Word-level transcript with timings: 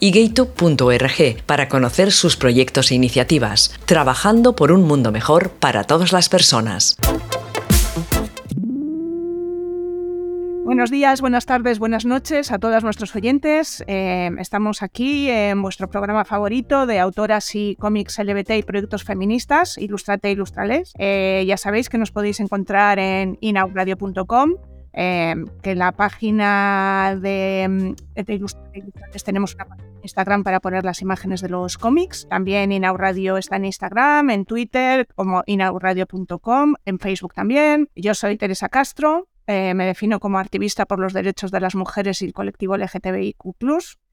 y 0.00 0.10
gato.org 0.10 1.42
para 1.46 1.68
conocer 1.68 2.10
sus 2.10 2.36
proyectos 2.36 2.90
e 2.90 2.94
iniciativas, 2.94 3.78
trabajando 3.84 4.56
por 4.56 4.72
un 4.72 4.82
mundo 4.82 5.12
mejor 5.12 5.50
para 5.50 5.84
todas 5.84 6.12
las 6.12 6.28
personas. 6.28 6.96
Buenos 10.70 10.92
días, 10.92 11.20
buenas 11.20 11.46
tardes, 11.46 11.80
buenas 11.80 12.04
noches 12.04 12.52
a 12.52 12.60
todos 12.60 12.84
nuestros 12.84 13.16
oyentes. 13.16 13.82
Eh, 13.88 14.30
estamos 14.38 14.84
aquí 14.84 15.28
en 15.28 15.60
vuestro 15.60 15.90
programa 15.90 16.24
favorito 16.24 16.86
de 16.86 17.00
autoras 17.00 17.56
y 17.56 17.74
cómics 17.74 18.18
LGBT 18.18 18.50
y 18.50 18.62
proyectos 18.62 19.02
feministas, 19.02 19.76
Ilustrate 19.78 20.28
e 20.28 20.30
Ilustrales. 20.30 20.92
Eh, 20.96 21.44
ya 21.44 21.56
sabéis 21.56 21.88
que 21.88 21.98
nos 21.98 22.12
podéis 22.12 22.38
encontrar 22.38 23.00
en 23.00 23.36
inaugradio.com 23.40 24.52
eh, 24.92 25.34
que 25.62 25.72
en 25.72 25.78
la 25.78 25.92
página 25.92 27.16
de, 27.20 27.94
de 28.14 28.34
Ilustrales 28.34 29.24
tenemos 29.24 29.54
una 29.54 29.64
página 29.66 29.90
Instagram 30.02 30.42
para 30.44 30.60
poner 30.60 30.84
las 30.84 31.02
imágenes 31.02 31.40
de 31.40 31.48
los 31.48 31.78
cómics. 31.78 32.26
También 32.28 32.72
Inauradio 32.72 33.36
está 33.36 33.56
en 33.56 33.66
Instagram, 33.66 34.30
en 34.30 34.44
Twitter, 34.44 35.06
como 35.14 35.42
inauradio.com, 35.46 36.74
en 36.84 36.98
Facebook 36.98 37.34
también. 37.34 37.88
Yo 37.94 38.14
soy 38.14 38.36
Teresa 38.36 38.68
Castro, 38.68 39.28
eh, 39.46 39.74
me 39.74 39.86
defino 39.86 40.20
como 40.20 40.38
activista 40.38 40.86
por 40.86 40.98
los 40.98 41.12
derechos 41.12 41.50
de 41.50 41.60
las 41.60 41.74
mujeres 41.74 42.22
y 42.22 42.26
el 42.26 42.32
colectivo 42.32 42.76
LGTBIQ. 42.76 43.56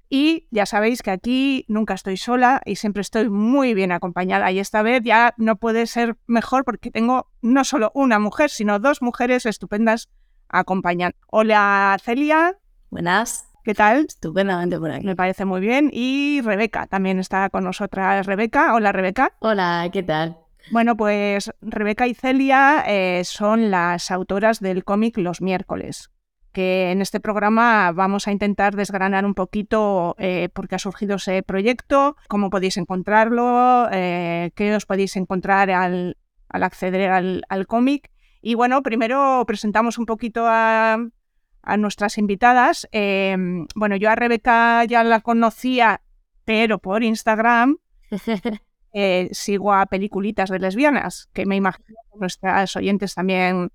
Y 0.10 0.48
ya 0.52 0.66
sabéis 0.66 1.02
que 1.02 1.12
aquí 1.12 1.66
nunca 1.68 1.94
estoy 1.94 2.16
sola 2.16 2.62
y 2.66 2.78
siempre 2.78 3.02
estoy 3.02 3.30
muy 3.30 3.74
bien 3.74 3.92
acompañada. 3.92 4.52
Y 4.52 4.60
esta 4.60 4.82
vez 4.82 5.04
ya 5.04 5.34
no 5.38 5.58
puede 5.58 5.86
ser 5.86 6.16
mejor 6.28 6.64
porque 6.64 6.92
tengo 6.92 7.28
no 7.42 7.66
solo 7.66 7.92
una 7.94 8.18
mujer, 8.18 8.50
sino 8.50 8.80
dos 8.80 9.02
mujeres 9.02 9.46
estupendas 9.46 10.08
acompañando. 10.50 11.16
Hola 11.28 11.98
Celia. 12.02 12.58
Buenas. 12.90 13.48
¿Qué 13.64 13.74
tal? 13.74 14.06
Estupendamente 14.08 14.80
por 14.80 14.92
aquí. 14.92 15.06
Me 15.06 15.16
parece 15.18 15.44
muy 15.44 15.60
bien. 15.60 15.90
Y 15.92 16.40
Rebeca 16.42 16.88
también 16.88 17.20
está 17.20 17.50
con 17.50 17.66
nosotras. 17.66 18.26
Rebeca, 18.26 18.74
hola 18.74 18.94
Rebeca. 18.94 19.34
Hola, 19.40 19.90
¿qué 19.92 20.04
tal? 20.04 20.38
Bueno, 20.72 20.96
pues 20.98 21.52
Rebeca 21.62 22.08
y 22.08 22.14
Celia 22.14 22.84
eh, 22.88 23.24
son 23.26 23.72
las 23.72 24.12
autoras 24.12 24.60
del 24.60 24.84
cómic 24.84 25.18
Los 25.18 25.42
miércoles, 25.42 26.12
que 26.52 26.92
en 26.92 27.02
este 27.02 27.20
programa 27.20 27.92
vamos 27.94 28.28
a 28.28 28.32
intentar 28.32 28.76
desgranar 28.76 29.26
un 29.26 29.34
poquito 29.34 30.16
eh, 30.18 30.50
por 30.54 30.68
qué 30.68 30.76
ha 30.76 30.80
surgido 30.80 31.16
ese 31.16 31.42
proyecto, 31.44 32.18
cómo 32.28 32.50
podéis 32.50 32.78
encontrarlo, 32.78 33.88
eh, 33.92 34.52
qué 34.56 34.76
os 34.76 34.86
podéis 34.86 35.16
encontrar 35.16 35.70
al, 35.72 36.18
acceder 36.50 37.12
al 37.12 37.68
cómic. 37.68 38.12
Y 38.42 38.56
bueno, 38.56 38.84
primero 38.84 39.44
presentamos 39.48 39.98
un 39.98 40.06
poquito 40.06 40.46
a, 40.46 40.98
a 41.62 41.78
nuestras 41.78 42.18
invitadas. 42.18 42.88
Em, 42.92 43.68
bueno, 43.76 43.96
yo 43.96 44.10
a 44.10 44.16
Rebeca 44.16 44.86
ya 44.86 45.04
la 45.04 45.20
conocía, 45.22 46.02
pero 46.46 46.80
por 46.80 47.04
Instagram 47.04 47.78
eh, 48.94 49.30
sigo 49.32 49.74
a 49.74 49.86
peliculitas 49.86 50.50
de 50.50 50.60
lesbianas, 50.60 51.30
que 51.34 51.46
me 51.46 51.56
imagino 51.56 51.98
que 52.12 52.20
nuestras 52.20 52.76
oyentes 52.76 53.16
también 53.16 53.72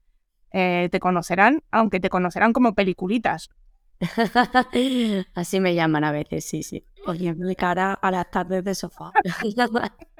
eh, 0.52 0.89
te 0.90 1.01
conocerán, 1.01 1.62
aunque 1.70 2.01
te 2.01 2.08
conocerán 2.08 2.52
como 2.52 2.74
peliculitas. 2.74 3.51
Así 5.34 5.61
me 5.61 5.74
llaman 5.74 6.05
a 6.05 6.12
veces, 6.12 6.45
sí, 6.45 6.62
sí. 6.62 6.84
Oye, 7.06 7.34
mi 7.34 7.55
cara 7.56 7.95
a 7.95 8.11
las 8.11 8.30
tardes 8.30 8.64
de 8.64 8.74
sofá. 8.74 9.12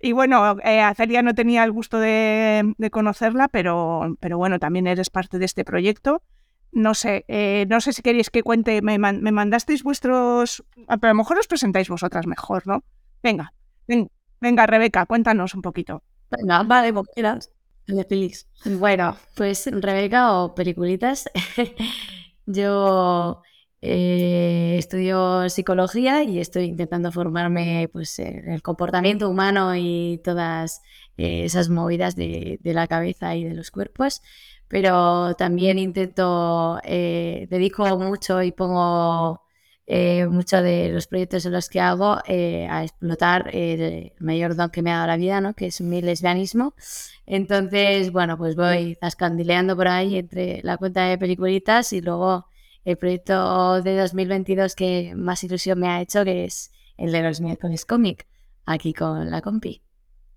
y 0.00 0.12
bueno, 0.12 0.58
eh, 0.60 0.80
a 0.80 0.94
Celia 0.94 1.22
no 1.22 1.34
tenía 1.34 1.64
el 1.64 1.72
gusto 1.72 1.98
de, 1.98 2.74
conocerla, 2.90 3.48
pero, 3.48 4.16
pero, 4.20 4.38
bueno, 4.38 4.58
también 4.58 4.86
eres 4.86 5.10
parte 5.10 5.38
de 5.38 5.44
este 5.44 5.64
proyecto. 5.64 6.22
No 6.72 6.94
sé, 6.94 7.24
eh, 7.28 7.66
no 7.68 7.80
sé 7.80 7.92
si 7.92 8.02
queréis 8.02 8.30
que 8.30 8.42
cuente, 8.42 8.80
me, 8.80 8.98
mandasteis 8.98 9.82
vuestros, 9.82 10.64
a 10.88 10.98
lo 11.00 11.14
mejor 11.14 11.38
os 11.38 11.46
presentáis 11.46 11.88
vosotras 11.88 12.26
mejor, 12.26 12.66
¿no? 12.66 12.82
Venga, 13.22 13.52
venga, 14.40 14.66
Rebeca, 14.66 15.04
cuéntanos 15.06 15.54
un 15.54 15.62
poquito. 15.62 16.02
Venga, 16.30 16.62
vale, 16.62 16.92
vos 16.92 17.06
Bueno, 18.64 19.16
pues 19.36 19.68
Rebeca 19.70 20.32
o 20.32 20.54
peliculitas. 20.54 21.28
Yo 22.46 23.42
eh, 23.84 24.76
estudio 24.78 25.48
psicología 25.50 26.22
y 26.22 26.38
estoy 26.38 26.66
intentando 26.66 27.10
formarme 27.10 27.88
pues, 27.92 28.16
en 28.20 28.48
el 28.48 28.62
comportamiento 28.62 29.28
humano 29.28 29.74
y 29.74 30.20
todas 30.22 30.82
eh, 31.16 31.44
esas 31.44 31.68
movidas 31.68 32.14
de, 32.14 32.60
la 32.62 32.86
cabeza 32.86 33.34
y 33.34 33.42
de 33.42 33.54
los 33.54 33.72
cuerpos, 33.72 34.22
pero 34.68 35.34
también 35.34 35.80
intento, 35.80 36.78
eh, 36.84 37.48
dedico 37.50 37.84
mucho 37.98 38.42
y 38.42 38.52
pongo 38.52 39.42
mucho 40.30 40.62
de 40.62 40.88
los 40.90 41.06
proyectos 41.08 41.44
en 41.44 41.52
los 41.52 41.68
que 41.68 41.80
hago 41.80 42.14
a 42.14 42.82
explotar 42.84 43.50
el 43.52 44.12
mayor 44.20 44.56
don 44.56 44.70
que 44.70 44.80
me 44.80 44.90
ha 44.92 44.96
dado 44.98 45.08
la 45.08 45.16
vida, 45.16 45.40
¿no? 45.40 45.54
que 45.54 45.66
es 45.66 45.80
mi 45.82 46.00
lesbianismo. 46.00 46.74
Entonces, 47.26 48.10
bueno, 48.12 48.38
pues 48.38 48.56
voy 48.56 48.96
zascandileando 49.00 49.76
por 49.76 49.88
ahí 49.88 50.16
entre 50.16 50.60
la 50.62 50.78
cuenta 50.78 51.04
de 51.04 51.18
peliculitas 51.18 51.92
y 51.92 52.00
luego 52.00 52.46
el 52.84 52.96
proyecto 52.96 53.82
de 53.82 53.96
2022 53.96 54.74
que 54.74 55.14
más 55.16 55.44
ilusión 55.44 55.78
me 55.78 55.88
ha 55.88 56.00
hecho, 56.00 56.24
que 56.24 56.44
es 56.44 56.72
el 56.96 57.12
de 57.12 57.22
los 57.22 57.40
miércoles 57.40 57.84
cómic, 57.84 58.26
aquí 58.66 58.92
con 58.92 59.30
la 59.30 59.40
compi. 59.40 59.82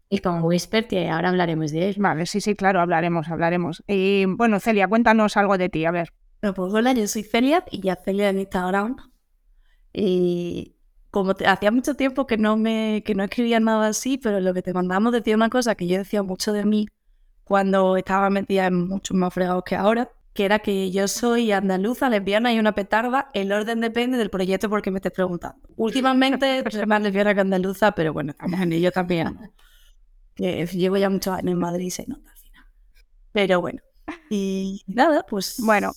Y 0.09 0.19
con 0.19 0.43
Whisper, 0.43 0.87
que 0.87 1.09
ahora 1.09 1.29
hablaremos 1.29 1.71
de 1.71 1.89
él. 1.89 1.95
Vale, 1.97 2.25
sí, 2.27 2.39
sí, 2.39 2.55
claro, 2.55 2.79
hablaremos, 2.79 3.27
hablaremos. 3.29 3.83
Y 3.87 4.25
bueno, 4.25 4.59
Celia, 4.59 4.87
cuéntanos 4.87 5.35
algo 5.35 5.57
de 5.57 5.69
ti, 5.69 5.85
a 5.85 5.91
ver. 5.91 6.13
pues 6.39 6.73
hola, 6.73 6.93
yo 6.93 7.07
soy 7.07 7.23
Celia 7.23 7.63
y 7.71 7.81
ya 7.81 7.95
Celia 7.95 8.29
en 8.29 8.39
Instagram. 8.39 8.97
Y 9.91 10.75
como 11.09 11.33
hacía 11.45 11.71
mucho 11.71 11.95
tiempo 11.95 12.27
que 12.27 12.37
no 12.37 12.57
me 12.57 13.01
que 13.05 13.15
no 13.15 13.23
escribía 13.23 13.59
nada 13.59 13.87
así, 13.87 14.17
pero 14.17 14.41
lo 14.41 14.53
que 14.53 14.61
te 14.61 14.73
mandamos 14.73 15.13
decía 15.13 15.35
una 15.35 15.49
cosa 15.49 15.73
que 15.73 15.87
yo 15.87 15.97
decía 15.97 16.21
mucho 16.21 16.51
de 16.51 16.65
mí 16.65 16.87
cuando 17.45 17.95
estaba 17.95 18.29
metida 18.29 18.67
en 18.67 18.87
muchos 18.87 19.15
más 19.15 19.33
fregados 19.33 19.63
que 19.63 19.75
ahora, 19.75 20.11
que 20.35 20.43
era 20.43 20.59
que 20.59 20.91
yo 20.91 21.07
soy 21.07 21.53
andaluza, 21.53 22.09
lesbiana 22.09 22.51
y 22.51 22.59
una 22.59 22.75
petarda. 22.75 23.29
El 23.33 23.53
orden 23.53 23.79
depende 23.79 24.17
del 24.17 24.29
proyecto 24.29 24.69
porque 24.69 24.91
me 24.91 24.97
estés 24.97 25.13
preguntando. 25.13 25.65
Últimamente 25.77 26.61
soy 26.71 26.85
más 26.85 27.01
lesbiana 27.01 27.33
que 27.33 27.39
andaluza, 27.39 27.93
pero 27.93 28.11
bueno, 28.11 28.31
estamos 28.31 28.59
en 28.59 28.73
ello 28.73 28.91
también. 28.91 29.39
Que 30.35 30.65
llevo 30.65 30.97
ya 30.97 31.09
muchos 31.09 31.33
años 31.33 31.53
en 31.53 31.57
Madrid 31.57 31.85
y 31.85 31.91
se 31.91 32.05
nota 32.05 32.29
al 32.29 32.37
final. 32.37 32.65
Pero 33.31 33.61
bueno. 33.61 33.79
Y 34.29 34.83
nada, 34.87 35.25
pues 35.25 35.55
bueno, 35.59 35.93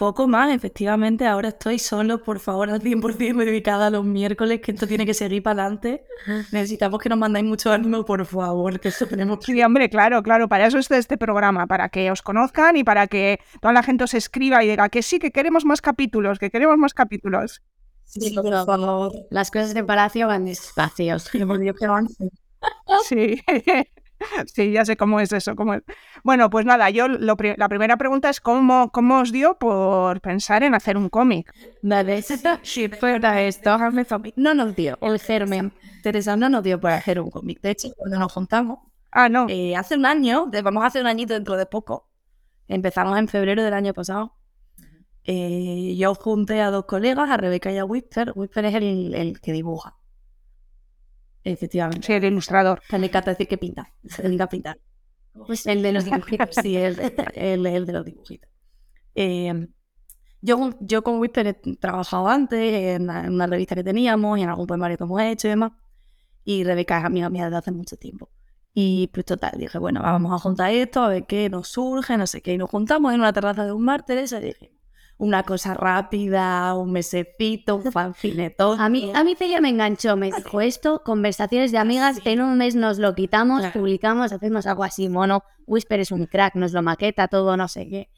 poco 0.00 0.26
más, 0.26 0.50
efectivamente, 0.50 1.26
ahora 1.26 1.50
estoy 1.50 1.78
solo, 1.78 2.22
por 2.22 2.40
favor, 2.40 2.70
al 2.70 2.80
100% 2.80 3.36
dedicada 3.44 3.88
a 3.88 3.90
los 3.90 4.02
miércoles, 4.02 4.62
que 4.62 4.72
esto 4.72 4.86
tiene 4.86 5.04
que 5.04 5.12
seguir 5.12 5.42
para 5.42 5.64
adelante. 5.64 6.06
Necesitamos 6.52 6.98
que 7.02 7.10
nos 7.10 7.18
mandáis 7.18 7.44
mucho 7.44 7.70
ánimo, 7.70 8.02
por 8.06 8.24
favor, 8.24 8.80
que 8.80 8.88
esto 8.88 9.06
tenemos 9.06 9.40
Sí, 9.44 9.62
hombre, 9.62 9.90
claro, 9.90 10.22
claro, 10.22 10.48
para 10.48 10.66
eso 10.66 10.78
está 10.78 10.96
este 10.96 11.18
programa, 11.18 11.66
para 11.66 11.90
que 11.90 12.10
os 12.10 12.22
conozcan 12.22 12.78
y 12.78 12.82
para 12.82 13.08
que 13.08 13.40
toda 13.60 13.74
la 13.74 13.82
gente 13.82 14.04
os 14.04 14.14
escriba 14.14 14.64
y 14.64 14.68
diga 14.68 14.88
que 14.88 15.02
sí, 15.02 15.18
que 15.18 15.32
queremos 15.32 15.66
más 15.66 15.82
capítulos, 15.82 16.38
que 16.38 16.50
queremos 16.50 16.78
más 16.78 16.94
capítulos. 16.94 17.60
Sí, 18.06 18.34
por 18.34 18.50
favor. 18.64 19.12
Las 19.28 19.50
cosas 19.50 19.74
de 19.74 19.84
palacio 19.84 20.28
van 20.28 20.46
despacio. 20.46 21.18
Sí. 23.06 23.42
Sí, 24.46 24.72
ya 24.72 24.84
sé 24.84 24.96
cómo 24.96 25.20
es 25.20 25.32
eso. 25.32 25.56
Cómo 25.56 25.74
Bueno, 26.24 26.50
pues 26.50 26.66
nada, 26.66 26.90
yo 26.90 27.08
la 27.08 27.68
primera 27.68 27.96
pregunta 27.96 28.30
es 28.30 28.40
¿cómo, 28.40 28.90
cómo 28.92 29.20
os 29.20 29.32
dio 29.32 29.58
por 29.58 30.20
pensar 30.20 30.62
en 30.62 30.74
hacer 30.74 30.96
un 30.96 31.08
cómic. 31.08 31.52
Vale, 31.82 32.22
si 32.62 32.88
fuera 32.88 33.42
esto, 33.42 33.76
no 34.36 34.54
nos 34.54 34.76
dio 34.76 34.98
el 35.00 35.18
germen. 35.18 35.72
Teresa 36.02 36.36
no 36.36 36.48
nos 36.48 36.62
dio 36.62 36.80
por 36.80 36.90
hacer 36.90 37.20
un 37.20 37.30
cómic. 37.30 37.60
De 37.60 37.70
hecho, 37.70 37.88
cuando 37.96 38.18
nos 38.18 38.32
juntamos, 38.32 38.78
ah, 39.10 39.28
no. 39.28 39.46
Eh, 39.48 39.76
hace 39.76 39.96
un 39.96 40.06
año, 40.06 40.50
vamos 40.62 40.82
a 40.82 40.86
hacer 40.86 41.02
un 41.02 41.08
añito 41.08 41.34
dentro 41.34 41.56
de 41.56 41.66
poco, 41.66 42.08
empezamos 42.68 43.18
en 43.18 43.28
febrero 43.28 43.62
del 43.62 43.74
año 43.74 43.92
pasado. 43.94 44.36
Eh, 45.24 45.94
yo 45.98 46.14
junté 46.14 46.60
a 46.62 46.70
dos 46.70 46.86
colegas, 46.86 47.28
a 47.30 47.36
Rebeca 47.36 47.70
y 47.70 47.78
a 47.78 47.84
Whisper. 47.84 48.32
Whisper 48.34 48.64
es 48.64 48.74
el, 48.74 49.14
el 49.14 49.40
que 49.40 49.52
dibuja. 49.52 49.99
Efectivamente. 51.44 52.06
Sí, 52.06 52.12
el 52.12 52.24
ilustrador. 52.24 52.82
Se 52.88 52.98
le 52.98 53.06
encanta 53.06 53.30
decir 53.30 53.48
que 53.48 53.58
pinta. 53.58 53.92
Se 54.04 54.22
le 54.22 54.28
encanta 54.34 54.48
pintar. 54.48 54.78
Pues 55.46 55.66
el 55.66 55.82
de 55.82 55.92
los 55.92 56.04
dibujitos, 56.06 56.50
sí, 56.62 56.76
el, 56.76 56.98
el, 57.34 57.86
de 57.86 57.92
los 57.92 58.04
dibujitos. 58.04 58.50
Eh, 59.14 59.68
Yo, 60.42 60.70
yo 60.80 61.02
con 61.02 61.18
Whisper 61.18 61.46
he 61.46 61.54
trabajado 61.54 62.28
antes 62.28 62.58
en, 62.72 63.10
una 63.10 63.46
revista 63.46 63.74
que 63.74 63.84
teníamos 63.84 64.38
y 64.38 64.42
en 64.42 64.48
algún 64.48 64.66
poemario 64.66 64.96
que 64.96 65.04
hemos 65.04 65.20
hecho 65.22 65.48
y 65.48 65.50
demás. 65.50 65.72
Y 66.44 66.64
Rebeca 66.64 66.98
es 66.98 67.04
amiga 67.04 67.28
mía 67.30 67.44
desde 67.44 67.58
hace 67.58 67.72
mucho 67.72 67.96
tiempo. 67.96 68.30
Y 68.72 69.08
pues 69.12 69.26
total, 69.26 69.52
dije, 69.58 69.78
bueno, 69.78 70.00
vamos 70.02 70.32
a 70.32 70.38
juntar 70.38 70.72
esto, 70.72 71.02
a 71.02 71.08
ver 71.08 71.26
qué 71.26 71.50
nos 71.50 71.68
surge, 71.68 72.16
no 72.16 72.26
sé 72.26 72.40
qué. 72.40 72.54
Y 72.54 72.58
nos 72.58 72.70
juntamos 72.70 73.12
en 73.12 73.20
una 73.20 73.32
terraza 73.32 73.64
de 73.64 73.72
un 73.72 73.84
mar, 73.84 74.04
Teresa, 74.04 74.38
y 74.38 74.44
dije, 74.46 74.72
una 75.20 75.42
cosa 75.42 75.74
rápida, 75.74 76.74
un 76.74 76.92
mesecito, 76.92 77.76
un 77.76 77.92
fanfineto. 77.92 78.72
A 78.72 78.88
mí, 78.88 79.12
a 79.14 79.22
mí 79.22 79.34
Celia 79.36 79.60
me 79.60 79.68
enganchó, 79.68 80.16
me 80.16 80.32
dijo 80.32 80.62
esto, 80.62 81.02
conversaciones 81.04 81.72
de 81.72 81.78
amigas, 81.78 82.20
en 82.24 82.40
un 82.40 82.56
mes 82.56 82.74
nos 82.74 82.98
lo 82.98 83.14
quitamos, 83.14 83.66
publicamos, 83.66 84.32
hacemos 84.32 84.66
algo 84.66 84.82
así, 84.82 85.10
mono, 85.10 85.44
Whisper 85.66 86.00
es 86.00 86.10
un 86.10 86.24
crack, 86.24 86.54
nos 86.54 86.72
lo 86.72 86.80
maqueta 86.80 87.28
todo, 87.28 87.54
no 87.58 87.68
sé 87.68 87.86
qué. 87.86 88.08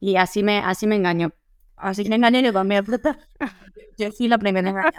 Y 0.00 0.16
así 0.16 0.42
me, 0.42 0.58
así 0.58 0.86
me 0.86 0.96
engañó. 0.96 1.32
Así 1.76 2.08
me 2.08 2.16
engañé 2.16 2.42
yo 2.42 2.54
también. 2.54 2.86
yo 3.98 4.12
fui 4.12 4.26
la 4.28 4.38
primera 4.38 4.90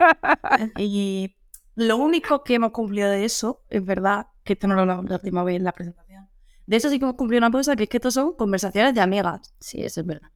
Y 0.77 1.35
lo 1.73 1.97
único 1.97 2.43
que 2.43 2.53
hemos 2.53 2.71
cumplido 2.71 3.09
de 3.09 3.25
eso, 3.25 3.63
es 3.69 3.83
verdad, 3.83 4.27
que 4.43 4.53
esto 4.53 4.67
no 4.67 4.75
lo 4.75 4.85
la 4.85 4.99
última 4.99 5.43
vez 5.43 5.55
en 5.55 5.63
la 5.63 5.71
presentación. 5.71 6.29
De 6.67 6.77
eso 6.77 6.89
sí 6.89 6.99
que 6.99 7.05
hemos 7.05 7.15
cumplido 7.15 7.39
una 7.39 7.51
cosa, 7.51 7.75
que 7.75 7.83
es 7.83 7.89
que 7.89 7.97
esto 7.97 8.11
son 8.11 8.33
conversaciones 8.33 8.93
de 8.93 9.01
amigas. 9.01 9.55
Sí, 9.59 9.81
eso 9.81 10.01
es 10.01 10.05
verdad. 10.05 10.29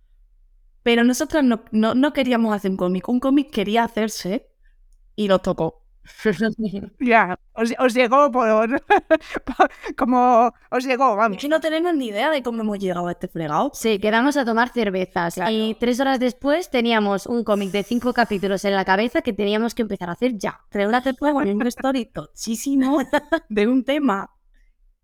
Pero 0.83 1.04
nosotros 1.04 1.44
no, 1.44 1.63
no, 1.72 1.95
no 1.95 2.13
queríamos 2.13 2.56
hacer 2.56 2.72
un 2.72 2.78
cómic. 2.78 3.07
Un 3.07 3.19
cómic 3.19 3.51
quería 3.51 3.83
hacerse 3.83 4.50
y 5.16 5.28
lo 5.28 5.39
tocó. 5.39 5.81
ya, 7.00 7.39
os, 7.54 7.94
llegó 7.94 8.31
por, 8.31 8.81
como 9.95 10.51
os 10.69 10.86
llegó, 10.86 11.16
vamos. 11.16 11.38
Es 11.38 11.42
que 11.42 11.50
no 11.50 11.60
tenemos 11.60 11.94
ni 11.94 12.07
idea 12.07 12.31
de 12.31 12.42
cómo 12.42 12.62
hemos 12.62 12.80
llegado 12.80 13.07
a 13.07 13.12
este 13.12 13.28
fregado. 13.28 13.72
Sí, 13.74 14.00
quedamos 14.00 14.38
a 14.38 14.45
tomar 14.45 14.69
cervezas 14.69 15.39
y 15.50 15.75
tres 15.80 16.00
horas 16.00 16.19
después 16.19 16.69
teníamos 16.69 17.28
un 17.28 17.44
cómic 17.44 17.72
de 17.72 17.83
cinco 17.83 18.13
capítulos 18.13 18.66
en 18.66 18.75
la 18.75 18.86
cabeza 18.86 19.22
que 19.22 19.33
teníamos 19.33 19.75
que 19.75 19.83
empezar 19.83 20.10
a 20.10 20.13
hacer 20.13 20.38
ya. 20.38 20.62
Tres 20.69 20.88
horas 20.88 21.04
después, 21.04 21.33
bueno, 21.33 21.51
un 21.51 21.68
story 21.68 22.06
tochísimo 22.06 23.00
de 23.50 23.68
un 23.68 23.83
tema 23.83 24.31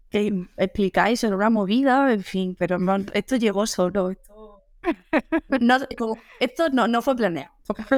que 0.10 0.48
explicáis 0.56 1.20
sobre 1.20 1.36
una 1.36 1.50
movida, 1.50 2.12
en 2.12 2.24
fin, 2.24 2.56
pero 2.58 2.78
esto 3.14 3.36
llegó 3.36 3.68
solo. 3.68 4.10
Esto 4.12 4.37
no, 5.60 5.78
esto 6.40 6.70
no, 6.72 6.88
no 6.88 7.02
fue 7.02 7.16
planeado. 7.16 7.52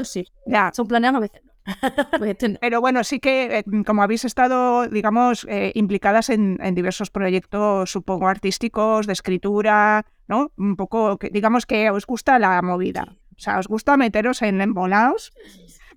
Sí, 0.03 0.25
ya. 0.45 0.71
Son 0.73 0.87
planeados 0.87 1.17
a 1.17 1.21
veces. 1.21 1.41
Pues 2.19 2.37
Pero 2.59 2.81
bueno, 2.81 3.03
sí 3.03 3.19
que 3.19 3.59
eh, 3.59 3.63
como 3.85 4.03
habéis 4.03 4.25
estado, 4.25 4.87
digamos, 4.87 5.45
eh, 5.49 5.71
implicadas 5.75 6.29
en, 6.29 6.57
diversos 6.73 7.09
proyectos, 7.09 7.91
supongo, 7.91 8.27
artísticos, 8.27 9.07
de 9.07 9.13
escritura, 9.13 10.05
¿no? 10.27 10.51
Un 10.57 10.75
poco, 10.75 11.17
que, 11.17 11.29
digamos 11.29 11.65
que 11.65 11.89
os 11.89 12.05
gusta 12.05 12.39
la 12.39 12.61
movida. 12.61 13.15
O 13.37 13.41
sea, 13.41 13.59
os 13.59 13.67
gusta 13.67 13.97
meteros 13.97 14.41
en 14.41 14.61
embolados, 14.61 15.31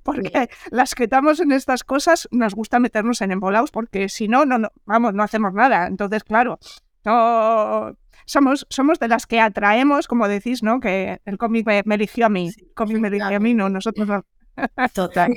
porque 0.03 0.49
las 0.71 0.95
que 0.95 1.05
estamos 1.05 1.41
en 1.41 1.53
estas 1.53 1.85
cosas 1.85 2.29
nos 2.31 2.55
gusta 2.55 2.79
meternos 2.79 3.21
en 3.21 3.33
embolados, 3.33 3.71
porque 3.71 4.09
si 4.09 4.29
no, 4.29 4.45
no, 4.45 4.59
no, 4.59 4.73
vamos, 4.85 5.15
no 5.15 5.23
hacemos 5.23 5.53
nada. 5.53 5.87
Entonces, 5.87 6.23
claro, 6.23 6.59
no, 7.05 7.97
somos, 8.27 8.67
somos 8.71 8.99
de 8.99 9.09
las 9.09 9.27
que 9.27 9.41
atraemos, 9.41 10.09
como 10.09 10.29
decís, 10.29 10.63
¿no? 10.63 10.81
Que 10.81 11.21
el 11.25 11.39
cómic 11.39 11.67
me, 11.67 11.95
eligió 11.95 12.27
a 12.27 12.29
mí. 12.29 12.51
El 12.57 12.75
cómic 12.75 12.99
me 12.99 13.09
eligió 13.09 13.37
a 13.37 13.41
mí, 13.41 13.55
no, 13.55 13.69
nosotros 13.69 14.07
no. 14.09 14.25
Total. 14.95 15.33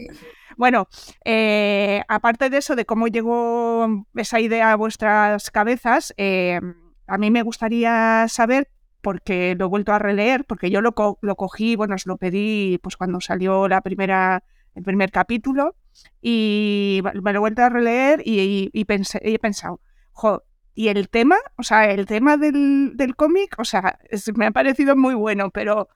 bueno, 0.57 0.87
eh, 1.23 2.03
aparte 2.07 2.49
de 2.49 2.57
eso, 2.57 2.75
de 2.75 2.85
cómo 2.85 3.07
llegó 3.07 3.87
esa 4.15 4.39
idea 4.39 4.71
a 4.71 4.75
vuestras 4.75 5.51
cabezas, 5.51 6.13
eh, 6.17 6.59
a 7.07 7.17
mí 7.17 7.31
me 7.31 7.43
gustaría 7.43 8.25
saber, 8.27 8.69
porque 9.01 9.55
lo 9.57 9.65
he 9.65 9.69
vuelto 9.69 9.93
a 9.93 9.99
releer, 9.99 10.45
porque 10.45 10.71
yo 10.71 10.81
lo, 10.81 10.95
lo 11.21 11.35
cogí, 11.35 11.75
bueno, 11.75 11.95
os 11.95 12.07
lo 12.07 12.17
pedí 12.17 12.79
pues 12.81 12.97
cuando 12.97 13.21
salió 13.21 13.67
la 13.67 13.81
primera, 13.81 14.43
el 14.73 14.83
primer 14.83 15.11
capítulo, 15.11 15.75
y 16.21 17.01
me 17.03 17.31
lo 17.31 17.37
he 17.37 17.39
vuelto 17.39 17.61
a 17.61 17.69
releer 17.69 18.21
y, 18.25 18.69
y, 18.73 18.85
pensé, 18.85 19.19
he 19.23 19.37
pensado, 19.39 19.79
jo, 20.11 20.43
y 20.75 20.89
el 20.89 21.09
tema, 21.09 21.37
o 21.57 21.63
sea, 21.63 21.89
el 21.89 22.05
tema 22.05 22.35
del, 22.35 22.91
del 22.95 23.15
cómic, 23.15 23.55
o 23.57 23.63
sea, 23.65 23.97
me 24.35 24.45
ha 24.45 24.51
parecido 24.51 24.95
muy 24.95 25.15
bueno, 25.15 25.49
pero 25.49 25.87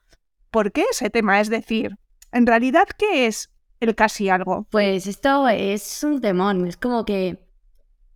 ¿por 0.50 0.72
qué 0.72 0.86
ese 0.90 1.10
tema? 1.10 1.38
Es 1.40 1.50
decir, 1.50 1.98
en 2.32 2.46
realidad, 2.46 2.88
¿qué 2.98 3.26
es 3.26 3.50
el 3.78 3.94
casi 3.94 4.30
algo? 4.30 4.66
Pues 4.70 5.06
esto 5.06 5.46
es 5.48 6.02
un 6.02 6.20
temón, 6.20 6.66
es 6.66 6.76
como 6.76 7.04
que... 7.04 7.46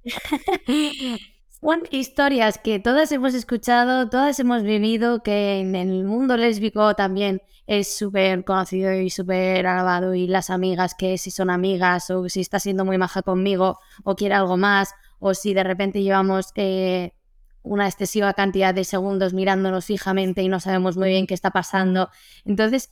Son 1.60 1.82
historias 1.90 2.58
que 2.58 2.78
todas 2.78 3.10
hemos 3.10 3.32
escuchado, 3.32 4.10
todas 4.10 4.38
hemos 4.38 4.62
vivido, 4.62 5.22
que 5.22 5.60
en 5.60 5.74
el 5.74 6.04
mundo 6.04 6.36
lésbico 6.36 6.94
también 6.94 7.40
es 7.66 7.96
súper 7.96 8.44
conocido 8.44 8.92
y 8.92 9.08
súper 9.08 9.66
alabado 9.66 10.14
y 10.14 10.26
las 10.26 10.50
amigas 10.50 10.94
que 10.94 11.16
si 11.16 11.30
son 11.30 11.48
amigas 11.48 12.10
o 12.10 12.28
si 12.28 12.40
está 12.40 12.60
siendo 12.60 12.84
muy 12.84 12.98
maja 12.98 13.22
conmigo 13.22 13.78
o 14.02 14.14
quiere 14.14 14.34
algo 14.34 14.58
más 14.58 14.94
o 15.26 15.32
si 15.32 15.54
de 15.54 15.64
repente 15.64 16.02
llevamos 16.02 16.52
eh, 16.54 17.14
una 17.62 17.86
excesiva 17.88 18.34
cantidad 18.34 18.74
de 18.74 18.84
segundos 18.84 19.32
mirándonos 19.32 19.86
fijamente 19.86 20.42
y 20.42 20.48
no 20.48 20.60
sabemos 20.60 20.98
muy 20.98 21.08
bien 21.08 21.26
qué 21.26 21.32
está 21.32 21.50
pasando. 21.50 22.10
Entonces, 22.44 22.90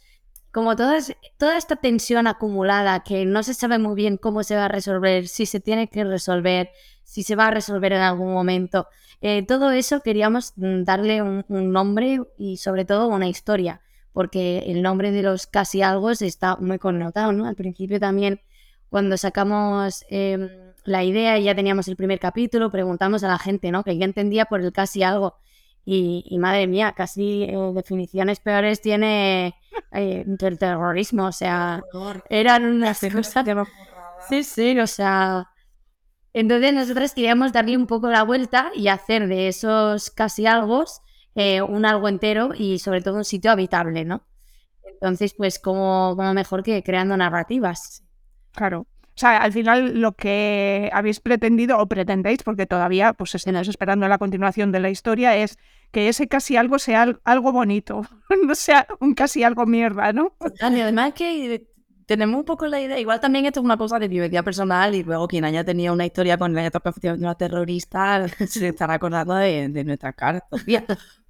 como 0.51 0.75
toda 0.75 0.97
esta 0.97 1.77
tensión 1.77 2.27
acumulada 2.27 3.01
que 3.01 3.27
no 3.27 3.43
se 3.43 3.53
sabe 3.53 3.79
muy 3.79 3.95
bien 3.95 4.17
cómo 4.17 4.45
se 4.45 4.57
va 4.57 4.65
a 4.65 4.69
resolver, 4.69 5.29
si 5.29 5.45
se 5.45 5.61
tiene 5.61 5.89
que 5.91 6.05
resolver, 6.05 6.71
si 7.05 7.23
se 7.23 7.37
va 7.37 7.49
a 7.49 7.51
resolver 7.51 7.93
en 7.93 8.01
algún 8.01 8.33
momento, 8.33 8.89
eh, 9.21 9.45
todo 9.47 9.71
eso 9.71 10.01
queríamos 10.01 10.55
mm, 10.57 10.85
darle 10.85 11.21
un, 11.21 11.45
nombre 11.51 12.23
y 12.39 12.57
sobre 12.57 12.87
todo 12.87 13.09
una 13.09 13.29
historia, 13.29 13.83
porque 14.15 14.61
el 14.69 14.81
nombre 14.81 15.11
de 15.11 15.21
los 15.21 15.47
casi 15.47 15.83
algo 15.83 16.11
está 16.13 16.57
muy 16.57 16.79
connotado, 16.79 17.31
¿no? 17.33 17.45
Al 17.45 17.57
principio 17.57 18.01
también, 18.01 18.41
cuando 18.89 19.19
sacamos... 19.19 20.07
Em, 20.09 20.72
la 20.85 21.05
idea 21.05 21.39
y 21.39 21.45
ya 21.45 21.55
teníamos 21.55 21.89
el 21.89 21.97
primer 21.97 22.19
capítulo, 22.19 22.71
preguntamos 22.71 23.25
a 23.25 23.29
la 23.29 23.39
gente, 23.39 23.71
¿no? 23.71 23.85
Que 23.85 23.97
ya 23.97 24.05
entendía 24.05 24.47
por 24.47 24.61
el 24.61 24.73
casi 24.73 25.03
algo. 25.03 25.37
Y, 25.85 26.39
madre 26.39 26.69
mía, 26.69 26.93
casi 26.97 27.43
eh, 27.43 27.57
definiciones 27.75 28.39
peores 28.39 28.81
tiene 28.81 29.57
eh, 29.91 30.25
el 30.27 30.59
terrorismo, 30.59 31.27
o 31.27 31.33
sea, 31.33 31.83
eran 32.29 32.65
unas 32.65 33.01
cosas... 33.01 33.47
Sí, 34.29 34.45
sí, 34.45 34.79
o 34.79 34.87
sea... 34.87 35.49
Entonces 36.35 36.73
nosotros 36.73 37.13
queríamos 37.13 37.53
darle 37.53 37.77
un 37.77 37.87
poco 37.87 38.09
la 38.09 38.23
vuelta 38.23 38.71
y 38.75 38.89
hacer 38.89 39.27
de 39.27 39.49
esos 39.49 40.11
casi 40.11 40.47
algo 40.47 40.85
eh, 41.35 41.63
un 41.63 41.85
algo 41.87 42.09
entero 42.09 42.51
y 42.55 42.79
sobre 42.79 43.01
todo 43.01 43.17
un 43.17 43.25
sitio 43.25 43.51
habitable, 43.51 44.05
¿no? 44.05 44.27
Entonces, 44.85 45.35
pues, 45.35 45.59
como 45.59 46.15
mejor 46.15 46.63
que 46.63 46.83
creando 46.83 47.17
narrativas? 47.17 48.05
Claro. 48.53 48.87
Sea, 49.23 49.37
al 49.37 49.53
final 49.53 50.01
lo 50.01 50.17
que 50.17 50.91
habéis 50.93 51.21
pretendido 51.21 51.79
o 51.79 51.87
pretendéis, 51.87 52.43
porque 52.43 52.67
todavía 52.67 53.13
pues 53.13 53.33
estamos 53.37 53.69
esperando 53.69 54.09
la 54.09 54.19
continuación 54.19 54.73
de 54.73 54.81
la 54.81 54.91
historia, 54.91 55.37
es 55.37 55.61
que 55.93 56.09
ese 56.09 56.27
casi 56.27 56.57
algo 56.57 56.81
sea 56.81 57.07
algo 57.23 57.53
bonito, 57.53 58.03
no 58.45 58.57
sea 58.57 58.89
un 58.99 59.15
casi 59.15 59.45
algo 59.45 59.65
mierda, 59.65 60.13
¿no? 60.13 60.35
Y 60.61 60.81
además 60.81 61.13
que 61.15 61.69
tenemos 62.07 62.37
un 62.37 62.45
poco 62.45 62.67
la 62.67 62.81
idea, 62.81 62.99
igual 62.99 63.21
también 63.21 63.47
esto 63.47 63.61
es 63.61 63.65
una 63.65 63.77
cosa 63.77 64.01
de 64.01 64.09
vivencia 64.09 64.43
personal 64.43 64.93
y 64.93 65.05
luego 65.05 65.29
quien 65.29 65.45
haya 65.45 65.63
tenido 65.63 65.93
una 65.93 66.05
historia 66.05 66.37
con 66.37 66.53
la 66.53 67.35
terrorista 67.37 68.27
se 68.49 68.67
estará 68.67 68.95
acordando 68.95 69.37
de, 69.37 69.69
de 69.69 69.85
nuestra 69.85 70.13
cara. 70.15 70.45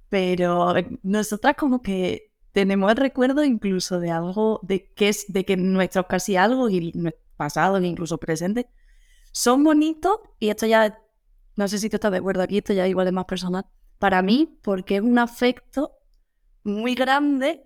Pero 0.09 0.73
nosotras 1.03 1.55
como 1.55 1.83
que 1.83 2.32
tenemos 2.53 2.91
el 2.91 2.97
recuerdo 2.97 3.43
incluso 3.43 3.99
de 3.99 4.11
algo, 4.11 4.59
de 4.63 4.93
que 4.93 5.09
es, 5.09 5.25
de 5.27 5.43
que 5.43 5.57
nuestros 5.57 6.05
casi 6.05 6.37
algo 6.37 6.69
y 6.69 6.93
pasado 7.35 7.77
e 7.77 7.85
incluso 7.85 8.19
presente, 8.19 8.69
son 9.31 9.63
bonitos 9.63 10.19
y 10.39 10.49
esto 10.49 10.67
ya, 10.67 10.99
no 11.55 11.67
sé 11.67 11.79
si 11.79 11.89
tú 11.89 11.97
estás 11.97 12.11
de 12.11 12.19
acuerdo 12.19 12.43
aquí, 12.43 12.59
esto 12.59 12.71
ya 12.71 12.87
igual 12.87 13.07
es 13.07 13.13
más 13.13 13.25
personal, 13.25 13.65
para 13.97 14.21
mí, 14.21 14.59
porque 14.61 14.97
es 14.97 15.01
un 15.01 15.17
afecto 15.17 15.97
muy 16.63 16.93
grande, 16.93 17.63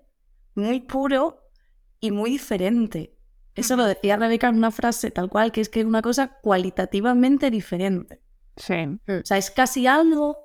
muy 0.55 0.79
puro 0.79 1.51
y 1.99 2.11
muy 2.11 2.31
diferente. 2.31 3.13
Eso 3.55 3.75
lo 3.75 3.85
decía 3.85 4.15
Rebeca 4.15 4.47
en 4.47 4.55
una 4.55 4.71
frase 4.71 5.11
tal 5.11 5.29
cual, 5.29 5.51
que 5.51 5.61
es 5.61 5.69
que 5.69 5.81
es 5.81 5.85
una 5.85 6.01
cosa 6.01 6.39
cualitativamente 6.41 7.51
diferente. 7.51 8.21
Sí. 8.55 8.99
O 9.07 9.25
sea, 9.25 9.37
es 9.37 9.51
casi 9.51 9.87
algo, 9.87 10.37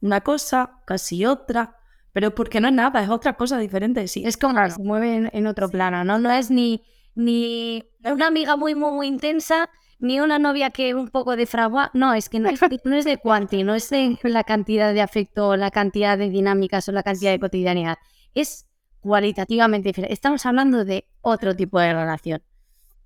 una 0.00 0.22
cosa, 0.22 0.80
casi 0.86 1.26
otra, 1.26 1.79
pero 2.12 2.34
porque 2.34 2.60
no 2.60 2.68
es 2.68 2.74
nada, 2.74 3.02
es 3.02 3.10
otra 3.10 3.34
cosa 3.34 3.58
diferente. 3.58 4.06
Sí, 4.08 4.24
es 4.24 4.36
como 4.36 4.60
que 4.62 4.70
se 4.70 4.82
mueve 4.82 5.30
en, 5.32 5.46
otro 5.46 5.68
plano, 5.68 6.04
¿no? 6.04 6.18
No 6.18 6.30
es 6.30 6.50
ni 6.50 6.82
ni 7.14 7.84
una 8.04 8.28
amiga 8.28 8.56
muy, 8.56 8.74
muy, 8.74 8.92
muy 8.92 9.06
intensa, 9.06 9.68
ni 9.98 10.20
una 10.20 10.38
novia 10.38 10.70
que 10.70 10.94
un 10.94 11.08
poco 11.08 11.36
de 11.36 11.46
fragua. 11.46 11.90
No, 11.94 12.14
es 12.14 12.28
que 12.28 12.38
no 12.38 12.48
es, 12.48 12.60
no 12.84 12.96
es 12.96 13.04
de 13.04 13.18
cuanti, 13.18 13.62
no 13.62 13.74
es 13.74 13.90
de 13.90 14.18
la 14.24 14.44
cantidad 14.44 14.92
de 14.94 15.02
afecto, 15.02 15.56
la 15.56 15.70
cantidad 15.70 16.16
de 16.16 16.30
dinámicas 16.30 16.88
o 16.88 16.92
la 16.92 17.02
cantidad 17.02 17.30
de 17.30 17.40
cotidianidad. 17.40 17.98
Es 18.34 18.66
cualitativamente 19.00 19.88
diferente. 19.88 20.12
Estamos 20.12 20.44
hablando 20.46 20.84
de 20.84 21.06
otro 21.20 21.54
tipo 21.54 21.80
de 21.80 21.92
relación. 21.92 22.42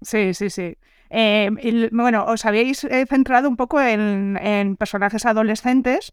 Sí, 0.02 0.34
sí, 0.34 0.50
sí. 0.50 0.76
Eh, 1.10 1.50
bueno, 1.92 2.24
os 2.26 2.44
habéis 2.44 2.84
eh, 2.84 3.06
centrado 3.08 3.48
un 3.48 3.56
poco 3.56 3.80
en, 3.80 4.36
en, 4.42 4.76
personajes 4.76 5.24
adolescentes, 5.26 6.12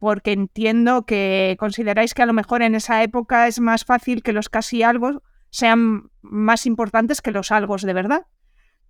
porque 0.00 0.32
entiendo 0.32 1.04
que 1.04 1.56
consideráis 1.60 2.14
que 2.14 2.22
a 2.22 2.26
lo 2.26 2.32
mejor 2.32 2.62
en 2.62 2.74
esa 2.74 3.02
época 3.02 3.46
es 3.46 3.60
más 3.60 3.84
fácil 3.84 4.22
que 4.22 4.32
los 4.32 4.48
casi 4.48 4.82
algo 4.82 5.22
sean 5.50 6.10
más 6.22 6.66
importantes 6.66 7.20
que 7.20 7.30
los 7.30 7.52
algos 7.52 7.82
de 7.82 7.92
verdad, 7.92 8.26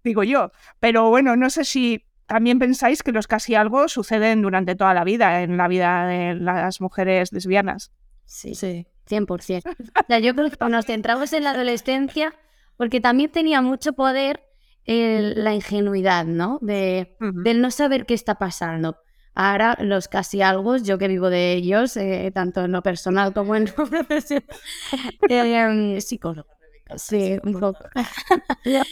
digo 0.05 0.23
yo. 0.23 0.53
Pero 0.79 1.11
bueno, 1.11 1.37
no 1.37 1.51
sé 1.51 1.65
si 1.65 2.07
también 2.27 2.61
pensáis 2.61 3.03
que 3.03 3.11
los 3.11 3.27
casi 3.27 3.57
algo 3.57 3.89
suceden 3.89 4.41
durante 4.41 4.77
toda 4.77 4.95
la 4.95 5.03
vida, 5.03 5.43
en 5.43 5.57
la 5.57 5.67
vida 5.67 6.07
de 6.07 6.37
las 6.37 6.81
mujeres 6.81 7.33
lesbianas. 7.33 7.93
Sí, 8.25 8.55
sí. 8.55 8.87
100%. 9.09 9.63
O 10.01 10.07
sea, 10.07 10.21
yo 10.21 10.35
creo 10.37 10.49
que 10.49 10.69
nos 10.69 10.87
centramos 10.87 11.33
en 11.33 11.43
la 11.43 11.51
adolescencia 11.51 12.33
porque 12.77 13.01
también 13.01 13.33
tenía 13.33 13.61
mucho 13.63 13.95
poder 13.95 14.45
la 14.87 15.55
ingenuidad, 15.55 16.25
¿no? 16.25 16.59
De, 16.63 17.17
Del 17.21 17.61
no 17.61 17.71
saber 17.71 18.07
qué 18.07 18.15
está 18.15 18.37
pasando. 18.37 18.97
Ahora 19.43 19.75
los 19.81 20.07
casi 20.07 20.43
algo, 20.43 20.77
yo 20.77 20.99
que 20.99 21.09
vivo 21.09 21.31
de 21.31 21.55
ellos, 21.55 21.97
eh, 21.97 22.31
tanto 22.35 22.67
en 22.67 22.73
lo 22.73 22.83
personal 22.83 23.33
como 23.33 23.57
en 23.57 23.65
lo 23.79 23.87
profesional, 23.87 24.45
eh, 25.31 25.99
psicólogo. 26.03 26.51
Sí, 26.97 27.39
un 27.43 27.59
poco. 27.59 27.79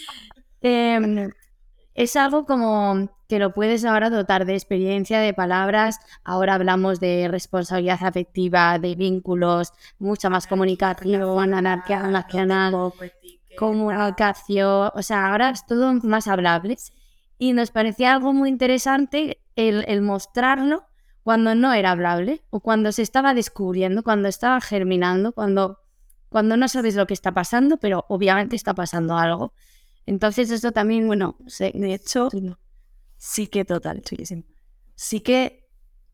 Em, 0.60 1.30
es 1.94 2.16
algo 2.16 2.44
como 2.46 3.10
que 3.28 3.38
lo 3.38 3.52
puedes 3.52 3.84
ahora 3.84 4.08
dotar 4.08 4.46
de 4.46 4.54
experiencia, 4.54 5.20
de 5.20 5.34
palabras. 5.34 6.00
Ahora 6.24 6.54
hablamos 6.54 6.98
de 6.98 7.28
responsabilidad 7.28 7.98
afectiva, 8.02 8.78
de 8.78 8.94
vínculos, 8.94 9.72
mucha 9.98 10.30
más 10.30 10.46
comunicación, 10.46 11.50
nacional, 11.50 12.92
comunicación. 13.58 14.90
O 14.94 15.02
sea, 15.02 15.30
ahora 15.30 15.50
es 15.50 15.66
todo 15.66 15.92
más 16.02 16.26
hablable. 16.26 16.76
Y 17.38 17.52
nos 17.52 17.70
parecía 17.70 18.14
algo 18.14 18.32
muy 18.32 18.48
interesante 18.48 19.38
el, 19.58 20.02
mostrarlo 20.02 20.84
cuando 21.24 21.54
no 21.54 21.72
era 21.72 21.90
hablable 21.90 22.42
o 22.50 22.60
cuando 22.60 22.92
se 22.92 23.02
estaba 23.02 23.34
descubriendo, 23.34 24.04
cuando 24.04 24.28
estaba 24.28 24.60
germinando, 24.60 25.32
cuando, 25.32 25.80
cuando 26.28 26.56
no 26.56 26.68
sabes 26.68 26.94
lo 26.94 27.06
que 27.06 27.14
está 27.14 27.32
pasando, 27.32 27.76
pero 27.78 28.06
obviamente 28.08 28.54
está 28.54 28.72
pasando 28.72 29.18
algo. 29.18 29.52
Entonces 30.06 30.50
eso 30.50 30.70
también, 30.72 31.06
bueno, 31.06 31.36
de 31.58 31.92
hecho, 31.92 32.30
sí 33.16 33.48
que 33.48 33.64
total, 33.64 34.02
sí 34.94 35.20
que, 35.20 35.68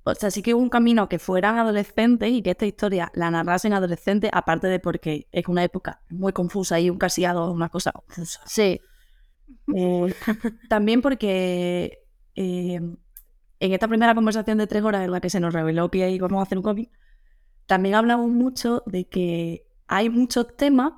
o 0.05 0.15
sea, 0.15 0.31
sí 0.31 0.43
que 0.43 0.55
un 0.55 0.71
camino 0.71 1.09
que 1.09 1.19
fueran 1.19 1.59
adolescentes 1.59 2.31
y 2.31 2.43
que 2.43 2.51
esta 2.51 2.67
historia 2.67 3.13
la 3.15 3.31
narrasen 3.31 3.75
adolescentes, 3.75 4.31
aparte 4.33 4.67
de 4.69 4.81
porque 4.81 5.29
es 5.31 5.47
una 5.47 5.63
época 5.63 6.03
muy 6.09 6.33
confusa 6.33 6.81
y 6.81 6.91
un 6.91 6.99
casiado, 6.99 7.53
una 7.53 7.69
cosa 7.69 7.93
confusa. 7.93 8.41
Sí. 8.47 8.81
Eh, 9.77 10.15
también 10.69 11.03
porque 11.03 12.05
eh, 12.35 12.81
en 13.64 13.73
esta 13.73 13.88
primera 13.88 14.14
conversación 14.14 14.59
de 14.59 14.66
tres 14.66 14.83
horas 14.83 15.04
en 15.04 15.11
la 15.11 15.21
que 15.21 15.30
se 15.30 15.40
nos 15.40 15.54
reveló 15.54 15.90
que 15.90 16.11
íbamos 16.11 16.38
a 16.38 16.42
hacer 16.42 16.59
un 16.59 16.64
cómic, 16.64 16.90
también 17.66 17.94
hablamos 17.94 18.28
mucho 18.30 18.83
de 18.85 19.09
que 19.09 19.66
hay 19.87 20.11
muchos 20.11 20.54
temas 20.56 20.92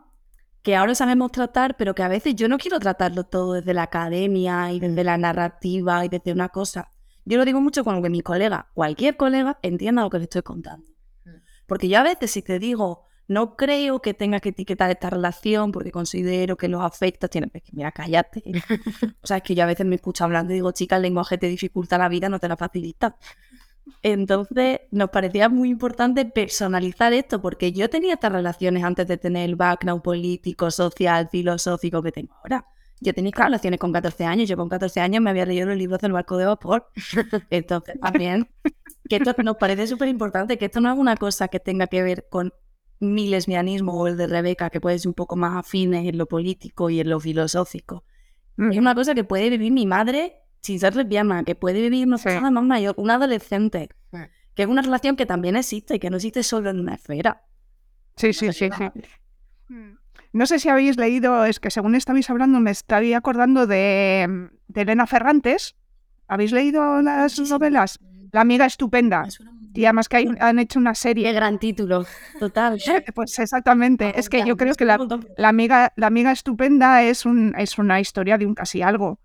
que 0.63 0.75
ahora 0.75 0.97
sabemos 0.97 1.31
tratar, 1.31 1.77
pero 1.77 1.95
que 1.95 2.03
a 2.03 2.09
veces 2.09 2.35
yo 2.35 2.49
no 2.49 2.59
quiero 2.59 2.81
tratarlo 2.81 3.23
todo 3.23 3.53
desde 3.53 3.73
la 3.73 3.85
academia 3.85 4.73
y 4.73 4.81
desde 4.81 5.05
la 5.05 5.17
narrativa 5.17 6.05
y 6.05 6.09
desde 6.09 6.33
una 6.33 6.49
cosa. 6.49 6.91
Yo 7.25 7.39
lo 7.39 7.45
digo 7.45 7.61
mucho 7.61 7.85
cuando 7.85 8.03
que 8.03 8.11
mi 8.11 8.21
colega, 8.21 8.69
cualquier 8.75 9.17
colega, 9.17 9.61
entienda 9.63 10.03
lo 10.03 10.11
que 10.11 10.19
le 10.19 10.25
estoy 10.25 10.43
contando. 10.43 10.89
Mm. 11.25 11.31
Porque 11.69 11.89
yo 11.89 12.01
a 12.01 12.03
veces 12.03 12.33
si 12.33 12.43
te 12.43 12.59
digo, 12.59 13.05
no 13.29 13.57
creo 13.57 14.01
que 14.01 14.15
tengas 14.15 14.41
que 14.41 14.51
etiquetar 14.51 14.91
esta 14.91 15.11
relación 15.11 15.73
porque 15.73 15.91
considero 15.91 16.57
que 16.57 16.69
los 16.69 16.83
afecta, 16.83 17.29
tienes 17.29 17.51
que, 17.53 17.63
mira, 17.73 17.93
cállate. 17.93 18.43
o 19.23 19.27
sea, 19.27 19.39
es 19.39 19.43
que 19.43 19.55
yo 19.55 19.65
a 19.65 19.67
veces 19.67 19.87
me 19.87 19.97
escucho 19.97 20.25
hablando 20.25 20.53
y 20.53 20.57
digo, 20.57 20.73
chica, 20.73 20.97
el 20.97 21.03
lenguaje 21.03 21.39
te 21.39 21.49
dificulta 21.49 21.99
la 21.99 22.09
vida, 22.09 22.29
no 22.29 22.39
te 22.39 22.49
la 22.49 22.57
facilita. 22.57 23.17
Entonces 24.03 24.81
nos 24.91 25.11
parecía 25.11 25.49
muy 25.49 25.71
importante 25.71 26.25
personalizar 26.25 27.13
esto, 27.13 27.41
porque 27.41 27.73
yo 27.73 27.89
tenía 27.89 28.15
estas 28.15 28.33
relaciones 28.33 28.85
antes 28.85 29.07
de 29.07 29.17
tener 29.17 29.49
el 29.49 29.57
background 29.57 30.03
político, 30.03 30.71
social, 30.71 31.29
filosófico 31.31 32.03
que 32.03 32.13
tengo 32.13 32.35
ahora. 32.35 32.67
Yo 33.01 33.13
tenía 33.13 33.33
relaciones 33.35 33.79
con 33.79 33.93
14 33.93 34.25
años, 34.25 34.49
yo 34.49 34.57
con 34.57 34.69
14 34.69 35.01
años 35.01 35.23
me 35.23 35.31
había 35.31 35.45
leído 35.45 35.67
los 35.67 35.77
libros 35.77 36.01
del 36.01 36.13
barco 36.13 36.37
de 36.39 36.47
vapor. 36.47 36.91
Entonces, 37.51 38.01
también, 38.01 38.49
que 39.09 39.17
esto 39.17 39.35
nos 39.43 39.57
parece 39.57 39.87
súper 39.87 40.09
importante, 40.09 40.57
que 40.57 40.65
esto 40.67 40.81
no 40.81 40.93
es 40.93 40.99
una 40.99 41.17
cosa 41.17 41.49
que 41.49 41.61
tenga 41.61 41.89
que 41.89 42.03
ver 42.03 42.27
con 42.31 42.55
mi 43.01 43.29
lesbianismo 43.29 43.93
o 43.93 44.07
el 44.07 44.17
de 44.17 44.27
Rebeca, 44.27 44.71
que 44.71 44.81
puede 44.81 44.99
ser 44.99 45.09
un 45.09 45.15
poco 45.15 45.37
más 45.37 45.57
afines 45.57 46.07
en 46.07 46.19
lo 46.19 46.27
político 46.27 46.91
y 46.91 47.01
en 47.01 47.11
lo 47.11 47.21
filosófico. 47.21 48.05
Es 48.59 48.79
una 48.79 48.95
cosa 48.95 49.15
que 49.15 49.23
puede 49.23 49.51
vivir 49.51 49.71
mi 49.71 49.87
madre 49.87 50.39
sin 50.63 50.81
ser 50.81 50.97
lesbiana, 50.97 51.45
que 51.45 51.55
puede 51.55 51.81
vivir 51.81 52.07
una 52.07 52.19
persona 52.19 52.51
más 52.51 52.65
mayor, 52.65 52.95
un 52.97 53.11
adolescente, 53.11 53.91
que 54.55 54.63
es 54.63 54.69
una 54.69 54.83
relación 54.83 55.15
que 55.15 55.27
también 55.27 55.57
existe 55.57 55.97
y 55.97 55.99
que 55.99 56.11
no 56.11 56.17
existe 56.17 56.43
solo 56.43 56.71
en 56.71 56.81
una 56.81 56.95
esfera. 56.95 57.45
Sí, 58.17 58.33
sí, 58.33 58.53
sí, 58.53 58.71
No 60.33 60.47
sé 60.47 60.59
si 60.59 60.69
habéis 60.71 60.97
leído, 60.97 61.45
es 61.45 61.61
que 61.61 61.71
según 61.71 61.95
estabais 61.95 62.31
hablando 62.31 62.61
me 62.61 62.71
estaría 62.71 63.19
acordando 63.19 63.67
de, 63.67 64.49
Elena 64.75 65.07
Ferrantes. 65.07 65.77
¿Habéis 66.27 66.51
leído 66.51 67.03
las 67.03 67.39
novelas? 67.39 68.01
La 68.33 68.41
amiga 68.41 68.67
estupenda. 68.67 69.29
Y 69.77 69.85
además 69.85 70.09
que 70.09 70.29
han 70.41 70.59
hecho 70.59 70.79
una 70.79 70.95
serie. 70.95 71.25
Qué 71.27 71.33
gran 71.33 71.59
título, 71.59 72.07
total. 72.39 72.81
pues 73.15 73.39
exactamente. 73.39 74.19
es 74.19 74.29
que 74.29 74.45
yo 74.45 74.57
creo 74.57 74.75
que 74.75 74.85
la, 74.85 74.99
amiga, 75.43 75.93
la 75.97 76.07
amiga 76.07 76.33
estupenda 76.33 77.03
es, 77.03 77.27
un, 77.27 77.55
es 77.59 77.79
una 77.79 78.01
historia 78.01 78.39
de 78.39 78.47
un 78.47 78.55
casi 78.55 78.83
algo. 78.83 79.21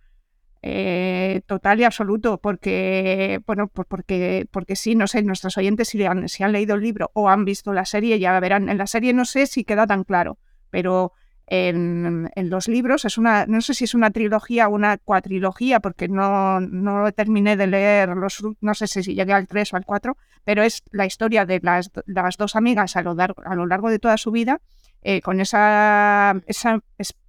Eh, 0.63 1.41
total 1.47 1.79
y 1.79 1.85
absoluto, 1.85 2.37
porque, 2.39 3.41
bueno, 3.47 3.67
porque, 3.67 4.47
porque 4.51 4.75
sí, 4.75 4.93
no 4.93 5.07
sé, 5.07 5.23
nuestros 5.23 5.57
oyentes 5.57 5.87
si 5.87 6.03
han, 6.03 6.29
si 6.29 6.43
han 6.43 6.51
leído 6.51 6.75
el 6.75 6.81
libro 6.81 7.09
o 7.15 7.29
han 7.29 7.45
visto 7.45 7.73
la 7.73 7.85
serie, 7.85 8.19
ya 8.19 8.39
verán, 8.39 8.69
en 8.69 8.77
la 8.77 8.85
serie 8.85 9.11
no 9.11 9.25
sé 9.25 9.47
si 9.47 9.63
queda 9.63 9.87
tan 9.87 10.03
claro, 10.03 10.37
pero 10.69 11.13
en, 11.51 12.29
los 12.49 12.67
libros. 12.69 13.03
Es 13.03 13.17
una, 13.17 13.45
no 13.45 13.59
sé 13.61 13.73
si 13.73 13.83
es 13.83 13.93
una 13.93 14.09
trilogía 14.11 14.67
o 14.67 14.71
una 14.71 14.97
cuatrilogía, 14.97 15.81
porque 15.81 16.07
no, 16.07 16.61
no 16.61 17.11
terminé 17.11 17.57
de 17.57 17.67
leer 17.67 18.09
los, 18.09 18.41
no 18.61 18.73
sé 18.73 18.87
si 18.87 19.01
llegué 19.13 19.33
al 19.33 19.47
3 19.47 19.73
o 19.73 19.75
al 19.75 19.85
4, 19.85 20.17
pero 20.45 20.63
es 20.63 20.81
la 20.91 21.05
historia 21.05 21.45
de 21.45 21.59
las, 21.61 21.91
las 22.05 22.37
dos 22.37 22.55
amigas 22.55 22.95
a 22.95 23.01
lo, 23.01 23.13
largo, 23.13 23.41
a 23.45 23.55
lo 23.55 23.65
largo 23.65 23.89
de 23.89 23.99
toda 23.99 24.15
su 24.17 24.31
vida, 24.31 24.61
eh, 25.01 25.21
con 25.21 25.41
esa, 25.41 26.41
esa, 26.47 26.79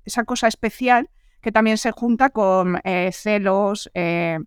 esa 0.05 0.25
cosa 0.25 0.47
especial 0.47 1.11
que 1.41 1.51
también 1.51 1.77
se 1.77 1.91
junta 1.91 2.31
con 2.31 2.81
eh, 2.85 3.11
celos, 3.13 3.91
eh, 3.95 4.39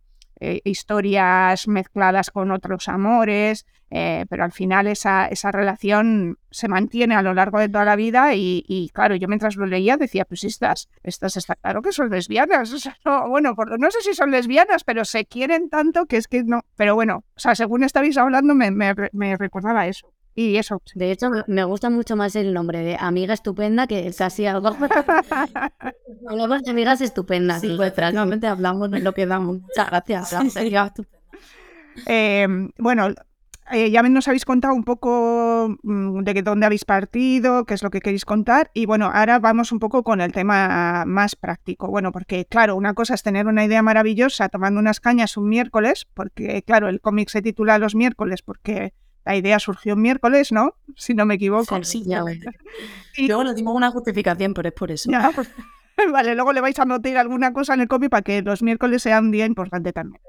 historias 0.64 1.68
mezcladas 1.68 2.30
con 2.30 2.52
otros 2.52 2.88
amores, 2.88 3.66
pero 4.30 4.44
al 4.44 4.52
final 4.52 4.88
esa, 4.88 5.28
esa, 5.28 5.52
relación 5.52 6.38
se 6.52 6.68
mantiene 6.68 7.16
a 7.16 7.22
lo 7.22 7.34
largo 7.34 7.60
de 7.60 7.70
toda 7.70 7.86
la 7.86 7.96
vida 7.96 8.34
y, 8.36 8.92
claro, 8.94 9.16
yo 9.16 9.28
mientras 9.28 9.56
lo 9.56 9.66
leía 9.66 9.98
decía, 9.98 10.26
pues 10.26 10.44
estas, 10.44 10.90
estas 11.04 11.38
está 11.38 11.56
claro 11.56 11.82
que 11.82 11.92
son 11.92 12.10
lesbianas, 12.10 12.90
bueno, 13.28 13.56
no 13.78 13.92
sé 13.92 14.02
si 14.02 14.14
son 14.14 14.32
lesbianas, 14.32 14.84
pero 14.84 15.06
se 15.06 15.26
quieren 15.26 15.70
tanto 15.70 16.06
que 16.06 16.18
es 16.18 16.28
que 16.28 16.44
no, 16.44 16.62
pero 16.76 16.96
bueno, 16.96 17.24
o 17.36 17.40
sea, 17.40 17.56
según 17.56 17.84
estabais 17.84 18.18
hablando 18.18 18.54
me, 18.56 18.72
me 18.72 19.38
recordaba 19.38 19.88
eso. 19.88 20.12
Y 20.38 20.58
eso. 20.58 20.82
De 20.96 21.12
hecho, 21.12 21.32
me 21.48 21.64
gusta 21.64 21.90
mucho 21.90 22.18
más 22.18 22.36
el 22.36 22.54
nombre 22.54 22.80
de 22.80 22.98
amiga 23.00 23.34
estupenda 23.34 23.88
que 23.88 24.08
es 24.08 24.20
así 24.20 24.46
algo. 24.46 24.68
Hablamos 26.28 26.64
de 26.64 26.72
amigas 26.72 27.00
estupendas. 27.00 27.62
Sí, 27.62 27.74
pues 27.78 27.94
prácticamente 27.94 28.46
hablamos 28.46 28.92
de 28.92 29.00
lo 29.00 29.14
que 29.14 29.26
damos. 29.26 29.62
Muchas 29.62 29.90
gracias. 29.90 30.36
Em, 32.06 32.70
bueno, 32.78 33.08
eh, 33.72 33.90
ya 33.90 34.04
nos 34.04 34.28
habéis 34.28 34.46
contado 34.46 34.76
un 34.76 34.84
poco 34.84 35.76
mm, 35.82 36.20
de 36.20 36.42
dónde 36.44 36.66
habéis 36.66 36.86
partido, 36.86 37.66
qué 37.66 37.74
es 37.74 37.84
lo 37.84 37.90
que 37.90 38.02
queréis 38.02 38.26
contar. 38.26 38.70
Y 38.74 38.86
bueno, 38.86 39.10
ahora 39.14 39.40
vamos 39.40 39.72
un 39.72 39.80
poco 39.80 40.04
con 40.04 40.22
el 40.22 40.32
tema 40.32 41.04
más 41.06 41.36
práctico. 41.36 41.88
Bueno, 41.88 42.12
porque 42.12 42.46
claro, 42.46 42.76
una 42.76 42.94
cosa 42.94 43.16
es 43.16 43.24
tener 43.24 43.48
una 43.48 43.66
idea 43.66 43.82
maravillosa 43.82 44.50
tomando 44.50 44.80
unas 44.80 45.00
cañas 45.00 45.36
un 45.38 45.50
miércoles, 45.50 46.08
porque 46.14 46.62
claro, 46.64 46.90
el 46.90 47.02
cómic 47.02 47.30
se 47.30 47.42
titula 47.42 47.80
Los 47.80 47.96
miércoles 47.96 48.42
porque 48.44 48.94
la 49.26 49.36
idea 49.36 49.58
surgió 49.60 49.96
miércoles, 49.96 50.52
¿no? 50.52 50.76
Si 50.96 51.14
no 51.14 51.26
me 51.26 51.36
equivoco. 51.36 51.84
Sí, 51.84 52.04
ya. 52.06 52.24
y 53.18 53.28
luego 53.28 53.44
le 53.44 53.54
dimos 53.54 53.76
una 53.76 53.90
justificación, 53.90 54.54
pero 54.54 54.70
es 54.70 54.76
por 54.76 54.92
eso. 54.92 55.10
Vale, 56.12 56.36
luego 56.36 56.52
le 56.52 56.60
vais 56.62 56.78
a 56.78 56.86
notar 56.86 57.16
alguna 57.18 57.54
cosa 57.54 57.74
en 57.74 57.82
el 57.82 57.88
copy 57.88 58.10
para 58.10 58.22
que 58.22 58.42
los 58.42 58.62
miércoles 58.62 59.02
sean 59.02 59.26
un 59.26 59.32
día 59.32 59.46
importante 59.46 59.94
también. 59.94 60.22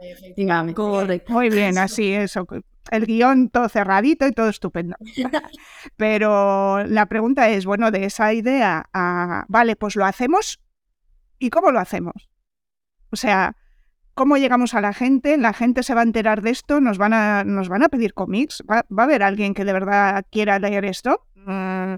Correcto. 0.74 1.32
Muy 1.32 1.50
bien, 1.50 1.76
así 1.76 2.12
eso. 2.12 2.46
El 2.90 3.06
guion 3.06 3.48
todo 3.50 3.68
cerradito 3.68 4.26
y 4.26 4.32
todo 4.32 4.48
estupendo. 4.48 4.96
Pero 5.96 6.84
la 6.84 7.06
pregunta 7.06 7.48
es, 7.48 7.66
bueno, 7.66 7.90
de 7.90 8.04
esa 8.04 8.32
idea 8.32 8.88
a, 8.92 9.44
vale, 9.48 9.76
pues 9.76 9.96
lo 9.96 10.04
hacemos. 10.04 10.60
¿Y 11.38 11.50
cómo 11.50 11.70
lo 11.70 11.80
hacemos? 11.80 12.28
O 13.10 13.16
sea, 13.16 13.56
¿Cómo 14.16 14.38
llegamos 14.38 14.72
a 14.72 14.80
la 14.80 14.94
gente? 14.94 15.36
La 15.36 15.52
gente 15.52 15.82
se 15.82 15.92
va 15.92 16.00
a 16.00 16.04
enterar 16.04 16.40
de 16.40 16.48
esto, 16.48 16.80
nos 16.80 16.96
van 16.96 17.12
a, 17.12 17.44
nos 17.44 17.68
van 17.68 17.82
a 17.82 17.90
pedir 17.90 18.14
cómics. 18.14 18.62
¿Va, 18.66 18.78
a 18.78 19.02
haber 19.02 19.22
alguien 19.22 19.52
que 19.52 19.66
de 19.66 19.74
verdad 19.74 20.24
quiera 20.32 20.58
leer 20.58 20.86
esto? 20.86 21.26
Mm, 21.34 21.96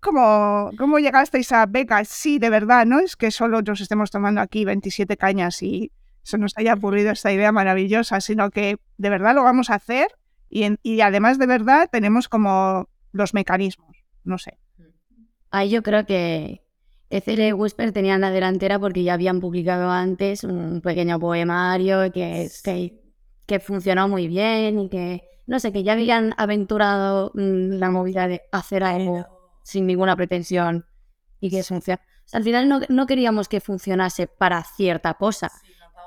¿Cómo, 0.00 0.70
¿Cómo 0.78 0.98
llegasteis 0.98 1.52
a 1.52 1.66
becas? 1.66 2.08
Sí, 2.08 2.38
de 2.38 2.48
verdad, 2.48 2.86
no 2.86 3.00
es 3.00 3.16
que 3.16 3.30
solo 3.30 3.60
nos 3.60 3.82
estemos 3.82 4.10
tomando 4.10 4.40
aquí 4.40 4.64
27 4.64 5.18
cañas 5.18 5.62
y 5.62 5.92
se 6.24 6.38
nos 6.38 6.52
haya 6.56 6.74
ocurrido 6.74 7.12
esta 7.12 7.32
idea 7.32 7.52
maravillosa, 7.52 8.20
sino 8.20 8.50
que 8.50 8.78
de 8.98 9.10
verdad 9.10 9.34
lo 9.34 9.44
vamos 9.44 9.70
a 9.70 9.74
hacer 9.74 10.08
y, 10.48 10.66
y 10.82 11.00
además 11.00 11.38
de 11.38 11.46
verdad 11.46 11.88
tenemos 11.92 12.28
como 12.28 12.88
los 13.12 13.34
mecanismos, 13.34 14.04
no 14.24 14.38
sé. 14.38 14.58
Ahí 15.50 15.70
yo 15.70 15.82
creo 15.84 16.04
que 16.04 16.64
Ecele 17.10 17.48
y 17.48 17.52
Whisper 17.52 17.92
tenían 17.92 18.22
la 18.22 18.30
delantera 18.30 18.78
porque 18.80 19.04
ya 19.04 19.14
habían 19.14 19.40
publicado 19.40 19.90
antes 19.90 20.42
un 20.42 20.80
pequeño 20.80 21.20
poemario 21.20 22.10
que, 22.10 22.48
que, 22.64 23.00
que 23.46 23.60
funcionó 23.60 24.08
muy 24.08 24.26
bien 24.26 24.80
y 24.80 24.88
que, 24.88 25.22
no 25.46 25.60
sé, 25.60 25.72
que 25.72 25.84
ya 25.84 25.92
habían 25.92 26.34
aventurado 26.38 27.30
mm, 27.34 27.74
la 27.74 27.90
movida 27.90 28.26
de 28.26 28.42
hacer 28.50 28.82
algo 28.82 29.26
sin 29.62 29.86
ninguna 29.86 30.16
pretensión 30.16 30.86
y 31.38 31.50
que 31.50 31.62
funcione. 31.62 32.00
O 32.24 32.28
sea, 32.28 32.38
al 32.38 32.44
final 32.44 32.68
no, 32.68 32.80
no 32.88 33.06
queríamos 33.06 33.48
que 33.48 33.60
funcionase 33.60 34.26
para 34.26 34.64
cierta 34.64 35.14
cosa. 35.14 35.52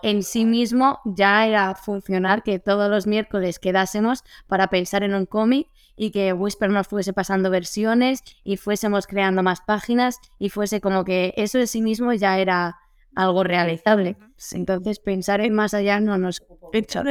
En 0.04 0.24
sí 0.24 0.46
mismo 0.46 1.00
ya 1.06 1.46
era 1.48 1.76
funcionar 1.76 2.44
que 2.44 2.60
todos 2.60 2.90
los 2.90 3.08
miércoles 3.08 3.60
quedásemos 3.60 4.24
para 4.48 4.68
pensar 4.70 5.04
en 5.04 5.16
un 5.16 5.26
cómic 5.26 5.68
y 5.96 6.12
que 6.12 6.34
Whisper 6.34 6.70
nos 6.70 6.88
fuese 6.88 7.14
pasando 7.14 7.50
versiones 7.50 8.24
y 8.44 8.58
fuésemos 8.58 9.08
creando 9.08 9.44
más 9.44 9.62
páginas 9.62 10.20
y 10.38 10.50
fuese 10.50 10.80
como 10.80 11.04
que 11.04 11.34
eso 11.38 11.58
en 11.58 11.68
sí 11.68 11.82
mismo 11.82 12.14
ya 12.14 12.38
era 12.38 12.78
algo 13.16 13.44
realizable. 13.44 14.16
Entonces 14.52 15.00
pensar 15.00 15.42
en 15.42 15.54
más 15.54 15.74
allá 15.74 16.00
no 16.00 16.18
nos 16.20 16.44
De 16.72 16.80
hecho, 16.80 17.02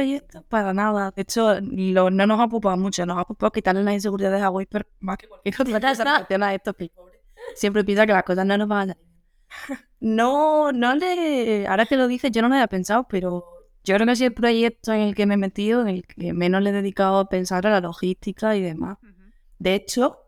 para 0.47 0.73
nada. 0.73 1.11
De 1.11 1.23
hecho, 1.23 1.59
lo, 1.61 2.09
no 2.09 2.25
nos 2.25 2.39
ha 2.39 2.45
ocupado 2.45 2.77
mucho. 2.77 3.05
Nos 3.05 3.17
ha 3.17 3.21
ocupado 3.21 3.51
quitarle 3.51 3.83
las 3.83 3.95
inseguridades 3.95 4.41
a 4.41 4.49
Whisper 4.49 4.87
más 4.99 5.17
que 5.17 5.27
cualquier 5.27 5.55
otra 5.59 5.79
cosa. 5.81 6.53
esto 6.53 6.73
siempre 7.55 7.83
piensa 7.83 8.05
que 8.05 8.13
las 8.13 8.23
cosas 8.23 8.45
no 8.45 8.57
nos 8.57 8.67
van 8.67 8.91
a 8.91 8.97
No, 9.99 10.71
no 10.71 10.95
le... 10.95 11.67
Ahora 11.67 11.85
que 11.85 11.97
lo 11.97 12.07
dices, 12.07 12.31
yo 12.31 12.41
no 12.41 12.49
me 12.49 12.57
había 12.57 12.67
pensado, 12.67 13.07
pero 13.09 13.45
yo 13.83 13.95
creo 13.95 14.05
que 14.05 14.13
es 14.13 14.21
el 14.21 14.33
proyecto 14.33 14.93
en 14.93 15.01
el 15.01 15.15
que 15.15 15.25
me 15.25 15.35
he 15.35 15.37
metido, 15.37 15.81
en 15.81 15.87
el 15.87 16.05
que 16.05 16.33
menos 16.33 16.61
le 16.61 16.69
he 16.69 16.73
dedicado 16.73 17.19
a 17.19 17.29
pensar 17.29 17.65
a 17.65 17.71
la 17.71 17.81
logística 17.81 18.55
y 18.55 18.61
demás. 18.61 18.97
De 19.59 19.75
hecho, 19.75 20.19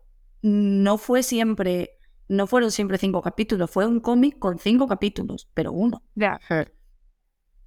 no 0.42 0.98
fue 0.98 1.22
siempre, 1.22 1.98
no 2.28 2.46
fueron 2.46 2.70
siempre 2.70 2.98
cinco 2.98 3.22
capítulos, 3.22 3.70
fue 3.70 3.86
un 3.86 4.00
cómic 4.00 4.38
con 4.38 4.58
cinco 4.58 4.88
capítulos, 4.88 5.48
pero 5.54 5.72
uno. 5.72 6.02
Ya. 6.14 6.40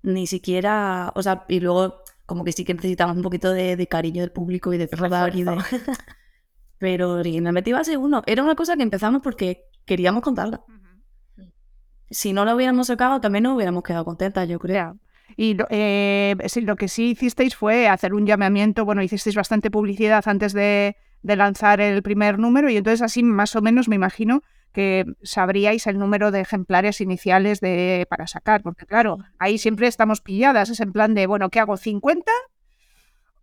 Ni 0.02 0.28
siquiera, 0.28 1.14
o 1.16 1.24
sea, 1.24 1.46
y 1.48 1.60
luego 1.60 2.04
como 2.26 2.44
que 2.44 2.52
sí 2.52 2.66
que 2.66 2.74
necesitamos 2.74 3.16
un 3.16 3.24
poquito 3.24 3.52
de, 3.52 3.88
cariño 3.88 4.22
del 4.22 4.32
público 4.32 4.74
y 4.74 4.78
de 4.78 4.88
cerrar 4.88 5.36
y 5.36 5.44
de... 5.44 5.58
pero 6.78 7.12
originalmente 7.12 7.70
iba 7.70 7.80
a 7.80 7.84
ser 7.84 7.98
uno. 7.98 8.24
Era 8.26 8.44
una 8.44 8.56
cosa 8.56 8.76
que 8.76 8.84
empezamos 8.84 9.22
porque 9.22 9.66
queríamos 9.86 10.24
contarla. 10.24 10.64
Si 12.13 12.32
no 12.32 12.46
la 12.46 12.55
hubiéramos 12.55 12.88
sacado, 12.88 13.20
también 13.20 13.43
nos 13.43 13.55
hubiéramos 13.55 13.84
quedado 13.84 14.05
contentas, 14.05 14.48
yo 14.48 14.60
creo. 14.60 14.98
Y 15.36 15.58
eh, 15.70 16.36
lo 16.62 16.75
que 16.75 16.88
sí 16.88 17.12
hicisteis 17.12 17.55
fue 17.55 17.88
hacer 17.88 18.13
un 18.13 18.27
llamamiento, 18.27 18.86
bueno, 18.86 19.01
hicisteis 19.01 19.36
bastante 19.36 19.72
publicidad 19.72 20.24
antes 20.27 20.53
de, 20.53 20.96
lanzar 21.24 21.82
el 21.82 22.03
primer 22.03 22.38
número 22.38 22.70
y 22.70 22.77
entonces 22.77 23.01
así 23.01 23.24
más 23.24 23.55
o 23.55 23.62
menos 23.62 23.88
me 23.88 23.96
imagino 23.96 24.43
que 24.74 25.05
sabríais 25.24 25.88
el 25.88 25.98
número 25.98 26.32
de 26.32 26.41
ejemplares 26.41 27.01
iniciales 27.01 27.62
de, 27.62 28.05
para 28.10 28.27
sacar, 28.27 28.62
porque 28.62 28.86
claro, 28.86 29.20
ahí 29.39 29.58
siempre 29.58 29.88
estamos 29.88 30.22
pilladas, 30.22 30.70
es 30.70 30.82
en 30.82 30.91
plan 30.91 31.13
de, 31.13 31.25
bueno, 31.25 31.50
¿qué 31.50 31.60
hago? 31.60 31.77
¿50? 31.77 32.24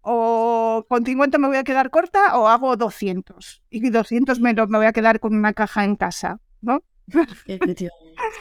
¿O 0.02 0.84
con 0.88 1.04
50 1.04 1.38
me 1.38 1.48
voy 1.48 1.56
a 1.56 1.64
quedar 1.64 1.90
corta 1.90 2.38
o 2.38 2.48
hago 2.48 2.76
200? 2.76 3.62
Y 3.70 3.90
200 3.90 4.38
me, 4.40 4.54
me 4.54 4.78
voy 4.78 4.86
a 4.86 4.92
quedar 4.92 5.18
con 5.18 5.34
una 5.34 5.54
caja 5.54 5.84
en 5.84 5.96
casa, 5.96 6.40
¿no? 6.60 6.82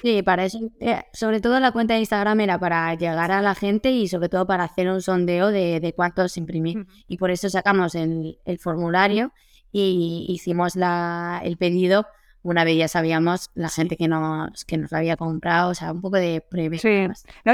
Sí, 0.02 0.22
para 0.24 0.46
eso, 0.46 0.60
eh, 0.80 1.04
sobre 1.14 1.42
todo 1.42 1.60
la 1.60 1.72
cuenta 1.72 1.94
de 1.94 2.02
Instagram 2.02 2.40
era 2.42 2.60
para 2.60 2.94
llegar 2.96 3.32
a 3.32 3.42
la 3.42 3.56
gente 3.56 3.92
y 3.92 4.08
sobre 4.08 4.30
todo 4.30 4.46
para 4.46 4.64
hacer 4.66 4.90
un 4.90 5.02
sondeo 5.02 5.52
de, 5.52 5.80
de 5.80 5.94
cuántos 5.94 6.38
imprimir. 6.38 6.86
Y 7.08 7.18
por 7.18 7.32
eso 7.32 7.50
sacamos 7.50 7.96
el, 7.96 8.38
formulario 8.60 9.34
y 9.72 10.26
hicimos 10.30 10.76
la, 10.76 11.42
el 11.44 11.58
pedido. 11.58 12.08
Una 12.42 12.64
vez 12.64 12.78
ya 12.78 12.88
sabíamos 12.88 13.50
la 13.54 13.68
gente 13.70 13.98
que 13.98 14.08
nos, 14.08 14.64
que 14.64 14.78
nos 14.78 14.94
había 14.94 15.18
comprado, 15.18 15.72
o 15.72 15.76
sea, 15.76 15.92
un 15.92 16.02
poco 16.02 16.18
de 16.18 16.42
previa. 16.50 16.80
Sí, 16.80 17.08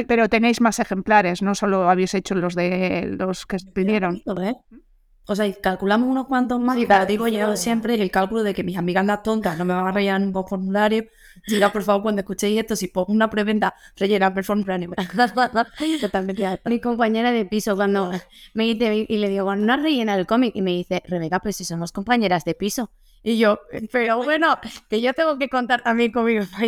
pero 0.08 0.30
tenéis 0.30 0.62
más 0.62 0.78
ejemplares, 0.80 1.42
no 1.42 1.56
solo 1.56 1.90
habéis 1.90 2.14
hecho 2.14 2.36
los 2.36 2.54
de 2.54 3.16
los 3.18 3.46
que 3.48 3.58
pidieron. 3.74 4.22
O 5.28 5.36
sea, 5.36 5.52
calculamos 5.62 6.08
unos 6.08 6.28
cuantos 6.28 6.60
más 6.60 6.78
y 6.78 6.86
para 6.86 7.06
digo 7.06 7.28
yo 7.28 7.56
siempre 7.58 7.96
el 7.96 8.12
cálculo 8.12 8.44
de 8.44 8.54
que 8.54 8.64
mis 8.64 8.78
amigas 8.78 9.06
las 9.06 9.24
tontas 9.24 9.58
no 9.58 9.66
me 9.66 9.74
van 9.74 9.88
a 9.88 9.92
rellenar 9.92 10.22
ningún 10.22 10.48
formulario. 10.48 11.06
Diga, 11.48 11.72
por 11.72 11.84
favor, 11.84 12.04
cuando 12.04 12.22
escuchéis 12.22 12.60
esto, 12.60 12.76
si 12.76 12.88
pongo 12.88 13.12
una 13.12 13.30
preventa, 13.30 13.76
rellenad 13.98 14.38
el 14.38 14.44
formulario. 14.44 14.92
Totalmente. 16.02 16.60
Mi 16.66 16.80
compañera 16.80 17.32
de 17.32 17.46
piso, 17.46 17.76
cuando 17.76 18.12
me 18.54 18.64
dice, 18.66 19.06
y 19.08 19.18
le 19.18 19.30
digo, 19.30 19.46
bueno, 19.46 19.66
no 19.66 19.82
rellena 19.82 20.16
el 20.16 20.26
cómic, 20.26 20.56
y 20.56 20.62
me 20.62 20.72
dice, 20.72 21.02
Rebeca, 21.08 21.40
pues 21.40 21.56
si 21.58 21.66
somos 21.66 21.92
compañeras 21.92 22.46
de 22.46 22.54
piso. 22.56 22.92
Y 23.28 23.40
yo, 23.40 23.60
pero 23.92 24.24
bueno, 24.24 24.56
que 24.88 25.02
yo 25.02 25.12
tengo 25.14 25.40
que 25.40 25.50
contar 25.50 25.82
también 25.82 26.12
conmigo. 26.12 26.44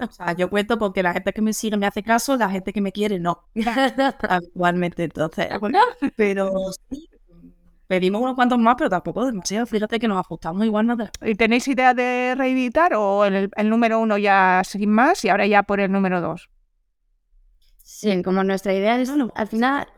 O 0.00 0.12
sea, 0.12 0.32
yo 0.36 0.50
cuento 0.50 0.76
porque 0.76 1.04
la 1.04 1.12
gente 1.12 1.32
que 1.32 1.40
me 1.40 1.52
sigue 1.52 1.76
me 1.76 1.86
hace 1.86 2.02
caso, 2.02 2.36
la 2.36 2.50
gente 2.50 2.72
que 2.72 2.80
me 2.80 2.90
quiere 2.90 3.20
no. 3.20 3.44
Actualmente, 4.28 5.04
entonces. 5.04 5.46
Pero 6.16 6.50
sí, 6.90 7.08
Pedimos 7.88 8.20
unos 8.20 8.34
cuantos 8.34 8.58
más, 8.58 8.76
pero 8.76 8.90
tampoco 8.90 9.24
demasiado. 9.24 9.66
Fíjate 9.66 9.98
que 9.98 10.06
nos 10.06 10.18
ajustamos 10.18 10.64
igual. 10.64 10.86
Nada. 10.86 11.10
¿Y 11.22 11.34
tenéis 11.34 11.66
idea 11.68 11.94
de 11.94 12.34
reeditar 12.36 12.92
o 12.94 13.24
el, 13.24 13.50
el 13.56 13.70
número 13.70 13.98
uno 13.98 14.18
ya 14.18 14.62
sin 14.64 14.90
más 14.90 15.24
y 15.24 15.30
ahora 15.30 15.46
ya 15.46 15.62
por 15.62 15.80
el 15.80 15.90
número 15.90 16.20
dos? 16.20 16.50
Sí, 17.82 18.22
como 18.22 18.44
nuestra 18.44 18.74
idea 18.74 19.00
es, 19.00 19.10
al 19.34 19.48
final, 19.48 19.88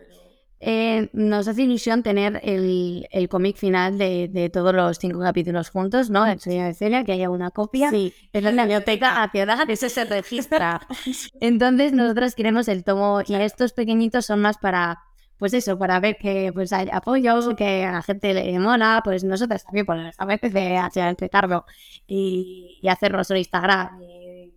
eh, 0.60 1.08
nos 1.12 1.48
hace 1.48 1.62
ilusión 1.62 2.02
tener 2.02 2.38
el, 2.44 3.08
el 3.10 3.28
cómic 3.28 3.56
final 3.56 3.98
de, 3.98 4.28
de, 4.28 4.50
todos 4.50 4.74
los 4.74 4.98
cinco 4.98 5.20
capítulos 5.20 5.70
juntos, 5.70 6.10
¿no? 6.10 6.26
El 6.26 6.38
sueño 6.38 6.66
de 6.66 6.74
Celia, 6.74 7.02
que 7.02 7.12
haya 7.12 7.28
una 7.30 7.50
copia. 7.50 7.90
Sí, 7.90 8.14
en 8.32 8.44
la 8.44 8.62
biblioteca 8.62 9.22
hacia 9.22 9.44
ciudad, 9.44 9.68
ese 9.70 9.88
se 9.88 10.04
registra. 10.04 10.86
Entonces, 11.40 11.92
nosotros 11.92 12.34
queremos 12.34 12.68
el 12.68 12.84
tomo, 12.84 13.22
y 13.26 13.34
estos 13.34 13.72
pequeñitos 13.72 14.26
son 14.26 14.40
más 14.40 14.58
para 14.58 15.00
pues 15.40 15.54
eso, 15.54 15.78
para 15.78 15.98
ver 16.00 16.18
que 16.18 16.52
pues 16.52 16.70
hay 16.70 16.90
apoyo, 16.92 17.56
que 17.56 17.82
a 17.86 17.92
la 17.92 18.02
gente 18.02 18.34
le 18.34 18.58
mola, 18.58 19.00
pues 19.02 19.24
nosotros 19.24 19.64
también 19.64 19.86
pues, 19.86 20.14
a 20.18 20.26
veces 20.26 20.54
hacer 20.54 21.16
petardo 21.16 21.64
y, 22.06 22.78
y 22.82 22.88
hacernos 22.88 23.30
un 23.30 23.38
Instagram 23.38 24.02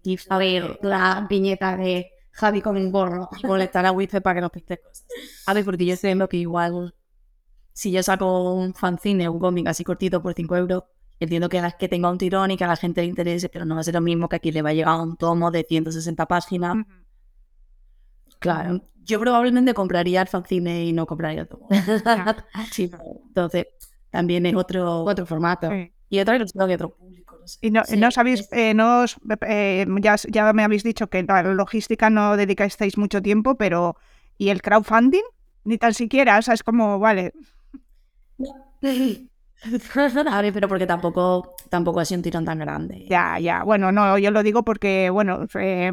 y, 0.04 0.18
saber 0.18 0.78
la 0.82 1.26
piñeta 1.30 1.78
de 1.78 2.12
Javi 2.32 2.62
con 2.62 2.76
un 2.76 2.92
gorro 2.92 3.30
y 3.42 3.48
molestar 3.48 3.86
a 3.86 3.94
Wife 3.94 4.20
para 4.20 4.36
que 4.36 4.42
nos 4.42 4.52
piste 4.52 4.78
cosas. 4.78 5.06
A 5.48 5.54
ver, 5.54 5.64
porque 5.64 5.86
yo 5.86 5.94
entiendo 5.94 6.28
que 6.28 6.36
igual 6.36 6.94
si 7.72 7.90
yo 7.90 8.04
saco 8.04 8.54
un 8.54 8.74
fanzine, 8.74 9.30
un 9.30 9.40
cómic 9.40 9.68
así 9.68 9.86
cortito 9.86 10.22
por 10.22 10.34
5 10.34 10.58
euros, 10.58 10.84
entiendo 11.18 11.48
que, 11.48 11.66
que 11.80 11.88
tenga 11.88 12.12
un 12.12 12.18
tirón 12.18 12.52
y 12.52 12.58
que 12.58 12.66
a 12.66 12.68
la 12.68 12.76
gente 12.76 13.00
le 13.00 13.08
interese, 13.08 13.48
pero 13.48 13.64
no 13.64 13.76
va 13.76 13.82
a 13.82 13.84
ser 13.86 13.94
lo 13.94 14.02
mismo 14.02 14.28
que 14.28 14.36
aquí 14.36 14.52
le 14.52 14.62
va 14.62 14.72
a 14.72 14.74
llegar 14.74 15.00
un 15.00 15.16
tomo 15.16 15.50
de 15.50 15.64
160 15.64 16.26
páginas. 16.26 16.76
Claro, 18.44 18.82
yo 19.06 19.22
probablemente 19.22 19.74
compraría 19.74 20.22
el 20.22 20.28
fanzine 20.28 20.84
y 20.84 20.92
no 20.92 21.06
compraría 21.06 21.46
todo. 21.46 21.66
sí, 22.72 22.92
entonces 23.28 23.68
también 24.10 24.46
es 24.46 24.54
otro, 24.54 25.06
otro 25.06 25.26
formato. 25.26 25.70
Y 26.10 26.20
otra 26.20 26.38
que 26.38 26.74
otro 26.76 26.90
público. 26.90 27.40
Y 27.62 27.72
no, 27.72 27.84
no 27.98 28.12
sabéis, 28.12 28.50
eh, 28.52 28.74
no 28.74 29.06
eh, 29.48 29.86
ya, 30.02 30.16
ya 30.30 30.52
me 30.52 30.64
habéis 30.64 30.84
dicho 30.84 31.08
que 31.08 31.24
la 31.24 31.42
logística 31.44 32.10
no 32.10 32.36
dedicáis 32.36 32.98
mucho 32.98 33.22
tiempo, 33.22 33.56
pero 33.56 33.96
¿y 34.38 34.50
el 34.50 34.62
crowdfunding? 34.62 35.24
Ni 35.64 35.78
tan 35.78 35.94
siquiera, 35.94 36.38
o 36.38 36.42
sea, 36.42 36.54
es 36.54 36.64
como, 36.64 37.00
vale. 37.00 37.34
pero 40.54 40.68
porque 40.68 40.86
tampoco, 40.86 41.56
tampoco 41.70 42.02
ha 42.02 42.06
sido 42.06 42.20
un 42.20 42.24
tirón 42.24 42.44
tan 42.44 42.60
grande. 42.60 43.06
Ya, 43.10 43.40
ya. 43.40 43.64
Bueno, 43.64 43.94
no, 43.94 44.18
yo 44.18 44.32
lo 44.32 44.44
digo 44.44 44.64
porque, 44.64 45.10
bueno, 45.10 45.48
eh, 45.56 45.92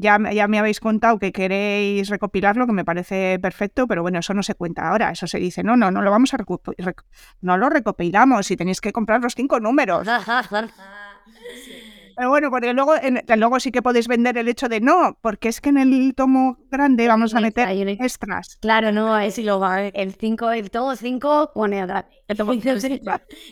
ya, 0.00 0.18
ya 0.32 0.48
me 0.48 0.58
habéis 0.58 0.80
contado 0.80 1.18
que 1.18 1.30
queréis 1.30 2.08
recopilarlo, 2.08 2.66
que 2.66 2.72
me 2.72 2.86
parece 2.86 3.38
perfecto, 3.38 3.86
pero 3.86 4.00
bueno, 4.00 4.18
eso 4.18 4.32
no 4.32 4.42
se 4.42 4.54
cuenta 4.54 4.88
ahora. 4.88 5.10
Eso 5.10 5.26
se 5.26 5.38
dice, 5.38 5.62
no, 5.62 5.76
no, 5.76 5.90
no 5.90 6.00
lo 6.00 6.10
vamos 6.10 6.32
a 6.32 6.38
recopilar. 6.38 6.94
No 7.42 7.58
lo 7.58 7.68
recopilamos 7.68 8.50
y 8.50 8.56
tenéis 8.56 8.80
que 8.80 8.92
comprar 8.92 9.20
los 9.20 9.34
cinco 9.34 9.60
números. 9.60 10.06
Pero 12.20 12.28
bueno, 12.28 12.50
porque 12.50 12.74
luego, 12.74 12.92
luego 13.34 13.60
sí 13.60 13.72
que 13.72 13.80
podéis 13.80 14.06
vender 14.06 14.36
el 14.36 14.46
hecho 14.46 14.68
de 14.68 14.82
no, 14.82 15.16
porque 15.22 15.48
es 15.48 15.62
que 15.62 15.70
en 15.70 15.78
el 15.78 16.14
tomo 16.14 16.58
grande 16.70 17.08
vamos 17.08 17.34
a 17.34 17.40
meter 17.40 17.66
extras. 17.88 18.58
Claro, 18.60 18.92
no, 18.92 19.18
es 19.18 19.38
lo 19.38 19.58
va. 19.58 19.84
El 19.84 20.12
5, 20.12 20.50
el 20.50 20.70
tomo 20.70 20.94
5 20.94 21.52
pone 21.54 21.80
El 21.80 22.36
tomo 22.36 22.52
5 22.52 22.68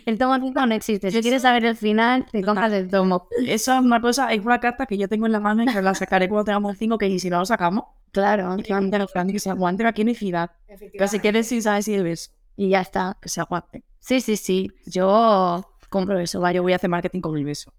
el 0.05 0.19
tomo 0.19 0.39
5 0.39 0.67
no 0.67 0.75
existe. 0.75 1.11
Si 1.11 1.23
quieres 1.23 1.41
saber 1.41 1.65
el 1.65 1.77
final, 1.77 2.27
te 2.31 2.43
compras 2.43 2.71
el 2.75 2.91
tomo. 2.91 3.27
Eso 3.47 3.73
es 3.73 3.81
una 3.81 4.03
cosa, 4.03 4.35
es 4.35 4.45
una 4.45 4.61
carta 4.61 4.85
que 4.85 4.99
yo 4.99 5.09
tengo 5.09 5.25
en 5.25 5.33
la 5.33 5.41
mano 5.41 5.63
y 5.63 5.67
que 5.67 5.81
la 5.81 5.95
sacaré 5.95 6.29
cuando 6.29 6.45
tengamos 6.45 6.73
el 6.73 6.77
5, 6.77 6.99
que 6.99 7.19
si 7.19 7.31
no 7.31 7.39
lo 7.39 7.47
sacamos. 7.47 7.85
Claro, 8.13 8.55
que 8.59 8.65
se 9.39 9.49
aguante 9.49 9.87
aquí 9.87 10.03
en 10.03 10.15
ciudad. 10.15 10.51
Pero 10.93 11.09
si 11.09 11.21
quieres, 11.21 11.47
si 11.47 11.63
sabes 11.63 11.87
si 11.87 11.99
ves. 12.03 12.35
Y 12.55 12.69
ya 12.69 12.83
está. 12.83 13.17
Que 13.23 13.31
se 13.31 13.41
aguante. 13.41 13.83
Sí, 13.99 14.21
sí, 14.21 14.37
sí. 14.37 14.71
Yo 14.85 15.65
compro 15.89 16.19
eso, 16.19 16.39
va. 16.43 16.53
Yo 16.53 16.63
voy 16.63 16.75
a 16.75 16.77
hacer 16.77 16.91
marketing 16.91 17.23
con 17.23 17.33
mi 17.33 17.45
beso. 17.45 17.73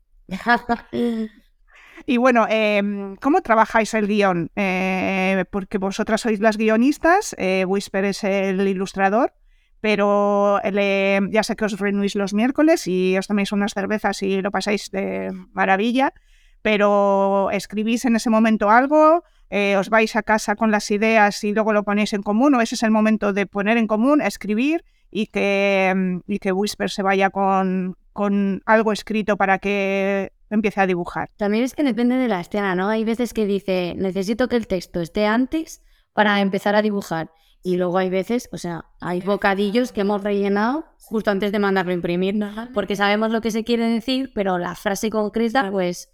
Y 2.06 2.18
bueno, 2.18 2.48
em, 2.50 3.18
¿cómo 3.18 3.42
trabajáis 3.42 3.94
el 3.94 4.08
guion? 4.08 4.52
Eh, 4.56 5.44
porque 5.52 5.78
vosotras 5.78 6.22
sois 6.22 6.40
las 6.40 6.58
guionistas, 6.58 7.36
eh, 7.38 7.66
Whisper 7.68 8.06
es 8.06 8.24
el 8.24 8.66
ilustrador, 8.68 9.34
pero 9.82 10.60
ya 10.64 11.44
sé 11.44 11.56
que 11.56 11.66
os 11.66 11.80
reunís 11.80 12.16
los 12.16 12.34
miércoles 12.34 12.88
y 12.88 13.18
os 13.18 13.28
toméis 13.28 13.52
unas 13.52 13.74
cervezas 13.74 14.24
y 14.24 14.42
lo 14.42 14.52
pasáis 14.52 14.92
de 14.92 15.32
maravilla, 15.54 16.14
pero 16.62 17.50
escribís 17.52 18.06
en 18.06 18.16
ese 18.16 18.30
momento 18.30 18.70
algo, 18.70 19.24
eh, 19.50 19.78
os 19.78 19.90
vais 19.90 20.16
a 20.16 20.24
casa 20.24 20.56
con 20.56 20.72
las 20.72 20.92
ideas 20.92 21.44
y 21.44 21.54
luego 21.54 21.74
lo 21.74 21.84
ponéis 21.84 22.14
en 22.14 22.24
común, 22.24 22.56
o 22.56 22.62
ese 22.62 22.76
es 22.76 22.84
el 22.84 22.92
momento 22.92 23.34
de 23.34 23.46
poner 23.46 23.78
en 23.78 23.88
común, 23.88 24.22
escribir 24.22 24.84
y 25.12 25.28
que, 25.28 25.94
mm, 25.96 26.20
y 26.28 26.40
que 26.40 26.52
Whisper 26.52 26.90
se 26.90 27.02
vaya 27.02 27.30
con, 27.30 27.98
con 28.20 28.62
algo 28.66 28.92
escrito 28.92 29.38
para 29.38 29.60
que 29.60 30.34
empiece 30.50 30.82
a 30.82 30.86
dibujar. 30.86 31.30
También 31.38 31.64
es 31.64 31.74
que 31.74 31.86
depende 31.86 32.18
de 32.18 32.28
la 32.28 32.42
escena, 32.42 32.76
¿no? 32.76 32.90
Hay 32.90 33.06
veces 33.06 33.34
que 33.34 33.46
dice, 33.46 33.94
necesito 33.96 34.50
que 34.50 34.58
el 34.58 34.68
texto 34.68 35.00
esté 35.00 35.26
antes 35.26 35.82
para 36.12 36.42
empezar 36.42 36.76
a 36.76 36.82
dibujar. 36.82 37.32
Y 37.64 37.78
luego 37.78 37.98
hay 37.98 38.10
veces, 38.10 38.50
o 38.52 38.58
sea, 38.58 38.84
hay 39.00 39.22
bocadillos 39.22 39.94
que 39.94 40.02
hemos 40.02 40.22
rellenado 40.22 40.84
justo 40.98 41.32
antes 41.32 41.54
de 41.54 41.60
mandarlo 41.60 41.92
a 41.92 41.96
imprimir, 41.96 42.36
porque 42.74 42.98
sabemos 42.98 43.32
lo 43.32 43.40
que 43.40 43.52
se 43.52 43.64
quiere 43.64 43.88
decir, 43.88 44.34
pero 44.36 44.58
la 44.58 44.76
frase 44.76 45.10
concreta, 45.10 45.72
pues, 45.72 46.10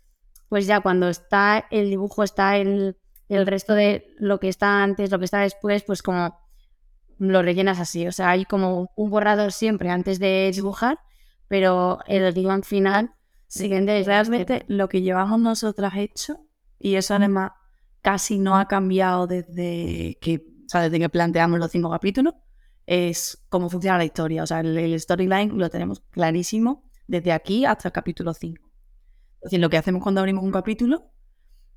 pues 0.47 0.67
ya 0.67 0.81
cuando 0.81 1.09
está 1.09 1.65
el 1.71 1.89
dibujo, 1.89 2.21
está 2.21 2.57
el, 2.57 2.99
el 3.29 3.47
resto 3.47 3.73
de 3.73 4.13
lo 4.19 4.39
que 4.39 4.49
está 4.49 4.83
antes, 4.83 5.09
lo 5.09 5.17
que 5.17 5.25
está 5.25 5.39
después, 5.39 5.81
pues 5.81 6.03
como 6.03 6.37
lo 7.17 7.41
rellenas 7.41 7.79
así. 7.79 8.05
O 8.05 8.11
sea, 8.11 8.29
hay 8.29 8.45
como 8.45 8.91
un 8.95 9.09
borrador 9.09 9.51
siempre 9.51 9.89
antes 9.89 10.19
de 10.19 10.51
dibujar, 10.53 10.99
pero 11.47 11.99
el 12.07 12.33
guion 12.33 12.63
final 12.63 13.13
siguiente 13.47 14.03
realmente 14.03 14.65
lo 14.67 14.89
que 14.89 15.01
llevamos 15.01 15.39
nosotras 15.39 15.93
hecho, 15.95 16.47
y 16.79 16.95
eso 16.95 17.15
además 17.15 17.51
casi 18.01 18.37
no 18.39 18.57
ha 18.57 18.67
cambiado 18.67 19.27
desde 19.27 20.17
que 20.21 20.55
o 20.65 20.69
sea, 20.69 20.81
desde 20.81 20.99
que 20.99 21.09
planteamos 21.09 21.59
los 21.59 21.71
cinco 21.71 21.89
capítulos, 21.89 22.33
es 22.85 23.45
cómo 23.49 23.69
funciona 23.69 23.97
la 23.97 24.05
historia. 24.05 24.43
O 24.43 24.47
sea, 24.47 24.61
el, 24.61 24.99
storyline 24.99 25.57
lo 25.57 25.69
tenemos 25.69 26.01
clarísimo 26.11 26.83
desde 27.07 27.31
aquí 27.31 27.65
hasta 27.65 27.89
el 27.89 27.91
capítulo 27.91 28.33
5. 28.33 28.71
Es 29.35 29.41
decir, 29.43 29.59
lo 29.59 29.69
que 29.69 29.77
hacemos 29.77 30.01
cuando 30.01 30.21
abrimos 30.21 30.43
un 30.43 30.51
capítulo 30.51 31.11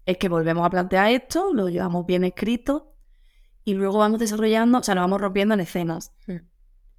es 0.07 0.17
que 0.17 0.29
volvemos 0.29 0.65
a 0.65 0.71
plantear 0.71 1.11
esto, 1.11 1.53
lo 1.53 1.69
llevamos 1.69 2.07
bien 2.07 2.25
escrito 2.25 2.95
y 3.65 3.75
luego 3.75 3.99
vamos 3.99 4.21
desarrollando, 4.21 4.79
o 4.79 4.83
sea, 4.83 4.95
nos 4.95 5.03
vamos 5.03 5.21
rompiendo 5.21 5.53
en 5.53 5.61
escenas. 5.61 6.15
Hmm. 6.27 6.39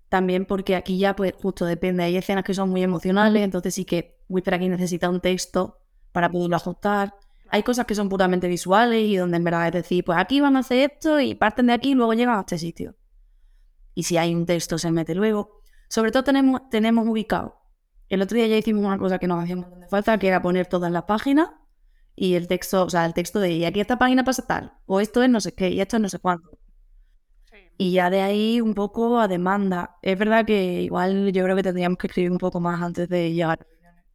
También 0.10 0.46
porque 0.46 0.76
aquí 0.76 0.98
ya, 0.98 1.16
pues, 1.16 1.34
justo 1.42 1.66
depende. 1.66 2.04
Hay 2.04 2.18
escenas 2.18 2.44
que 2.44 2.54
son 2.54 2.70
muy 2.70 2.84
emocionales, 2.84 3.44
entonces 3.44 3.76
sí 3.76 3.86
que 3.86 4.20
Whisper 4.28 4.56
aquí 4.56 4.68
necesita 4.68 5.10
un 5.10 5.22
texto 5.22 5.78
para 6.12 6.30
poderlo 6.30 6.56
ajustar. 6.56 7.14
Hay 7.52 7.64
cosas 7.64 7.86
que 7.86 7.96
son 7.96 8.10
puramente 8.10 8.48
visuales 8.48 9.04
y 9.04 9.16
donde 9.16 9.38
en 9.38 9.44
verdad 9.44 9.68
es 9.68 9.74
decir, 9.74 10.04
pues 10.04 10.18
aquí 10.20 10.40
van 10.40 10.56
a 10.56 10.60
hacer 10.60 10.92
esto 10.92 11.20
y 11.20 11.36
parten 11.36 11.68
de 11.68 11.74
aquí 11.74 11.92
y 11.92 11.96
luego 11.96 12.14
llegan 12.14 12.38
a 12.38 12.42
este 12.42 12.58
sitio. 12.58 12.96
Y 13.96 14.04
si 14.04 14.18
hay 14.18 14.36
un 14.36 14.46
texto 14.46 14.78
se 14.78 14.92
mete 14.92 15.16
luego. 15.16 15.62
Sobre 15.88 16.12
todo 16.12 16.24
tenemos, 16.24 16.70
tenemos 16.70 17.08
ubicado. 17.08 17.60
El 18.08 18.22
otro 18.22 18.36
día 18.36 18.48
ya 18.48 18.58
hicimos 18.58 18.86
una 18.86 18.98
cosa 18.98 19.20
que 19.20 19.28
nos 19.28 19.44
hacía 19.44 19.56
un 19.56 19.66
falta, 19.90 20.18
que 20.18 20.28
era 20.28 20.42
poner 20.42 20.68
todas 20.68 20.92
las 20.92 21.04
páginas 21.04 21.50
y 22.16 22.36
el 22.36 22.48
texto, 22.48 22.84
o 22.84 22.90
sea, 22.90 23.06
el 23.06 23.14
texto 23.14 23.40
de 23.40 23.52
y 23.52 23.66
aquí 23.66 23.80
esta 23.80 23.98
página 23.98 24.24
pasa 24.24 24.46
tal, 24.46 24.74
o 24.86 25.00
esto 25.00 25.24
es 25.24 25.30
no 25.30 25.40
sé 25.40 25.54
qué, 25.54 25.70
y 25.70 25.80
esto 25.80 25.96
es 25.96 26.02
no 26.02 26.10
sé 26.10 26.20
cuánto. 26.20 26.59
Y 27.82 27.94
ya 27.94 28.10
de 28.10 28.20
ahí 28.20 28.60
un 28.60 28.74
poco 28.74 29.20
a 29.20 29.30
demanda. 29.30 29.96
Es 30.02 30.20
verdad 30.20 30.46
que 30.46 30.82
igual 30.82 31.32
yo 31.32 31.46
creo 31.46 31.56
que 31.56 31.64
tendríamos 31.64 31.98
que 31.98 32.08
escribir 32.08 32.30
un 32.30 32.38
poco 32.38 32.60
más 32.60 32.82
antes 32.82 33.08
de 33.08 33.32
llegar 33.32 33.66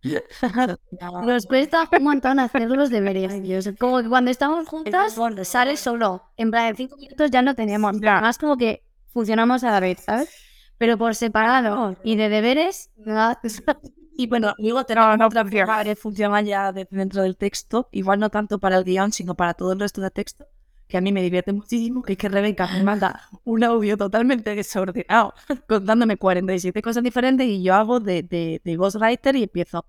Nos 1.24 1.46
cuesta 1.46 1.88
un 1.90 2.04
montón 2.04 2.38
hacer 2.40 2.68
los 2.68 2.90
deberes. 2.90 3.32
Como 3.78 4.02
que 4.02 4.08
cuando 4.10 4.30
estamos 4.30 4.68
juntas, 4.68 5.18
sale 5.44 5.78
solo. 5.78 6.22
En 6.36 6.50
plan, 6.50 6.66
en 6.66 6.76
cinco 6.76 6.98
minutos 6.98 7.30
ya 7.30 7.40
no 7.40 7.54
tenemos. 7.54 7.98
Más 8.00 8.36
como 8.36 8.58
que 8.58 8.84
funcionamos 9.14 9.64
a 9.64 9.70
la 9.70 9.80
vez, 9.80 10.00
¿sabes? 10.00 10.28
Pero 10.76 10.98
por 10.98 11.14
separado 11.14 11.96
y 12.04 12.16
de 12.16 12.28
deberes, 12.28 12.90
nada. 12.98 13.40
Y 14.16 14.28
bueno, 14.28 14.54
luego 14.58 14.84
tenemos 14.84 15.18
no, 15.18 15.26
otra 15.26 15.42
varias 15.42 15.98
funcionan 15.98 16.46
ya 16.46 16.70
dentro 16.70 17.22
del 17.22 17.36
texto, 17.36 17.88
igual 17.90 18.20
no 18.20 18.30
tanto 18.30 18.60
para 18.60 18.76
el 18.76 18.84
guion, 18.84 19.10
sino 19.10 19.34
para 19.34 19.54
todo 19.54 19.72
el 19.72 19.80
resto 19.80 20.00
del 20.00 20.12
texto, 20.12 20.46
que 20.88 20.96
a 20.96 21.00
mí 21.00 21.12
me 21.12 21.22
divierte 21.22 21.52
muchísimo, 21.52 22.02
que 22.02 22.12
es 22.12 22.18
que 22.18 22.28
Rebeca 22.28 22.66
me 22.66 22.82
manda 22.82 23.28
un 23.44 23.64
audio 23.64 23.96
totalmente 23.96 24.54
desordenado, 24.54 25.34
contándome 25.68 26.16
47 26.16 26.82
cosas 26.82 27.02
diferentes 27.02 27.46
y 27.46 27.62
yo 27.62 27.74
hago 27.74 28.00
de, 28.00 28.22
de, 28.22 28.60
de 28.64 28.76
ghostwriter 28.76 29.36
y 29.36 29.44
empiezo... 29.44 29.84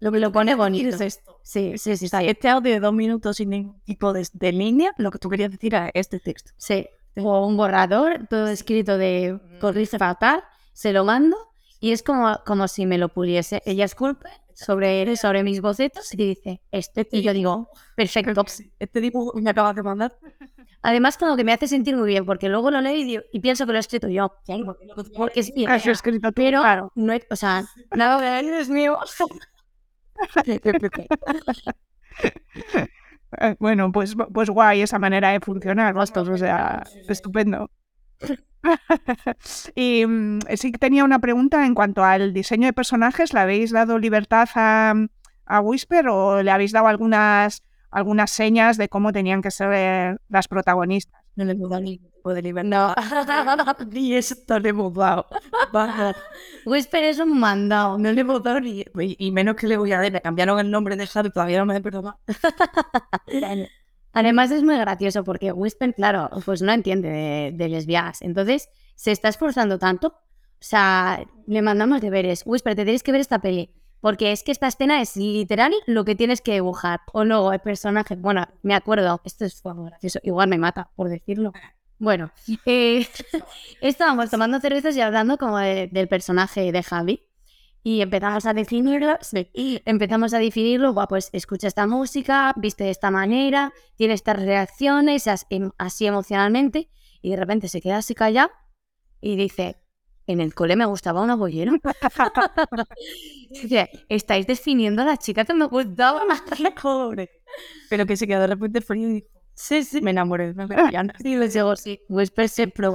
Lo 0.00 0.12
que 0.12 0.20
lo 0.20 0.30
pone 0.30 0.54
bonito. 0.54 0.88
es 0.90 1.00
esto? 1.00 1.40
Sí, 1.42 1.76
sí, 1.76 1.96
sí. 1.96 2.08
Este 2.22 2.48
audio 2.48 2.72
de 2.72 2.80
dos 2.80 2.92
minutos 2.92 3.36
sin 3.36 3.50
ningún 3.50 3.80
tipo 3.80 4.12
de, 4.12 4.52
línea, 4.52 4.92
lo 4.96 5.10
que 5.10 5.18
tú 5.18 5.28
querías 5.28 5.50
decir 5.50 5.74
era 5.74 5.90
este 5.92 6.20
texto. 6.20 6.52
Sí. 6.56 6.86
Tengo 7.14 7.44
un 7.44 7.56
borrador, 7.56 8.28
todo 8.28 8.46
escrito 8.46 8.96
de 8.96 9.40
corrice 9.60 9.98
fatal, 9.98 10.44
se 10.72 10.92
lo 10.92 11.04
mando 11.04 11.36
y 11.80 11.90
es 11.90 12.04
como, 12.04 12.38
como 12.46 12.68
si 12.68 12.86
me 12.86 12.96
lo 12.96 13.08
puliese. 13.08 13.60
Ella 13.66 13.84
esculpe 13.84 14.28
sobre, 14.58 15.16
sobre 15.16 15.44
mis 15.44 15.60
bocetos 15.60 16.12
y 16.14 16.16
dice, 16.16 16.60
este, 16.72 17.06
y 17.12 17.22
yo 17.22 17.32
digo, 17.32 17.70
perfecto. 17.94 18.44
Este 18.78 19.00
dibujo 19.00 19.38
me 19.38 19.50
acabas 19.50 19.76
de 19.76 19.84
mandar. 19.84 20.18
Además, 20.82 21.16
como 21.16 21.36
que 21.36 21.44
me 21.44 21.52
hace 21.52 21.68
sentir 21.68 21.96
muy 21.96 22.08
bien, 22.08 22.26
porque 22.26 22.48
luego 22.48 22.70
lo 22.70 22.80
leo 22.80 23.22
y, 23.32 23.40
pienso 23.40 23.66
que 23.66 23.72
lo 23.72 23.78
he 23.78 23.80
escrito 23.80 24.08
yo. 24.08 24.34
Porque 25.16 25.40
es 25.40 25.52
escrito 25.86 26.32
pero, 26.32 26.60
claro. 26.60 26.92
no 26.96 27.14
o 27.30 27.36
sea, 27.36 27.64
nada, 27.96 28.40
es 28.40 28.68
mío. 28.68 28.98
bueno, 33.60 33.92
pues, 33.92 34.16
pues 34.34 34.50
guay 34.50 34.82
esa 34.82 34.98
manera 34.98 35.30
de 35.30 35.40
funcionar, 35.40 35.96
o 35.96 36.36
sea, 36.36 36.82
estupendo. 37.08 37.70
y 39.74 40.04
mm, 40.06 40.40
sí 40.56 40.72
que 40.72 40.78
tenía 40.78 41.04
una 41.04 41.18
pregunta 41.18 41.64
en 41.66 41.74
cuanto 41.74 42.04
al 42.04 42.32
diseño 42.32 42.66
de 42.66 42.72
personajes. 42.72 43.32
¿Le 43.32 43.40
habéis 43.40 43.70
dado 43.70 43.98
libertad 43.98 44.48
a, 44.54 44.94
a 45.46 45.60
Whisper 45.60 46.08
o 46.08 46.42
le 46.42 46.50
habéis 46.50 46.72
dado 46.72 46.86
algunas, 46.86 47.62
algunas 47.90 48.30
señas 48.30 48.76
de 48.76 48.88
cómo 48.88 49.12
tenían 49.12 49.42
que 49.42 49.50
ser 49.50 50.20
las 50.28 50.48
protagonistas? 50.48 51.20
No 51.38 51.44
le 51.44 51.52
hemos 51.52 51.70
dado 51.70 51.82
ni 51.82 51.98
tipo 51.98 52.34
de 52.34 52.42
libertad. 52.42 52.94
No, 52.96 53.86
ni 53.92 54.14
eso 54.14 54.34
le 54.58 54.70
hemos 54.70 54.92
dado. 54.92 55.26
Whisper 56.66 57.04
es 57.04 57.20
un 57.20 57.38
mandado. 57.38 57.96
No 57.96 58.10
le 58.10 58.20
hemos 58.20 58.42
dado 58.42 58.60
ni. 58.60 58.84
Y 58.96 59.30
menos 59.30 59.54
que 59.54 59.68
le 59.68 59.76
voy 59.76 59.92
a 59.92 60.00
dar. 60.00 60.10
Le 60.10 60.20
cambiaron 60.20 60.58
el 60.58 60.68
nombre 60.68 60.96
de 60.96 61.08
Harry, 61.14 61.30
todavía 61.30 61.58
no 61.58 61.66
me 61.66 61.76
he 61.76 61.80
perdonado. 61.80 62.18
Además 64.12 64.50
es 64.50 64.62
muy 64.62 64.76
gracioso 64.76 65.24
porque 65.24 65.52
Whisper, 65.52 65.94
claro, 65.94 66.30
pues 66.44 66.62
no 66.62 66.72
entiende 66.72 67.52
de, 67.54 67.68
lesbianas. 67.68 68.22
Entonces 68.22 68.68
se 68.94 69.12
está 69.12 69.28
esforzando 69.28 69.78
tanto. 69.78 70.08
O 70.08 70.60
sea, 70.60 71.24
le 71.46 71.62
mandamos 71.62 72.00
deberes. 72.00 72.42
Whisper, 72.44 72.74
te 72.74 72.84
tienes 72.84 73.02
que 73.02 73.12
ver 73.12 73.20
esta 73.20 73.38
peli. 73.38 73.74
Porque 74.00 74.32
es 74.32 74.42
que 74.42 74.52
esta 74.52 74.68
escena 74.68 75.00
es 75.02 75.16
literal 75.16 75.72
lo 75.86 76.04
que 76.04 76.14
tienes 76.14 76.40
que 76.40 76.54
dibujar. 76.54 77.00
O 77.12 77.24
luego 77.24 77.52
el 77.52 77.60
personaje. 77.60 78.16
Bueno, 78.16 78.46
me 78.62 78.74
acuerdo. 78.74 79.20
Esto 79.24 79.44
es 79.44 79.64
muy 79.64 79.90
gracioso. 79.90 80.20
Igual 80.22 80.48
me 80.48 80.58
mata, 80.58 80.90
por 80.96 81.08
decirlo. 81.08 81.52
Bueno, 81.98 82.30
eh, 82.64 83.06
estábamos 83.80 84.30
tomando 84.30 84.60
cervezas 84.60 84.96
y 84.96 85.00
hablando 85.00 85.36
como 85.36 85.58
del 85.58 86.08
personaje 86.08 86.70
de 86.70 86.82
Javi 86.82 87.27
y 87.88 88.02
empezamos 88.02 88.44
a 88.44 88.52
definirlo, 88.52 89.16
y 89.54 89.80
empezamos 89.86 90.34
a 90.34 90.38
definirlo, 90.38 90.94
pues 91.08 91.30
escucha 91.32 91.68
esta 91.68 91.86
música, 91.86 92.52
viste 92.58 92.84
de 92.84 92.90
esta 92.90 93.10
manera, 93.10 93.72
tiene 93.96 94.12
estas 94.12 94.38
reacciones, 94.38 95.26
em, 95.48 95.70
así 95.78 96.04
emocionalmente, 96.04 96.90
y 97.22 97.30
de 97.30 97.36
repente 97.36 97.66
se 97.66 97.80
queda 97.80 97.96
así 97.96 98.14
callado 98.14 98.50
y 99.22 99.36
dice, 99.36 99.78
en 100.26 100.42
el 100.42 100.54
cole 100.54 100.76
me 100.76 100.84
gustaba 100.84 101.22
una 101.22 101.34
bollera. 101.34 101.72
estáis 104.10 104.46
definiendo 104.46 105.00
a 105.00 105.06
la 105.06 105.16
chica 105.16 105.46
que 105.46 105.54
me 105.54 105.64
gustaba 105.64 106.24
más 106.28 106.42
pobre. 106.82 107.30
Pero 107.88 108.04
que 108.04 108.18
se 108.18 108.26
quedó 108.26 108.42
de 108.42 108.48
repente 108.48 108.82
frío 108.82 109.08
y 109.08 109.12
dijo, 109.14 109.28
Sí, 109.54 109.82
sí. 109.82 110.02
Me 110.02 110.10
enamoré. 110.10 110.52
Me 110.52 110.66
sí, 111.22 111.36
les 111.36 111.54
digo, 111.54 111.74
sí. 111.74 112.00
Whisper 112.10 112.48
siempre 112.50 112.88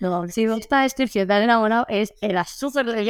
no, 0.00 0.28
Si 0.28 0.44
descripción 0.44 1.28
de 1.28 1.44
enamorado 1.44 1.86
es 1.88 2.12
el 2.20 2.36
azúcar 2.36 2.84
de 2.84 3.04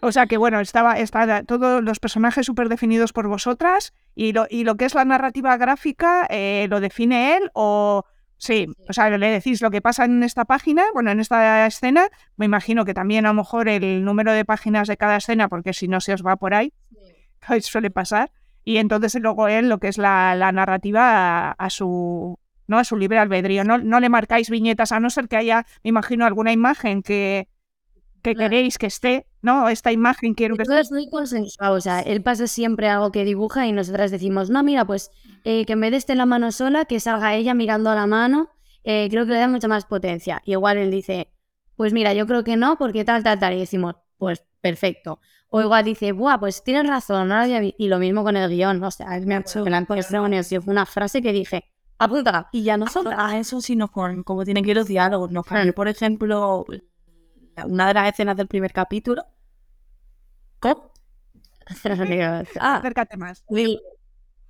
O 0.00 0.12
sea 0.12 0.26
que 0.26 0.36
bueno, 0.36 0.60
estaba, 0.60 0.98
estaba 0.98 1.42
todos 1.42 1.82
los 1.82 2.00
personajes 2.00 2.46
súper 2.46 2.68
definidos 2.68 3.12
por 3.12 3.28
vosotras 3.28 3.92
y 4.14 4.32
lo, 4.32 4.46
y 4.48 4.64
lo 4.64 4.76
que 4.76 4.86
es 4.86 4.94
la 4.94 5.04
narrativa 5.04 5.56
gráfica 5.56 6.26
eh, 6.30 6.66
lo 6.70 6.80
define 6.80 7.36
él 7.36 7.50
o... 7.54 8.04
Sí, 8.42 8.66
o 8.88 8.94
sea, 8.94 9.10
le 9.10 9.30
decís 9.30 9.60
lo 9.60 9.70
que 9.70 9.82
pasa 9.82 10.06
en 10.06 10.22
esta 10.22 10.46
página, 10.46 10.84
bueno, 10.94 11.10
en 11.10 11.20
esta 11.20 11.66
escena, 11.66 12.08
me 12.38 12.46
imagino 12.46 12.86
que 12.86 12.94
también 12.94 13.26
a 13.26 13.28
lo 13.28 13.34
mejor 13.34 13.68
el 13.68 14.02
número 14.02 14.32
de 14.32 14.46
páginas 14.46 14.88
de 14.88 14.96
cada 14.96 15.18
escena, 15.18 15.48
porque 15.50 15.74
si 15.74 15.88
no 15.88 16.00
se 16.00 16.14
os 16.14 16.24
va 16.24 16.36
por 16.36 16.54
ahí, 16.54 16.72
sí. 17.46 17.60
suele 17.60 17.90
pasar, 17.90 18.32
y 18.64 18.78
entonces 18.78 19.14
luego 19.20 19.48
él 19.48 19.68
lo 19.68 19.78
que 19.78 19.88
es 19.88 19.98
la, 19.98 20.34
la 20.36 20.52
narrativa 20.52 21.50
a, 21.50 21.70
su 21.70 22.38
no 22.66 22.78
a 22.78 22.84
su 22.84 22.96
libre 22.96 23.18
albedrío, 23.18 23.62
no, 23.62 23.76
no 23.76 24.00
le 24.00 24.08
marcáis 24.08 24.48
viñetas, 24.48 24.92
a 24.92 25.00
no 25.00 25.10
ser 25.10 25.28
que 25.28 25.36
haya, 25.36 25.66
me 25.84 25.90
imagino, 25.90 26.24
alguna 26.24 26.50
imagen 26.50 27.02
que, 27.02 27.46
que 28.22 28.34
queréis 28.34 28.78
que 28.78 28.86
esté, 28.86 29.26
¿no? 29.42 29.68
Esta 29.68 29.92
imagen 29.92 30.34
quiero 30.34 30.56
que 30.56 30.62
esté. 30.62 30.80
es 30.80 30.92
muy 30.92 31.08
consensuado, 31.08 31.76
o 31.76 31.80
sea, 31.80 32.00
él 32.00 32.22
pasa 32.22 32.46
siempre 32.46 32.88
algo 32.88 33.12
que 33.12 33.24
dibuja 33.24 33.66
y 33.66 33.72
nosotras 33.72 34.10
decimos, 34.10 34.50
no, 34.50 34.62
mira, 34.62 34.84
pues 34.84 35.10
eh, 35.44 35.64
que 35.64 35.72
en 35.74 35.80
vez 35.80 35.90
de 35.90 35.96
esté 35.96 36.14
la 36.14 36.26
mano 36.26 36.52
sola, 36.52 36.84
que 36.84 37.00
salga 37.00 37.34
ella 37.34 37.54
mirando 37.54 37.90
a 37.90 37.94
la 37.94 38.06
mano 38.06 38.50
eh, 38.84 39.08
creo 39.10 39.26
que 39.26 39.32
le 39.32 39.38
da 39.38 39.48
mucha 39.48 39.68
más 39.68 39.84
potencia. 39.84 40.42
Y 40.44 40.52
igual 40.52 40.78
él 40.78 40.90
dice, 40.90 41.32
pues 41.76 41.92
mira, 41.92 42.14
yo 42.14 42.26
creo 42.26 42.44
que 42.44 42.56
no, 42.56 42.76
porque 42.78 43.04
tal, 43.04 43.22
tal, 43.22 43.38
tal. 43.38 43.54
Y 43.54 43.60
decimos, 43.60 43.96
pues 44.18 44.44
perfecto. 44.60 45.20
O 45.48 45.60
igual 45.60 45.84
dice, 45.84 46.12
buah, 46.12 46.38
pues 46.38 46.62
tienes 46.62 46.86
razón, 46.86 47.28
no 47.28 47.36
lo 47.36 47.42
había 47.42 47.60
vi-". 47.60 47.74
Y 47.78 47.88
lo 47.88 47.98
mismo 47.98 48.22
con 48.22 48.36
el 48.36 48.48
guion, 48.50 48.82
o 48.82 48.90
sea, 48.90 49.18
me 49.20 49.34
ha 49.34 49.40
hecho 49.40 49.64
reuniones, 49.64 50.50
yo 50.50 50.62
fue 50.62 50.72
una 50.72 50.86
frase 50.86 51.22
que 51.22 51.32
dije, 51.32 51.64
apunta. 51.98 52.48
Y 52.52 52.62
ya 52.62 52.76
no 52.76 52.86
solo 52.86 53.10
a 53.16 53.38
eso, 53.38 53.60
sino 53.60 53.88
con 53.88 54.22
cómo 54.22 54.44
tienen 54.44 54.64
que 54.64 54.70
ir 54.70 54.76
los 54.76 54.86
diálogos. 54.86 55.30
Nos 55.32 55.46
cambió, 55.46 55.74
por 55.74 55.88
ejemplo, 55.88 56.64
una 57.66 57.88
de 57.88 57.94
las 57.94 58.08
escenas 58.12 58.36
del 58.36 58.48
primer 58.48 58.72
capítulo. 58.72 59.24
¿Cómo? 60.60 60.90
Ah, 62.60 62.76
Acércate 62.78 63.16
más. 63.16 63.44
Will, 63.48 63.80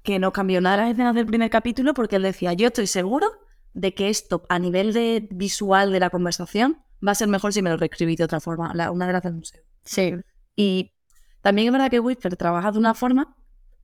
que 0.02 0.18
nos 0.18 0.32
cambió 0.32 0.58
una 0.60 0.72
de 0.72 0.76
las 0.78 0.90
escenas 0.92 1.14
del 1.14 1.26
primer 1.26 1.50
capítulo 1.50 1.94
porque 1.94 2.16
él 2.16 2.22
decía, 2.22 2.52
yo 2.54 2.68
estoy 2.68 2.86
seguro 2.86 3.28
de 3.74 3.94
que 3.94 4.08
esto 4.10 4.44
a 4.48 4.58
nivel 4.58 4.92
de 4.92 5.28
visual 5.30 5.92
de 5.92 6.00
la 6.00 6.10
conversación 6.10 6.82
va 7.06 7.12
a 7.12 7.14
ser 7.16 7.28
mejor 7.28 7.52
si 7.52 7.62
me 7.62 7.70
lo 7.70 7.76
reescribí 7.76 8.16
de 8.16 8.24
otra 8.24 8.40
forma, 8.40 8.72
la- 8.74 8.90
una 8.90 9.06
de 9.06 9.12
las 9.14 9.22
del 9.22 9.34
museo. 9.34 9.62
Sí, 9.84 10.14
Y 10.56 10.92
también 11.42 11.68
es 11.68 11.72
verdad 11.72 11.90
que 11.90 12.00
Whisper 12.00 12.36
trabaja 12.36 12.72
de 12.72 12.78
una 12.78 12.94
forma 12.94 13.36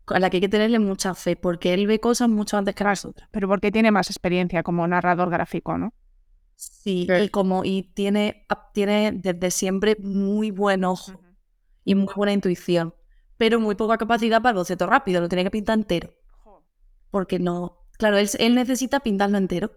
a 0.06 0.18
la 0.20 0.30
que 0.30 0.38
hay 0.38 0.40
que 0.42 0.48
tenerle 0.48 0.78
mucha 0.78 1.14
fe, 1.14 1.36
porque 1.36 1.74
él 1.74 1.86
ve 1.86 2.00
cosas 2.00 2.28
mucho 2.28 2.56
antes 2.58 2.74
que 2.74 2.84
nosotras. 2.84 3.28
Pero 3.32 3.48
porque 3.48 3.72
tiene 3.72 3.90
más 3.90 4.10
experiencia 4.10 4.62
como 4.62 4.86
narrador 4.86 5.30
gráfico, 5.30 5.78
¿no? 5.78 5.94
Sí, 6.56 7.06
y 7.20 7.28
como 7.28 7.64
y 7.64 7.82
tiene, 7.94 8.46
tiene 8.72 9.12
desde 9.12 9.50
siempre 9.50 9.96
muy 10.00 10.50
buen 10.50 10.84
ojo 10.84 11.20
y 11.84 11.94
muy 11.94 12.12
buena 12.14 12.32
intuición, 12.32 12.94
pero 13.36 13.60
muy 13.60 13.74
poca 13.74 13.98
capacidad 13.98 14.40
para 14.40 14.52
el 14.52 14.56
boceto 14.56 14.86
rápido, 14.86 15.20
lo 15.20 15.28
tiene 15.28 15.44
que 15.44 15.50
pintar 15.50 15.78
entero. 15.78 16.14
Porque 17.10 17.38
no, 17.38 17.84
claro, 17.98 18.18
él, 18.18 18.28
él 18.38 18.54
necesita 18.54 19.00
pintarlo 19.00 19.38
entero. 19.38 19.72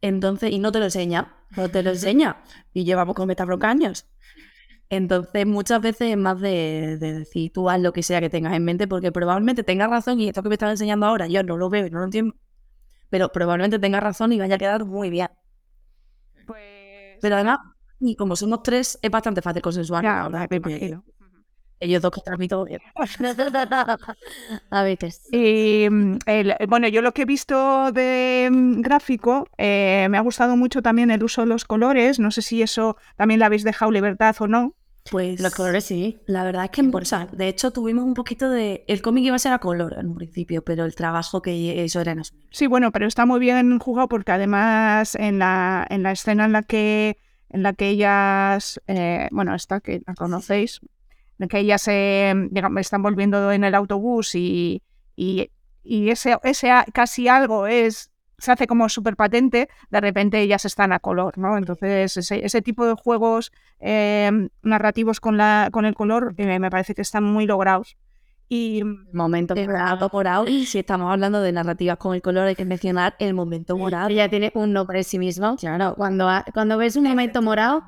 Entonces, 0.00 0.52
y 0.52 0.58
no 0.58 0.70
te 0.72 0.78
lo 0.78 0.86
enseña, 0.86 1.36
no 1.56 1.68
te 1.68 1.82
lo 1.82 1.90
enseña. 1.90 2.42
Y 2.72 2.84
llevamos 2.84 3.14
con 3.14 3.26
Metabrook 3.26 3.64
años. 3.64 4.06
Entonces, 4.90 5.46
muchas 5.46 5.82
veces 5.82 6.12
es 6.12 6.16
más 6.16 6.40
de, 6.40 6.96
de 6.98 7.12
decir, 7.20 7.52
tú 7.52 7.68
haz 7.70 7.80
lo 7.80 7.92
que 7.92 8.02
sea 8.02 8.20
que 8.20 8.30
tengas 8.30 8.54
en 8.54 8.64
mente, 8.64 8.88
porque 8.88 9.12
probablemente 9.12 9.64
tengas 9.64 9.90
razón 9.90 10.20
y 10.20 10.28
esto 10.28 10.42
que 10.42 10.48
me 10.48 10.54
estás 10.56 10.70
enseñando 10.70 11.06
ahora, 11.06 11.26
yo 11.28 11.42
no 11.42 11.56
lo 11.58 11.70
veo 11.70 11.86
y 11.86 11.90
no 11.90 11.98
lo 11.98 12.06
entiendo, 12.06 12.34
pero 13.10 13.30
probablemente 13.32 13.78
tengas 13.78 14.02
razón 14.02 14.32
y 14.32 14.38
vaya 14.38 14.56
a 14.56 14.58
quedar 14.58 14.84
muy 14.86 15.10
bien. 15.10 15.28
Pues... 16.48 17.18
Pero 17.20 17.36
además, 17.36 17.58
y 18.00 18.16
como 18.16 18.34
somos 18.34 18.62
tres, 18.62 18.98
es 19.00 19.10
bastante 19.10 19.42
fácil 19.42 19.62
consensuar. 19.62 20.02
Ellos 21.80 22.02
dos 22.02 22.10
que 22.10 22.20
transmito 22.22 22.64
bien. 22.64 22.80
a 24.70 24.82
veces. 24.82 25.22
Y 25.30 25.84
el- 26.26 26.56
bueno, 26.68 26.88
yo 26.88 27.02
lo 27.02 27.12
que 27.12 27.22
he 27.22 27.24
visto 27.24 27.92
de 27.92 28.48
mm, 28.50 28.80
gráfico, 28.80 29.46
eh, 29.58 30.08
me 30.10 30.18
ha 30.18 30.22
gustado 30.22 30.56
mucho 30.56 30.82
también 30.82 31.12
el 31.12 31.22
uso 31.22 31.42
de 31.42 31.46
los 31.46 31.64
colores. 31.64 32.18
No 32.18 32.32
sé 32.32 32.42
si 32.42 32.62
eso 32.62 32.96
también 33.16 33.38
le 33.38 33.46
habéis 33.46 33.62
dejado 33.62 33.92
libertad 33.92 34.34
o 34.40 34.48
no. 34.48 34.74
Pues 35.10 35.40
Los 35.40 35.54
colores 35.54 35.84
sí. 35.84 36.18
La 36.26 36.44
verdad 36.44 36.64
es 36.64 36.70
que, 36.70 36.82
o 36.82 37.04
sea, 37.04 37.26
de 37.32 37.48
hecho, 37.48 37.70
tuvimos 37.70 38.04
un 38.04 38.14
poquito 38.14 38.50
de. 38.50 38.84
El 38.88 39.02
cómic 39.02 39.24
iba 39.24 39.36
a 39.36 39.38
ser 39.38 39.52
a 39.52 39.58
color 39.58 39.96
en 39.98 40.08
un 40.08 40.14
principio, 40.16 40.62
pero 40.62 40.84
el 40.84 40.94
trabajo 40.94 41.42
que 41.42 41.84
eso 41.84 42.00
era 42.00 42.12
en 42.12 42.20
azul. 42.20 42.38
Sí, 42.50 42.66
bueno, 42.66 42.92
pero 42.92 43.06
está 43.06 43.26
muy 43.26 43.40
bien 43.40 43.78
jugado 43.78 44.08
porque 44.08 44.32
además 44.32 45.14
en 45.14 45.38
la, 45.38 45.86
en 45.90 46.02
la 46.02 46.12
escena 46.12 46.44
en 46.44 46.52
la 46.52 46.62
que, 46.62 47.18
en 47.50 47.62
la 47.62 47.72
que 47.72 47.88
ellas, 47.88 48.80
eh, 48.86 49.28
bueno, 49.30 49.54
esta 49.54 49.80
que 49.80 50.02
la 50.06 50.14
conocéis, 50.14 50.80
en 50.82 50.88
la 51.38 51.46
que 51.48 51.58
ellas 51.60 51.82
se, 51.82 52.34
digamos, 52.50 52.80
están 52.80 53.02
volviendo 53.02 53.52
en 53.52 53.64
el 53.64 53.74
autobús 53.74 54.34
y, 54.34 54.82
y, 55.16 55.50
y 55.82 56.10
ese, 56.10 56.38
ese 56.42 56.70
casi 56.92 57.28
algo 57.28 57.66
es 57.66 58.10
se 58.38 58.52
hace 58.52 58.66
como 58.66 58.88
súper 58.88 59.16
patente, 59.16 59.68
de 59.90 60.00
repente 60.00 60.40
ellas 60.40 60.64
están 60.64 60.92
a 60.92 61.00
color, 61.00 61.36
¿no? 61.38 61.58
Entonces, 61.58 62.16
ese, 62.16 62.44
ese 62.44 62.62
tipo 62.62 62.86
de 62.86 62.94
juegos 62.94 63.52
eh, 63.80 64.30
narrativos 64.62 65.20
con, 65.20 65.36
la, 65.36 65.68
con 65.72 65.84
el 65.84 65.94
color 65.94 66.34
eh, 66.36 66.58
me 66.58 66.70
parece 66.70 66.94
que 66.94 67.02
están 67.02 67.24
muy 67.24 67.46
logrados. 67.46 67.96
Y 68.50 68.82
Momento 69.12 69.52
De 69.52 69.66
verdad, 69.66 70.00
morado. 70.10 70.46
Y 70.48 70.64
si 70.64 70.78
estamos 70.78 71.12
hablando 71.12 71.42
de 71.42 71.52
narrativas 71.52 71.98
con 71.98 72.14
el 72.14 72.22
color, 72.22 72.46
hay 72.46 72.54
que 72.54 72.64
mencionar 72.64 73.14
el 73.18 73.34
momento 73.34 73.76
morado. 73.76 74.08
Ella 74.08 74.30
tiene 74.30 74.52
un 74.54 74.72
nombre 74.72 74.98
en 74.98 75.04
sí 75.04 75.18
mismo. 75.18 75.56
Claro, 75.56 75.94
cuando, 75.96 76.30
cuando 76.54 76.78
ves 76.78 76.96
un 76.96 77.04
momento 77.04 77.42
morado, 77.42 77.82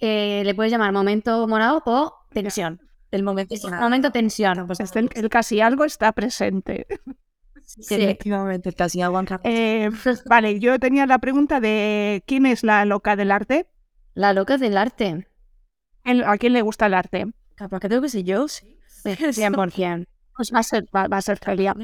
eh, 0.00 0.42
le 0.42 0.54
puedes 0.54 0.72
llamar 0.72 0.92
momento 0.92 1.46
morado 1.46 1.82
o 1.84 2.14
tensión. 2.30 2.80
El 3.10 3.24
momento 3.24 3.54
morado. 3.62 3.82
momento 3.82 4.10
tensión. 4.10 4.66
Pues 4.66 4.80
el, 4.80 5.10
el 5.14 5.28
casi 5.28 5.60
algo 5.60 5.84
está 5.84 6.12
presente. 6.12 6.86
sí. 7.66 7.94
Efectivamente, 7.94 8.72
casi 8.72 9.02
aguanta. 9.02 9.40
Eh, 9.44 9.90
vale, 10.26 10.58
yo 10.60 10.78
tenía 10.78 11.06
la 11.06 11.18
pregunta 11.18 11.60
de 11.60 12.22
quién 12.26 12.46
es 12.46 12.62
la 12.62 12.84
loca 12.84 13.16
del 13.16 13.30
arte. 13.30 13.66
La 14.14 14.32
loca 14.32 14.56
del 14.56 14.76
arte. 14.76 15.28
¿El- 16.04 16.24
¿A 16.24 16.38
quién 16.38 16.52
le 16.52 16.62
gusta 16.62 16.86
el 16.86 16.94
arte? 16.94 17.26
Capaz 17.56 17.80
que 17.80 17.88
tengo 17.88 18.02
que 18.02 18.08
ser 18.08 18.22
yo, 18.24 18.48
sí. 18.48 18.78
100%. 19.04 20.06
Pues 20.36 20.52
va 20.54 20.58
a 20.58 20.62
ser, 20.62 20.84
va, 20.94 21.08
va 21.08 21.16
a 21.16 21.22
ser 21.22 21.38
Celia. 21.38 21.74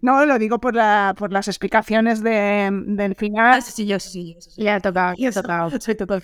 No, 0.00 0.24
lo 0.24 0.38
digo 0.38 0.60
por, 0.60 0.74
la, 0.74 1.14
por 1.18 1.30
las 1.30 1.46
explicaciones 1.46 2.22
de, 2.22 2.70
del 2.86 3.12
Ah, 3.12 3.14
final. 3.14 3.62
sí, 3.62 3.72
sí, 3.72 3.86
yo, 3.86 4.00
sí, 4.00 4.08
sí, 4.10 4.34
yo, 4.34 4.40
sí, 4.40 4.50
sí. 4.52 4.62
Le 4.62 4.70
ha 4.70 4.80
tocado, 4.80 5.14
le 5.18 5.26
ha 5.26 5.32
tocado. 5.32 5.70
Soy 5.80 5.94
total. 5.94 6.22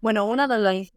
Bueno, 0.00 0.26
una 0.26 0.48
de 0.48 0.58
las 0.58 0.92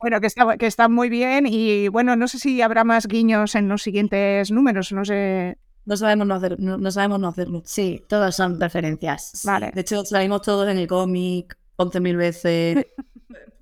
Bueno, 0.00 0.20
que 0.20 0.26
está, 0.26 0.56
que 0.58 0.66
está 0.66 0.90
muy 0.90 1.08
bien 1.08 1.46
y 1.48 1.88
bueno, 1.88 2.14
no 2.16 2.28
sé 2.28 2.38
si 2.38 2.60
habrá 2.60 2.84
más 2.84 3.06
guiños 3.06 3.54
en 3.54 3.68
los 3.68 3.82
siguientes 3.82 4.50
números, 4.50 4.92
no 4.92 5.04
sé. 5.06 5.56
No 5.86 5.96
sabemos 5.96 6.26
no, 6.26 6.34
hacer, 6.34 6.60
no, 6.60 6.76
no 6.76 6.90
sabemos 6.90 7.20
no 7.20 7.28
hacerlo. 7.28 7.62
Sí, 7.64 8.04
todos 8.08 8.34
son 8.34 8.60
referencias. 8.60 9.42
Vale. 9.44 9.70
De 9.72 9.80
hecho, 9.80 10.04
salimos 10.04 10.42
todos 10.42 10.68
en 10.68 10.78
el 10.78 10.86
cómic 10.88 11.56
11.000 11.76 12.16
veces. 12.16 12.86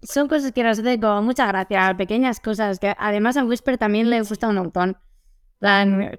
Son 0.03 0.29
cosas 0.29 0.53
que 0.53 0.63
nos 0.63 0.79
hacen 0.79 1.01
como 1.01 1.23
muchas 1.23 1.49
gracias, 1.49 1.95
pequeñas 1.95 2.39
cosas 2.39 2.79
que 2.79 2.95
además 2.99 3.39
a 3.39 3.45
Whisper 3.45 3.79
también 3.79 4.11
le 4.11 4.21
gusta 4.21 4.49
un 4.49 4.57
montón. 4.57 4.99
plan, 5.59 6.19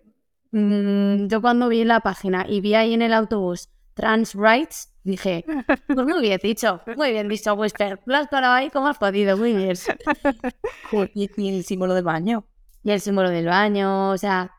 mm, 0.52 1.28
yo 1.28 1.42
cuando 1.42 1.70
vi 1.70 1.84
la 1.84 2.00
página 2.00 2.46
y 2.50 2.62
vi 2.62 2.74
ahí 2.74 2.96
en 2.96 3.04
el 3.04 3.14
autobús 3.14 3.70
trans 3.94 4.34
rights, 4.34 4.92
dije, 5.04 5.46
pues 5.88 6.08
muy 6.08 6.20
bien 6.20 6.40
dicho, 6.42 6.82
muy 6.98 7.12
bien 7.12 7.28
dicho 7.30 7.54
Whisper, 7.54 8.00
lo 8.06 8.18
has 8.18 8.28
parado 8.28 8.56
ahí 8.56 8.72
como 8.72 8.88
has 8.88 8.98
podido, 8.98 9.38
muy 9.38 9.54
bien. 9.54 9.78
y, 11.14 11.30
y 11.38 11.58
el 11.58 11.64
símbolo 11.64 11.94
del 11.94 12.04
baño. 12.04 12.46
Y 12.84 12.90
el 12.92 13.02
símbolo 13.02 13.30
del 13.30 13.46
baño, 13.46 14.10
o 14.10 14.18
sea, 14.18 14.52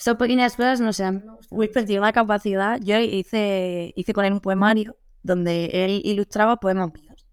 son 0.00 0.16
pequeñas 0.16 0.56
cosas, 0.56 0.80
no 0.80 0.92
sé. 0.92 1.04
Whisper 1.50 1.84
tiene 1.84 2.00
una 2.00 2.12
capacidad. 2.12 2.78
Yo 2.80 2.98
hice, 2.98 3.92
hice 3.96 4.12
con 4.12 4.24
él 4.24 4.32
un 4.32 4.40
poemario 4.40 4.96
donde 5.22 5.66
él 5.72 6.00
ilustraba 6.04 6.56
poemas 6.58 6.92
míos. 6.94 7.26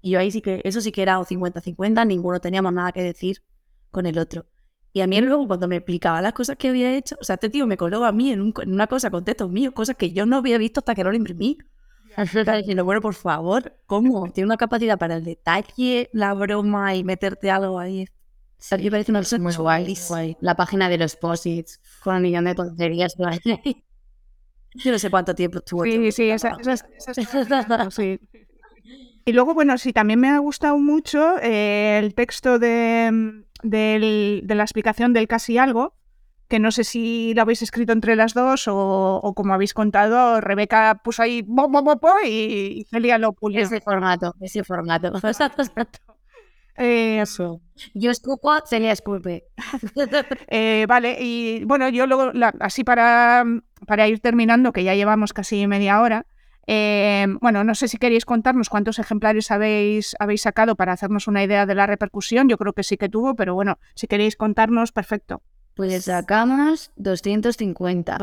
Y 0.00 0.10
yo 0.12 0.18
ahí 0.20 0.30
sí 0.30 0.40
que, 0.40 0.60
eso 0.64 0.80
sí 0.80 0.92
que 0.92 1.02
era 1.02 1.18
un 1.18 1.24
50-50, 1.24 2.06
ninguno 2.06 2.40
teníamos 2.40 2.72
nada 2.72 2.92
que 2.92 3.02
decir 3.02 3.42
con 3.90 4.06
el 4.06 4.18
otro. 4.18 4.46
Y 4.92 5.00
a 5.00 5.06
mí 5.06 5.20
luego 5.20 5.46
cuando 5.46 5.66
me 5.68 5.76
explicaba 5.76 6.22
las 6.22 6.32
cosas 6.32 6.56
que 6.56 6.68
había 6.68 6.96
hecho, 6.96 7.16
o 7.20 7.24
sea, 7.24 7.34
este 7.34 7.50
tío 7.50 7.66
me 7.66 7.76
coló 7.76 8.04
a 8.04 8.12
mí 8.12 8.30
en, 8.32 8.40
un- 8.40 8.54
en 8.62 8.72
una 8.72 8.86
cosa 8.86 9.10
con 9.10 9.24
textos 9.24 9.50
míos, 9.50 9.72
cosas 9.74 9.96
que 9.96 10.12
yo 10.12 10.24
no 10.26 10.36
había 10.36 10.56
visto 10.58 10.80
hasta 10.80 10.94
que 10.94 11.04
no 11.04 11.10
lo 11.10 11.16
imprimí. 11.16 11.58
Estaba 12.16 12.56
diciendo, 12.58 12.84
bueno, 12.84 13.00
por 13.00 13.14
favor, 13.14 13.76
¿cómo? 13.86 14.30
Tiene 14.32 14.46
una 14.46 14.56
capacidad 14.56 14.98
para 14.98 15.16
el 15.16 15.24
detalle, 15.24 16.08
la 16.12 16.32
broma 16.34 16.94
y 16.94 17.04
meterte 17.04 17.50
algo 17.50 17.78
ahí. 17.78 18.06
Me 18.82 18.90
parece 18.90 19.12
una 19.12 19.20
cosa 19.20 19.38
Muy 19.38 19.54
guay. 19.54 20.36
La 20.40 20.54
página 20.56 20.88
de 20.88 20.98
los 20.98 21.16
posits 21.16 21.80
con 22.02 22.16
un 22.16 22.22
millón 22.22 22.44
de 22.44 22.54
tonterías. 22.54 23.14
Yo 24.74 24.92
no 24.92 24.98
sé 24.98 25.10
cuánto 25.10 25.34
tiempo 25.34 25.58
estuvo. 25.58 25.84
Sí, 25.84 26.12
sí, 26.12 26.30
esa, 26.30 26.56
esa- 26.60 26.86
esa- 26.98 27.40
esa- 27.40 27.90
sí. 27.90 28.20
Y 29.24 29.32
luego, 29.32 29.54
bueno, 29.54 29.76
sí, 29.78 29.92
también 29.92 30.20
me 30.20 30.28
ha 30.30 30.38
gustado 30.38 30.78
mucho 30.78 31.36
eh, 31.42 31.98
el 32.02 32.14
texto 32.14 32.58
de, 32.58 33.44
del- 33.62 34.40
de 34.44 34.54
la 34.54 34.62
explicación 34.62 35.12
del 35.12 35.28
casi 35.28 35.58
algo, 35.58 35.94
que 36.48 36.58
no 36.58 36.70
sé 36.72 36.84
si 36.84 37.34
lo 37.34 37.42
habéis 37.42 37.60
escrito 37.62 37.92
entre 37.92 38.16
las 38.16 38.32
dos 38.34 38.68
o, 38.68 39.20
o 39.22 39.34
como 39.34 39.52
habéis 39.54 39.74
contado, 39.74 40.40
Rebeca 40.40 41.00
puso 41.04 41.22
ahí 41.22 41.42
bo, 41.46 41.68
bo, 41.68 41.82
bo, 41.82 41.96
bo, 41.96 42.14
y, 42.24 42.28
y 42.80 42.84
Celia 42.90 43.18
lo 43.18 43.32
pulió. 43.34 43.60
Ese 43.60 43.80
formato, 43.80 44.34
ese 44.40 44.64
formato. 44.64 45.12
Eh, 46.78 47.24
Yo 47.94 48.10
escupo, 48.10 48.52
Celia 48.66 48.92
escupe. 48.92 49.44
Eh, 50.48 50.86
vale, 50.88 51.16
y 51.20 51.64
bueno, 51.64 51.88
yo 51.88 52.06
luego, 52.06 52.32
la- 52.32 52.54
así 52.60 52.84
para, 52.84 53.44
para 53.86 54.08
ir 54.08 54.20
terminando, 54.20 54.72
que 54.72 54.84
ya 54.84 54.94
llevamos 54.94 55.32
casi 55.32 55.66
media 55.66 56.00
hora, 56.00 56.26
eh, 56.66 57.26
bueno, 57.40 57.64
no 57.64 57.74
sé 57.74 57.88
si 57.88 57.96
queréis 57.98 58.24
contarnos 58.24 58.68
cuántos 58.68 58.98
ejemplares 58.98 59.50
habéis, 59.50 60.14
habéis 60.18 60.42
sacado 60.42 60.76
para 60.76 60.92
hacernos 60.92 61.26
una 61.26 61.42
idea 61.42 61.66
de 61.66 61.74
la 61.74 61.86
repercusión. 61.86 62.48
Yo 62.48 62.58
creo 62.58 62.72
que 62.74 62.82
sí 62.82 62.96
que 62.96 63.08
tuvo, 63.08 63.34
pero 63.34 63.54
bueno, 63.54 63.78
si 63.94 64.06
queréis 64.06 64.36
contarnos, 64.36 64.92
perfecto. 64.92 65.42
Pues 65.74 66.04
sacamos 66.04 66.90
250. 66.96 68.18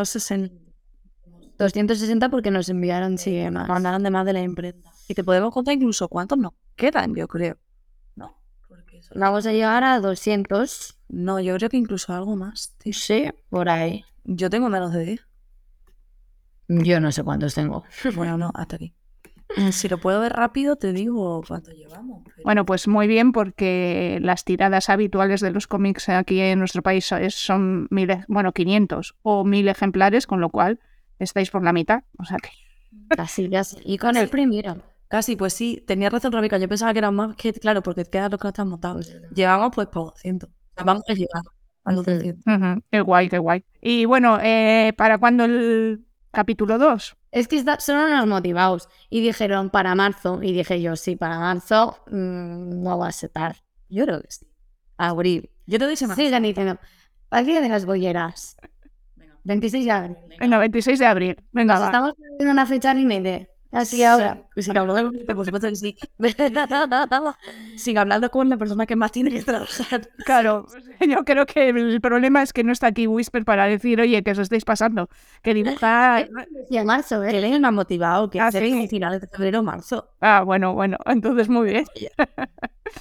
260 1.57 2.29
porque 2.29 2.51
nos 2.51 2.69
enviaron 2.69 3.17
sí, 3.17 3.43
más. 3.51 3.67
mandaron 3.67 4.03
de 4.03 4.11
más 4.11 4.25
de 4.25 4.33
la 4.33 4.41
imprenta. 4.41 4.91
Y 5.07 5.13
te 5.13 5.23
podemos 5.23 5.53
contar 5.53 5.73
incluso 5.73 6.07
cuántos 6.09 6.37
nos 6.37 6.53
quedan, 6.75 7.15
yo 7.15 7.27
creo. 7.27 7.57
Vamos 9.13 9.45
a 9.45 9.51
llegar 9.51 9.83
a 9.83 9.99
200. 9.99 10.97
no, 11.09 11.39
yo 11.39 11.55
creo 11.57 11.69
que 11.69 11.77
incluso 11.77 12.13
algo 12.13 12.35
más. 12.35 12.73
tío. 12.77 12.93
Sí, 12.93 13.25
por 13.49 13.69
ahí. 13.69 14.03
Yo 14.23 14.49
tengo 14.49 14.69
menos 14.69 14.91
de 14.93 15.05
10. 15.05 15.21
Yo 16.67 16.99
no 16.99 17.11
sé 17.11 17.23
cuántos 17.23 17.53
tengo. 17.53 17.83
Bueno, 18.15 18.37
no, 18.37 18.51
hasta 18.55 18.75
aquí. 18.77 18.93
Si 19.71 19.87
lo 19.87 19.99
puedo 19.99 20.19
ver 20.21 20.33
rápido, 20.33 20.75
te 20.75 20.91
digo 20.91 21.43
cuánto 21.47 21.71
llevamos. 21.71 22.23
pero- 22.25 22.43
Bueno, 22.43 22.65
pues 22.65 22.87
muy 22.87 23.07
bien, 23.07 23.31
porque 23.31 24.17
las 24.21 24.43
tiradas 24.43 24.89
habituales 24.89 25.39
de 25.39 25.51
los 25.51 25.67
cómics 25.67 26.09
aquí 26.09 26.39
en 26.41 26.57
nuestro 26.59 26.81
país 26.81 27.05
son 27.29 27.87
mil, 27.91 28.09
e- 28.09 28.25
bueno, 28.27 28.51
500 28.53 29.15
o 29.21 29.43
1000 29.45 29.67
ejemplares, 29.67 30.25
con 30.25 30.41
lo 30.41 30.49
cual 30.49 30.79
estáis 31.19 31.51
por 31.51 31.63
la 31.63 31.73
mitad. 31.73 32.03
O 32.17 32.25
sea 32.25 32.37
que 32.37 32.49
Casi, 33.15 33.47
casi. 33.49 33.77
Y 33.85 33.99
con 33.99 34.17
el 34.17 34.29
primero. 34.29 34.81
Casi, 35.15 35.37
pues 35.37 35.53
sí, 35.53 35.81
tenía 35.87 36.09
razón 36.09 36.33
Rebeca. 36.33 36.57
Yo 36.57 36.67
pensaba 36.67 36.91
que 36.91 36.99
eran 36.99 37.15
más 37.15 37.37
que, 37.37 37.53
claro, 37.53 37.81
porque 37.81 38.03
quedan 38.03 38.31
los 38.31 38.37
que 38.37 38.47
no 38.47 38.49
están 38.49 38.67
montados. 38.67 39.15
Llevamos 39.33 39.71
pues 39.73 39.87
por 39.87 40.07
200. 40.07 40.49
O 40.49 40.53
sea, 40.75 40.83
vamos 40.83 41.03
a 41.07 41.13
llegar 41.13 41.41
a 41.85 41.93
los 41.93 42.05
200. 42.05 42.43
ujú, 42.45 42.83
qué 42.91 42.99
guay, 42.99 43.29
qué 43.29 43.37
guay. 43.37 43.63
Y 43.79 44.03
bueno, 44.03 44.39
eh, 44.41 44.91
¿para 44.97 45.17
cuándo 45.17 45.45
el 45.45 46.05
capítulo 46.31 46.77
2? 46.77 47.15
Es 47.31 47.47
que 47.47 47.63
son 47.79 47.95
unos 47.97 48.27
motivados. 48.27 48.89
Y 49.09 49.21
dijeron 49.21 49.69
para 49.69 49.95
marzo. 49.95 50.43
Y 50.43 50.51
dije 50.51 50.81
yo, 50.81 50.97
sí, 50.97 51.15
para 51.15 51.39
marzo 51.39 51.97
mm, 52.07 52.83
no 52.83 52.97
va 52.97 53.07
a 53.07 53.11
ser 53.13 53.29
tarde. 53.29 53.59
Yo 53.87 54.03
creo 54.03 54.21
que 54.21 54.27
sí. 54.29 54.45
Abril. 54.97 55.49
Yo 55.65 55.79
te 55.79 55.85
doy 55.85 55.95
semana. 55.95 56.17
Sigan 56.17 56.43
diciendo, 56.43 56.77
¿para 57.29 57.43
día 57.43 57.61
de 57.61 57.69
las 57.69 57.85
bolleras? 57.85 58.57
26 59.45 59.85
de 59.85 59.91
abril. 59.91 60.17
Venga, 60.41 60.57
26 60.57 60.99
de 60.99 61.05
abril. 61.05 61.37
Venga, 61.53 61.75
Nos 61.75 61.83
va. 61.83 61.85
estamos 61.85 62.13
poniendo 62.15 62.51
una 62.51 62.65
fecha 62.65 62.93
límite. 62.93 63.54
Así 63.75 64.03
ahora. 64.03 64.41
Que. 64.55 64.63
Sigue 67.77 67.99
hablando 67.99 68.29
con 68.31 68.49
la 68.49 68.57
persona 68.57 68.85
que 68.85 68.95
más 68.95 69.11
tiene 69.11 69.31
que 69.31 69.41
trabajar. 69.43 70.09
Claro, 70.25 70.65
yo 71.07 71.23
creo 71.25 71.45
que 71.45 71.69
el 71.69 72.01
problema 72.01 72.41
es 72.41 72.53
que 72.53 72.63
no 72.63 72.71
está 72.71 72.87
aquí 72.87 73.07
Whisper 73.07 73.45
para 73.45 73.65
decir, 73.67 73.99
oye, 73.99 74.23
que 74.23 74.31
os 74.31 74.39
estáis 74.39 74.65
pasando, 74.65 75.09
que 75.41 75.53
dibujar... 75.53 76.29
Y 76.69 76.77
en 76.77 76.87
marzo, 76.87 77.21
Que 77.21 77.29
¿eh? 77.29 77.53
él 77.53 77.59
me 77.59 77.67
ha 77.67 77.71
motivado 77.71 78.29
que 78.29 78.39
Ah, 78.39 78.47
hacer 78.47 78.63
sí. 78.63 78.87
finales 78.87 79.21
de 79.21 79.27
febrero 79.27 79.61
marzo. 79.61 80.09
Ah, 80.21 80.41
bueno, 80.43 80.73
bueno, 80.73 80.97
entonces 81.05 81.49
muy 81.49 81.69
bien. 81.69 81.85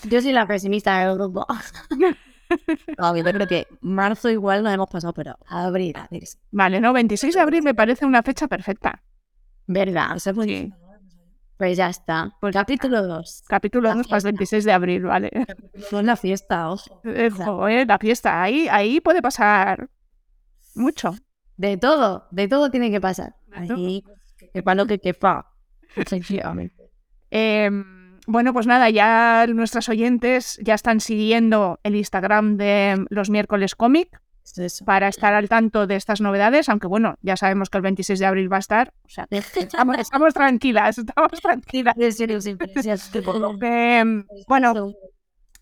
Yo 0.04 0.20
soy 0.20 0.32
la 0.32 0.46
pesimista 0.46 0.98
del 1.06 1.16
grupo. 1.16 1.46
No, 2.98 3.16
yo 3.16 3.24
creo 3.24 3.46
que 3.46 3.66
marzo 3.80 4.28
igual 4.28 4.62
nos 4.62 4.74
hemos 4.74 4.90
pasado, 4.90 5.14
pero 5.14 5.38
abril. 5.46 5.94
abril. 5.96 6.24
Vale, 6.50 6.80
no, 6.80 6.92
26 6.92 7.34
de 7.34 7.40
abril 7.40 7.62
me 7.62 7.74
parece 7.74 8.04
una 8.04 8.22
fecha 8.22 8.48
perfecta. 8.48 9.02
¿Verdad? 9.66 10.16
O 10.16 10.18
sea, 10.18 10.32
pues, 10.34 10.46
Sí. 10.46 10.72
Pues 11.56 11.76
ya 11.76 11.88
está. 11.88 12.36
Pues- 12.40 12.52
Capítulo 12.52 13.06
2. 13.06 13.44
Capítulo 13.46 13.88
La 13.88 13.94
2 13.94 14.08
para 14.08 14.16
el 14.16 14.22
fiesta. 14.22 14.28
26 14.28 14.64
de 14.64 14.72
abril, 14.72 15.02
vale. 15.04 15.30
es 15.74 15.92
la 15.92 16.16
fiesta, 16.16 16.70
ojo. 16.70 17.00
Eh, 17.04 17.30
joder, 17.30 17.86
la 17.86 17.98
fiesta, 17.98 18.42
ahí, 18.42 18.66
ahí 18.70 19.00
puede 19.00 19.22
pasar 19.22 19.88
mucho. 20.74 21.14
De 21.56 21.76
todo, 21.76 22.26
de 22.32 22.48
todo 22.48 22.70
tiene 22.70 22.90
que 22.90 23.00
pasar. 23.00 23.36
Ahí, 23.52 24.02
que 24.52 24.62
para 24.64 24.74
lo 24.74 24.86
que 24.86 24.98
quepa. 24.98 25.52
Efectivamente. 25.94 26.90
Eh, 27.30 27.70
bueno, 28.26 28.52
pues 28.52 28.66
nada, 28.66 28.90
ya 28.90 29.46
nuestros 29.46 29.88
oyentes 29.88 30.58
ya 30.62 30.74
están 30.74 30.98
siguiendo 30.98 31.78
el 31.84 31.94
Instagram 31.94 32.56
de 32.56 33.04
los 33.10 33.30
miércoles 33.30 33.76
cómic 33.76 34.20
Es 34.44 34.58
eso. 34.58 34.84
para 34.84 35.08
estar 35.08 35.32
al 35.34 35.48
tanto 35.48 35.86
de 35.86 35.96
estas 35.96 36.20
novedades, 36.20 36.68
aunque 36.68 36.86
bueno, 36.86 37.14
ya 37.22 37.36
sabemos 37.36 37.70
que 37.70 37.78
el 37.78 37.82
26 37.82 38.18
de 38.18 38.26
abril 38.26 38.52
va 38.52 38.56
a 38.56 38.60
estar. 38.60 38.92
O 39.04 39.08
sea, 39.08 39.26
estamos, 39.62 39.96
estamos 39.98 40.34
tranquilas, 40.34 40.98
estamos 40.98 41.40
tranquilas. 41.40 41.94
Eh, 43.62 44.04
bueno, 44.46 44.72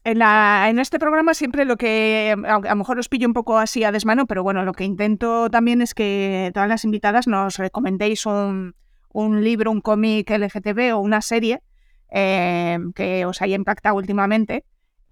en, 0.05 0.19
la- 0.19 0.67
en 0.69 0.79
este 0.81 0.99
programa 0.99 1.33
siempre 1.35 1.65
lo 1.65 1.77
que, 1.77 2.35
aunque 2.49 2.69
a 2.69 2.73
lo 2.73 2.77
mejor 2.79 2.99
os 2.99 3.09
pillo 3.09 3.29
un 3.29 3.35
poco 3.35 3.57
así 3.59 3.85
a 3.85 3.93
desmano, 3.93 4.27
pero 4.27 4.43
bueno, 4.43 4.65
lo 4.65 4.73
que 4.73 4.85
intento 4.85 5.49
también 5.49 5.81
es 5.81 5.95
que 5.95 6.51
todas 6.53 6.69
las 6.69 6.85
invitadas 6.85 7.29
nos 7.29 7.59
recomendéis 7.59 8.27
un, 8.27 8.75
un 9.13 9.45
libro, 9.45 9.71
un 9.71 9.81
cómic 9.81 10.29
LGTB 10.29 10.93
o 10.95 10.99
una 10.99 11.21
serie 11.23 11.63
eh, 12.11 12.79
que 12.97 13.25
os 13.27 13.41
haya 13.43 13.55
impactado 13.55 13.95
últimamente 13.97 14.65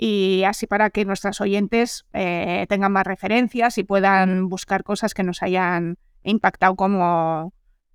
y 0.02 0.44
así 0.44 0.66
para 0.66 0.88
que 0.88 1.04
nuestras 1.04 1.42
oyentes 1.42 2.06
eh, 2.14 2.64
tengan 2.70 2.90
más 2.92 3.06
referencias 3.06 3.76
y 3.76 3.84
puedan 3.84 4.48
buscar 4.48 4.82
cosas 4.82 5.12
que 5.12 5.22
nos 5.22 5.42
hayan 5.42 5.98
impactado 6.22 6.74
como, 6.74 7.52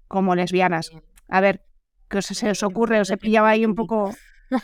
como 0.07 0.35
lesbianas. 0.35 0.91
A 1.29 1.41
ver, 1.41 1.63
¿qué 2.07 2.19
os, 2.19 2.25
se 2.27 2.51
os 2.51 2.61
ocurre? 2.61 2.99
¿Os 3.01 3.09
he 3.09 3.17
pillado 3.17 3.47
ahí 3.47 3.65
un 3.65 3.73
poco...? 3.73 4.13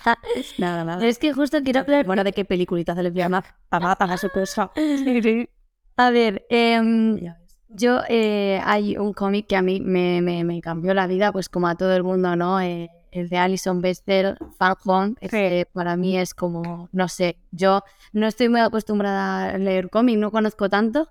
Nada, 0.60 0.84
nada. 0.86 1.04
Es 1.06 1.18
que 1.18 1.34
justo 1.34 1.58
quiero 1.64 1.80
hablar. 1.80 2.06
Bueno, 2.06 2.24
¿de 2.24 2.34
qué 2.34 2.46
peliculitas 2.46 2.96
de 2.96 3.02
lesbianas? 3.04 3.44
Para 3.70 3.96
pagar 3.96 4.20
su 4.20 4.30
cosa. 4.30 4.70
Sí, 4.76 5.22
sí. 5.24 5.50
A 5.98 6.12
ver, 6.12 6.46
em, 6.52 7.16
ves. 7.16 7.34
yo 7.70 8.02
eh, 8.08 8.62
hay 8.64 8.96
un 8.98 9.14
cómic 9.14 9.48
que 9.48 9.56
a 9.56 9.64
mí 9.64 9.82
me, 9.82 10.22
me- 10.22 10.44
me 10.44 10.62
cambió 10.62 10.94
la 10.94 11.08
vida, 11.08 11.32
pues 11.32 11.50
como 11.50 11.68
a 11.68 11.76
todo 11.76 11.96
el 11.96 12.04
mundo, 12.04 12.36
¿no? 12.36 12.62
Eh, 12.62 12.90
el 13.12 13.30
de 13.30 13.38
Alison 13.38 13.82
Bester, 13.82 14.38
Fan 14.58 14.76
Home, 14.86 15.14
ese 15.22 15.68
para 15.74 15.96
mí 15.98 16.18
es 16.18 16.34
como, 16.34 16.90
no 16.92 17.08
sé, 17.08 17.38
yo 17.52 17.84
no 18.14 18.28
estoy 18.28 18.50
muy 18.50 18.62
acostumbrada 18.62 19.50
a 19.50 19.58
leer 19.58 19.90
cómic, 19.90 20.18
no 20.18 20.32
conozco 20.32 20.70
tanto 20.70 21.10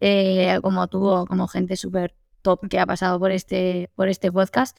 eh, 0.00 0.58
como 0.62 0.86
tú 0.88 1.06
o 1.06 1.26
como 1.26 1.46
gente 1.48 1.76
súper 1.76 2.14
top 2.42 2.68
que 2.68 2.78
ha 2.78 2.86
pasado 2.86 3.18
por 3.18 3.30
este, 3.32 3.90
por 3.96 4.08
este 4.08 4.32
podcast, 4.32 4.76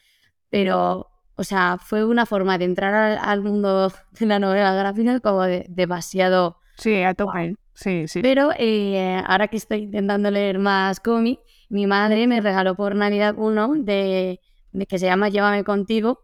pero, 0.50 1.08
o 1.36 1.44
sea, 1.44 1.78
fue 1.80 2.04
una 2.06 2.26
forma 2.26 2.58
de 2.58 2.66
entrar 2.66 2.94
al, 2.94 3.18
al 3.22 3.42
mundo 3.42 3.92
de 4.20 4.26
la 4.26 4.40
novela 4.40 4.74
gráfica 4.74 5.20
como 5.20 5.44
de- 5.44 5.66
demasiado 5.70 6.58
Sí, 6.78 7.04
a 7.04 7.14
tope. 7.14 7.56
Sí, 7.74 8.08
sí. 8.08 8.22
pero 8.22 8.50
eh, 8.58 9.22
ahora 9.28 9.48
que 9.48 9.58
estoy 9.58 9.84
intentando 9.84 10.30
leer 10.32 10.60
más 10.60 11.00
cómic, 11.00 11.40
mi 11.70 11.88
madre 11.88 12.28
me 12.28 12.42
regaló 12.42 12.76
por 12.76 12.96
Navidad 12.96 13.36
uno 13.38 13.74
de, 13.76 14.40
de 14.72 14.86
que 14.88 15.00
se 15.00 15.06
llama 15.06 15.30
Llévame 15.30 15.64
contigo, 15.64 16.20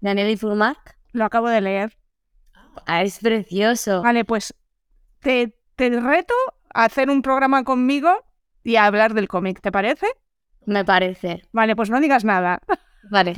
de 0.00 0.10
Anneli 0.10 0.36
Furmark. 0.36 0.96
Lo 1.12 1.24
acabo 1.24 1.48
de 1.48 1.60
leer. 1.60 1.96
Ah, 2.86 3.02
es 3.02 3.18
precioso. 3.18 4.02
Vale, 4.02 4.24
pues 4.24 4.54
te, 5.20 5.54
te 5.76 5.90
reto 6.00 6.34
a 6.74 6.84
hacer 6.84 7.10
un 7.10 7.22
programa 7.22 7.64
conmigo 7.64 8.10
y 8.62 8.76
a 8.76 8.86
hablar 8.86 9.14
del 9.14 9.28
cómic, 9.28 9.60
¿te 9.60 9.72
parece? 9.72 10.06
Me 10.66 10.84
parece. 10.84 11.42
Vale, 11.52 11.74
pues 11.74 11.90
no 11.90 12.00
digas 12.00 12.24
nada. 12.24 12.60
Vale, 13.10 13.32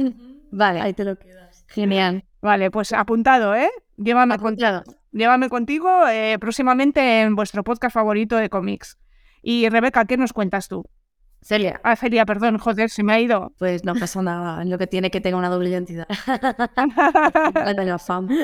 vale. 0.50 0.80
Ahí 0.80 0.94
te 0.94 1.04
lo 1.04 1.16
quedas. 1.16 1.64
Genial. 1.68 2.24
Vale, 2.42 2.70
pues 2.72 2.92
apuntado, 2.92 3.54
¿eh? 3.54 3.70
Llévame, 3.98 4.36
con- 4.38 4.54
Apuntado. 4.54 4.82
llévame 5.12 5.48
contigo 5.48 6.08
eh, 6.08 6.38
próximamente 6.40 7.20
en 7.20 7.36
vuestro 7.36 7.62
podcast 7.62 7.94
favorito 7.94 8.34
de 8.36 8.48
cómics. 8.50 8.98
Y 9.42 9.68
Rebeca, 9.68 10.06
¿qué 10.06 10.16
nos 10.16 10.32
cuentas 10.32 10.66
tú? 10.66 10.84
Celia. 11.42 11.80
Ah, 11.84 11.96
Celia, 11.96 12.26
perdón, 12.26 12.58
joder, 12.58 12.90
se 12.90 13.02
me 13.02 13.12
ha 13.14 13.20
ido. 13.20 13.52
Pues 13.58 13.84
no 13.84 13.94
pasa 13.94 14.22
nada. 14.22 14.64
Lo 14.64 14.78
que 14.78 14.86
tiene 14.86 15.10
que 15.10 15.20
tener 15.20 15.36
una 15.36 15.48
doble 15.48 15.70
identidad. 15.70 16.06
La 17.86 17.98
fama. 17.98 18.34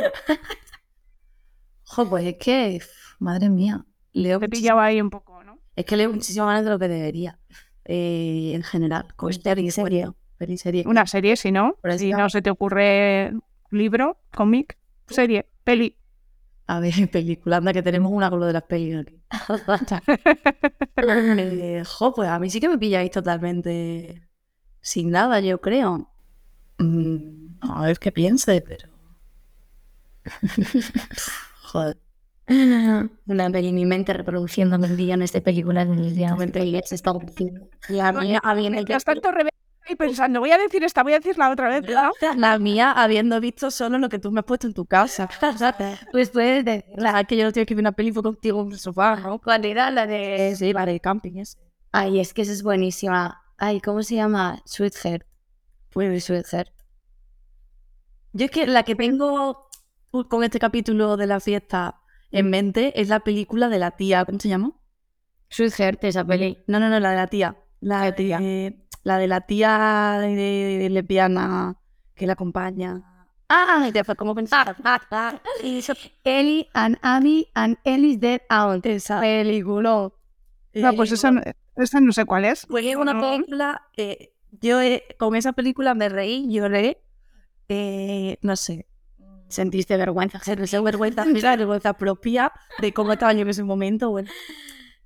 Jo, 1.84 2.08
pues 2.08 2.24
es 2.24 2.36
que, 2.38 2.80
madre 3.18 3.48
mía, 3.48 3.84
leo 4.12 4.40
Te 4.40 4.48
pillaba 4.48 4.84
ahí 4.86 5.00
un 5.00 5.10
poco, 5.10 5.44
¿no? 5.44 5.60
Es 5.76 5.84
que 5.84 5.96
leo 5.96 6.12
muchísimo 6.12 6.46
más 6.46 6.64
de 6.64 6.70
lo 6.70 6.78
que 6.78 6.88
debería. 6.88 7.38
Eh, 7.84 8.52
en 8.54 8.62
general. 8.62 9.04
Con 9.14 9.28
Pues 9.28 9.38
peli, 9.38 9.62
peli, 9.62 9.70
serie. 9.70 10.08
serie. 10.56 10.84
Una 10.86 11.06
serie, 11.06 11.36
si 11.36 11.52
no. 11.52 11.76
Si 11.98 12.10
no 12.12 12.28
se 12.28 12.42
te 12.42 12.50
ocurre 12.50 13.32
libro, 13.70 14.18
cómic, 14.34 14.78
serie, 15.06 15.46
peli. 15.64 15.96
A 16.66 16.80
ver, 16.80 16.92
película, 17.10 17.58
anda 17.58 17.72
que 17.72 17.82
tenemos 17.82 18.12
una 18.12 18.30
con 18.30 18.40
lo 18.40 18.46
de 18.46 18.52
las 18.52 18.64
pelis 18.64 18.96
aquí. 18.96 19.20
Eh, 20.98 21.82
jo, 21.84 22.14
pues 22.14 22.28
a 22.28 22.38
mí 22.38 22.48
sí 22.48 22.58
que 22.58 22.68
me 22.68 22.78
pilláis 22.78 23.10
totalmente 23.10 24.26
sin 24.80 25.10
nada, 25.10 25.40
yo 25.40 25.60
creo. 25.60 26.10
Mm, 26.78 27.58
a 27.60 27.82
ver 27.82 27.98
qué 27.98 28.10
piense, 28.12 28.62
pero. 28.62 28.88
Joder. 31.62 31.98
Una 32.48 33.50
peli, 33.50 33.72
mi 33.72 33.84
mente 33.84 34.12
reproduciendo 34.12 34.78
millones 34.78 35.32
de 35.32 35.40
películas 35.42 35.88
de 35.88 35.96
lesbianas. 35.96 36.88
se 36.88 36.94
está 36.94 37.12
diciendo. 37.12 37.68
Y 37.88 37.98
a 37.98 38.12
mí, 38.12 38.36
a 38.40 38.54
mí 38.54 38.66
en 38.66 38.74
el 38.76 38.86
Ahí 39.88 39.94
pensando, 39.94 40.40
voy 40.40 40.50
a 40.50 40.58
decir 40.58 40.82
esta, 40.82 41.02
voy 41.02 41.12
a 41.12 41.18
decir 41.18 41.38
la 41.38 41.50
otra 41.50 41.68
vez. 41.68 41.88
¿no? 41.88 42.10
La 42.36 42.58
mía, 42.58 42.92
habiendo 42.92 43.40
visto 43.40 43.70
solo 43.70 43.98
lo 43.98 44.08
que 44.08 44.18
tú 44.18 44.32
me 44.32 44.40
has 44.40 44.46
puesto 44.46 44.66
en 44.66 44.74
tu 44.74 44.86
casa. 44.86 45.28
Pues 46.12 46.30
puedes 46.30 46.64
decirla. 46.64 47.12
La 47.12 47.24
que 47.24 47.36
yo 47.36 47.44
no 47.44 47.52
tengo 47.52 47.66
que 47.66 47.74
ver 47.74 47.82
una 47.82 47.92
película 47.92 48.22
contigo 48.22 48.62
en 48.62 48.72
el 48.72 48.78
sofá, 48.78 49.16
¿no? 49.16 49.38
¿Cuál 49.38 49.64
era 49.64 49.90
la 49.90 50.06
de...? 50.06 50.54
Sí, 50.56 50.72
la 50.72 50.86
de 50.86 50.98
camping, 50.98 51.38
ese. 51.38 51.58
Ay, 51.92 52.20
es 52.20 52.34
que 52.34 52.42
esa 52.42 52.52
es 52.52 52.62
buenísima. 52.62 53.42
Ay, 53.58 53.80
¿cómo 53.80 54.02
se 54.02 54.16
llama? 54.16 54.60
Sweetheart. 54.64 55.24
Pues 55.90 56.24
Sweetheart. 56.24 56.70
Yo 58.32 58.46
es 58.46 58.50
que 58.50 58.66
la 58.66 58.82
que 58.82 58.94
tengo 58.94 59.68
con 60.28 60.44
este 60.44 60.58
capítulo 60.58 61.16
de 61.16 61.26
la 61.26 61.40
fiesta 61.40 62.00
en 62.30 62.50
mente 62.50 63.00
es 63.00 63.08
la 63.08 63.20
película 63.20 63.68
de 63.68 63.78
la 63.78 63.92
tía, 63.92 64.24
¿cómo 64.24 64.38
se 64.38 64.48
llama? 64.48 64.72
Sweetheart, 65.48 66.04
esa 66.04 66.24
peli. 66.24 66.58
No, 66.66 66.80
no, 66.80 66.88
no, 66.88 67.00
la 67.00 67.10
de 67.10 67.16
la 67.16 67.26
tía. 67.28 67.56
La 67.80 68.14
tía? 68.14 68.38
de, 68.38 68.85
la 69.06 69.18
de 69.18 69.28
la 69.28 69.40
tía 69.42 70.18
de, 70.20 70.34
de- 70.34 70.78
de 70.82 70.90
lesbiana 70.90 71.76
que 72.16 72.26
la 72.26 72.32
acompaña. 72.32 73.02
Ah, 73.48 73.88
ya 73.94 74.02
fue 74.02 74.16
como 74.16 74.34
pensar. 74.34 74.74
Ellie 76.24 76.68
and 76.74 76.98
Abby 77.02 77.46
and 77.54 77.78
Ellie's 77.84 78.18
Dead 78.18 78.40
Out. 78.48 78.84
Esa. 78.84 79.20
Película. 79.20 80.10
No, 80.74 80.92
pues 80.94 81.12
esa, 81.12 81.30
esa 81.76 82.00
no 82.00 82.12
sé 82.12 82.24
cuál 82.24 82.46
es. 82.46 82.66
Pues 82.66 82.84
es 82.84 82.96
una 82.96 83.20
película 83.20 83.80
eh, 83.96 84.32
yo 84.60 84.80
eh, 84.80 85.04
con 85.18 85.36
esa 85.36 85.52
película 85.52 85.94
me 85.94 86.08
reí, 86.08 86.52
lloré, 86.52 87.00
eh, 87.68 88.38
no 88.42 88.56
sé, 88.56 88.86
Sentiste 89.48 89.96
vergüenza, 89.96 90.40
sentí 90.40 90.76
vergüenza, 90.80 91.24
vergüenza 91.56 91.92
propia 91.92 92.52
de 92.80 92.92
cómo 92.92 93.12
estaba 93.12 93.32
yo 93.32 93.42
en 93.42 93.48
ese 93.50 93.62
momento, 93.62 94.10
bueno. 94.10 94.28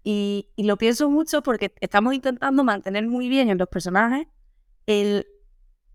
Y, 0.03 0.49
y, 0.57 0.65
lo 0.65 0.79
pienso 0.79 1.11
mucho 1.11 1.43
porque 1.43 1.75
estamos 1.81 2.15
intentando 2.15 2.65
mantener 2.65 3.07
muy 3.07 3.29
bien 3.29 3.51
en 3.51 3.59
los 3.59 3.69
personajes 3.69 4.27
el, 4.87 5.27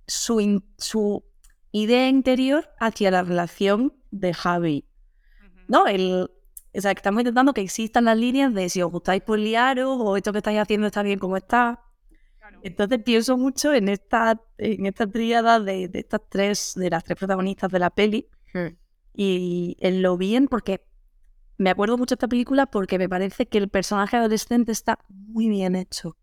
su, 0.05 0.63
su 0.77 1.23
idea 1.71 2.07
interior 2.07 2.69
hacia 2.79 3.11
la 3.11 3.23
relación 3.23 3.93
de 4.11 4.33
Javi. 4.33 4.85
¿No? 5.67 5.87
El, 5.87 6.29
o 6.73 6.81
sea, 6.81 6.93
que 6.93 6.99
estamos 6.99 7.21
intentando 7.21 7.53
que 7.53 7.61
existan 7.61 8.05
las 8.05 8.17
líneas 8.17 8.53
de 8.53 8.69
si 8.69 8.81
os 8.81 8.91
gustáis 8.91 9.23
por 9.23 9.39
liaros 9.39 9.97
o 9.99 10.17
esto 10.17 10.31
que 10.31 10.39
estáis 10.39 10.59
haciendo 10.59 10.87
está 10.87 11.01
bien 11.03 11.19
como 11.19 11.37
está. 11.37 11.81
Entonces 12.61 13.01
pienso 13.03 13.37
mucho 13.37 13.73
en 13.73 13.89
esta, 13.89 14.41
en 14.57 14.85
esta 14.85 15.07
tríada 15.07 15.59
de, 15.59 15.87
de, 15.87 15.99
estas 15.99 16.21
tres, 16.29 16.73
de 16.75 16.89
las 16.89 17.03
tres 17.03 17.17
protagonistas 17.17 17.71
de 17.71 17.79
la 17.79 17.89
peli. 17.89 18.29
Hmm. 18.53 18.75
Y 19.13 19.77
en 19.79 20.01
lo 20.01 20.17
bien, 20.17 20.47
porque 20.47 20.85
me 21.57 21.69
acuerdo 21.69 21.97
mucho 21.97 22.15
de 22.15 22.17
esta 22.17 22.27
película 22.27 22.65
porque 22.65 22.97
me 22.97 23.09
parece 23.09 23.45
que 23.45 23.57
el 23.57 23.69
personaje 23.69 24.17
adolescente 24.17 24.71
está 24.71 24.99
muy 25.09 25.49
bien 25.49 25.75
hecho. 25.75 26.17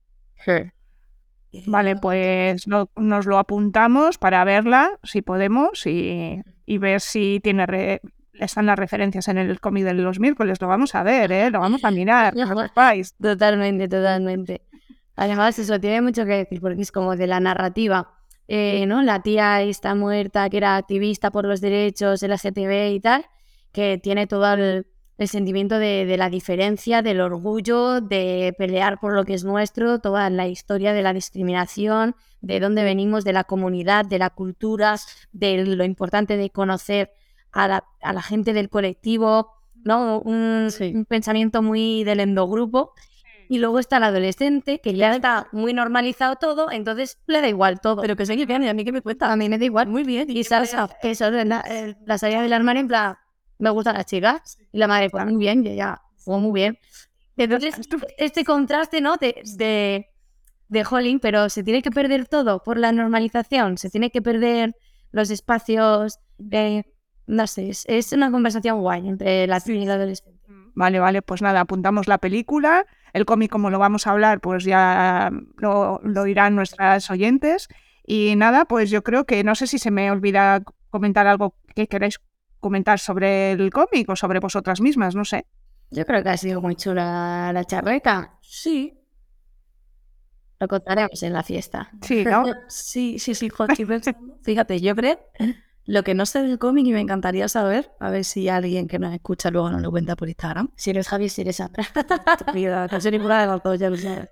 Vale, 1.67 1.97
pues 1.97 2.67
nos 2.67 3.27
lo 3.27 3.39
apuntamos 3.39 4.19
para 4.19 4.43
verla, 4.45 4.99
si 5.03 5.21
podemos, 5.21 5.87
y, 5.87 6.41
y 6.65 6.79
ver 6.79 7.01
si 7.01 7.41
tiene 7.43 8.01
están 8.35 8.67
las 8.67 8.79
referencias 8.79 9.29
en 9.29 9.39
el 9.39 9.61
cómic 9.61 9.85
de 9.85 9.95
los 9.95 10.19
miércoles. 10.19 10.61
Lo 10.61 10.69
vamos 10.69 10.95
a 10.95 11.03
ver, 11.03 11.31
¿eh? 11.33 11.51
lo 11.51 11.61
vamos 11.61 11.85
a 11.85 11.91
mirar. 11.91 12.35
totalmente, 13.21 13.89
totalmente. 13.89 14.63
Además, 15.17 15.59
eso 15.59 15.79
tiene 15.79 16.01
mucho 16.01 16.25
que 16.25 16.33
decir, 16.33 16.61
porque 16.61 16.81
es 16.81 16.91
como 16.91 17.17
de 17.17 17.27
la 17.27 17.41
narrativa. 17.41 18.15
Eh, 18.49 18.87
¿no? 18.87 19.03
La 19.03 19.23
tía 19.23 19.63
está 19.63 19.95
muerta, 19.95 20.49
que 20.51 20.57
era 20.57 20.77
activista 20.77 21.31
por 21.31 21.47
los 21.47 21.61
derechos 21.61 22.23
LGTB 22.23 22.93
y 22.95 23.01
tal, 23.01 23.27
que 23.73 23.99
tiene 24.03 24.27
todo 24.27 24.53
el, 24.55 24.87
el 25.23 25.29
sentimiento 25.29 25.79
de, 25.79 26.15
la 26.19 26.29
diferencia, 26.29 27.01
del 27.01 27.21
orgullo, 27.21 28.01
de 28.01 28.55
pelear 28.59 29.01
por 29.01 29.15
lo 29.15 29.25
que 29.25 29.35
es 29.35 29.45
nuestro, 29.45 30.01
toda 30.01 30.29
la 30.31 30.49
historia 30.49 30.93
de 30.93 31.03
la 31.03 31.13
discriminación, 31.13 32.15
de 32.41 32.61
dónde 32.61 32.85
venimos, 32.85 33.25
de 33.25 33.33
la 33.33 33.45
comunidad, 33.45 34.05
de 34.05 34.19
la 34.19 34.31
cultura, 34.31 34.97
de 35.33 35.65
lo 35.65 35.85
importante 35.85 36.37
de 36.37 36.51
conocer 36.51 37.13
a 37.53 37.69
la, 37.69 38.23
gente 38.23 38.53
del 38.53 38.69
colectivo, 38.69 39.53
¿no? 39.85 40.21
Un, 40.21 40.69
pensamiento 41.09 41.63
muy 41.63 42.05
del 42.05 42.21
endogrupo. 42.21 42.93
Y 43.49 43.59
luego 43.59 43.79
está 43.79 43.99
el 43.99 44.05
adolescente, 44.05 44.81
que 44.81 44.95
ya 44.95 45.15
está 45.15 45.49
muy 45.53 45.75
normalizado 45.75 46.37
todo, 46.37 46.71
entonces 46.71 47.19
le 47.27 47.43
da 47.43 47.49
igual 47.49 47.81
todo. 47.81 48.01
Pero 48.01 48.17
que 48.17 48.25
sé 48.25 48.35
bien, 48.35 48.63
y 48.63 48.69
a 48.69 48.75
mí 48.75 48.85
que 48.85 48.93
me 48.93 49.03
cuenta. 49.03 49.31
A 49.31 49.37
mí 49.37 49.49
me 49.51 49.59
da 49.59 49.65
igual. 49.67 49.89
Muy 49.89 50.05
bien. 50.05 50.31
Y, 50.31 50.43
sabes, 50.45 50.75
eso, 51.03 51.31
la, 51.31 51.63
la 52.07 52.19
salida 52.19 52.41
del 52.41 52.53
armario 52.55 52.81
en 52.81 52.89
plan, 52.89 53.17
me 53.59 53.71
gustan 53.71 53.95
las 53.95 54.07
chicas. 54.07 54.59
Y 54.73 54.79
la 54.79 54.89
madre, 54.89 55.11
pues 55.11 55.25
muy 55.25 55.37
bien, 55.37 55.67
y 55.67 55.77
ya, 55.77 56.01
fue 56.17 56.39
muy 56.39 56.53
bien. 56.53 56.79
Entonces, 57.37 57.75
este 58.19 58.45
contraste, 58.45 59.01
¿no? 59.01 59.17
De, 59.17 59.43
de, 59.57 60.07
de 60.69 60.87
Holling, 60.89 61.21
pero 61.21 61.49
se 61.49 61.63
tiene 61.63 61.83
que 61.83 61.91
perder 61.91 62.27
todo 62.27 62.63
por 62.63 62.79
la 62.79 62.93
normalización, 62.93 63.79
se 63.79 63.91
tiene 63.91 64.11
que 64.11 64.23
perder 64.23 64.75
los 65.11 65.31
espacios 65.31 66.19
de... 66.39 66.87
No 67.27 67.47
sé, 67.47 67.71
es, 67.71 68.13
una 68.13 68.31
conversación 68.33 68.81
guay 68.81 69.09
entre 69.09 69.47
la 69.47 69.63
y 69.65 69.85
la 69.85 69.95
adolescente. 69.95 70.41
Vale, 70.75 70.99
vale, 70.99 71.23
pues 71.23 71.41
nada, 71.41 71.61
apuntamos 71.61 72.09
la 72.09 72.19
película. 72.19 72.85
El 73.13 73.27
cómic, 73.27 73.51
como 73.51 73.71
lo 73.71 73.79
vamos 73.79 74.07
a 74.07 74.11
hablar, 74.11 74.41
pues 74.41 74.65
ya 74.65 75.31
lo, 75.57 76.01
lo 76.03 76.25
dirán 76.25 76.57
nuestras 76.57 77.11
oyentes. 77.11 77.69
Y 78.05 78.35
nada, 78.37 78.65
pues 78.65 78.91
yo 78.91 79.03
creo 79.03 79.25
que 79.25 79.45
no 79.45 79.55
sé 79.55 79.67
si 79.67 79.79
se 79.79 79.91
me 79.91 80.11
olvida 80.11 80.63
comentar 80.91 81.27
algo 81.27 81.55
que 81.75 81.87
queráis 81.87 82.21
comentar 82.63 82.99
sobre 82.99 83.53
el 83.53 83.71
cómic 83.71 84.09
o 84.09 84.17
sobre 84.17 84.39
vosotras 84.39 84.81
mismas, 84.81 85.15
no 85.15 85.27
sé. 85.27 85.45
Yo 85.91 86.07
creo 86.07 86.23
que 86.23 86.31
ha 86.31 86.37
sido 86.39 86.63
muy 86.63 86.77
chula 86.77 87.51
la 87.53 87.65
charreta. 87.65 88.39
Sí. 88.41 88.99
Lo 90.59 90.69
contaremos 90.69 91.23
en 91.23 91.33
la 91.35 91.43
fiesta. 91.43 91.91
Sí, 92.01 92.25
¿no? 92.25 92.45
sí, 92.69 93.19
sí, 93.19 93.35
sí, 93.35 93.51
Fíjate, 94.43 94.81
yo 94.81 94.97
creo 94.97 95.19
lo 95.85 96.05
que 96.05 96.15
no 96.15 96.25
sé 96.27 96.43
del 96.43 96.59
cómic 96.59 96.87
y 96.87 96.93
me 96.93 97.01
encantaría 97.01 97.49
saber, 97.49 97.91
a 97.99 98.11
ver 98.11 98.25
si 98.25 98.49
alguien 98.49 98.87
que 98.87 99.01
nos 99.01 99.13
escucha 99.13 99.51
luego 99.51 99.69
nos 99.71 99.83
lo 99.83 99.91
cuenta 99.91 100.15
por 100.15 100.29
Instagram. 100.29 100.71
Si 100.77 100.91
eres 100.91 101.09
Javi, 101.09 101.29
si 101.29 101.41
eres 101.43 101.57
Sandra. 101.57 101.85
no 102.93 103.01
sé 103.01 103.11
ninguna 103.11 103.41
de 103.41 103.47
las 103.49 103.63
dos, 103.63 103.79
ya 103.79 103.91
lo 103.91 103.97
sé. 103.97 104.31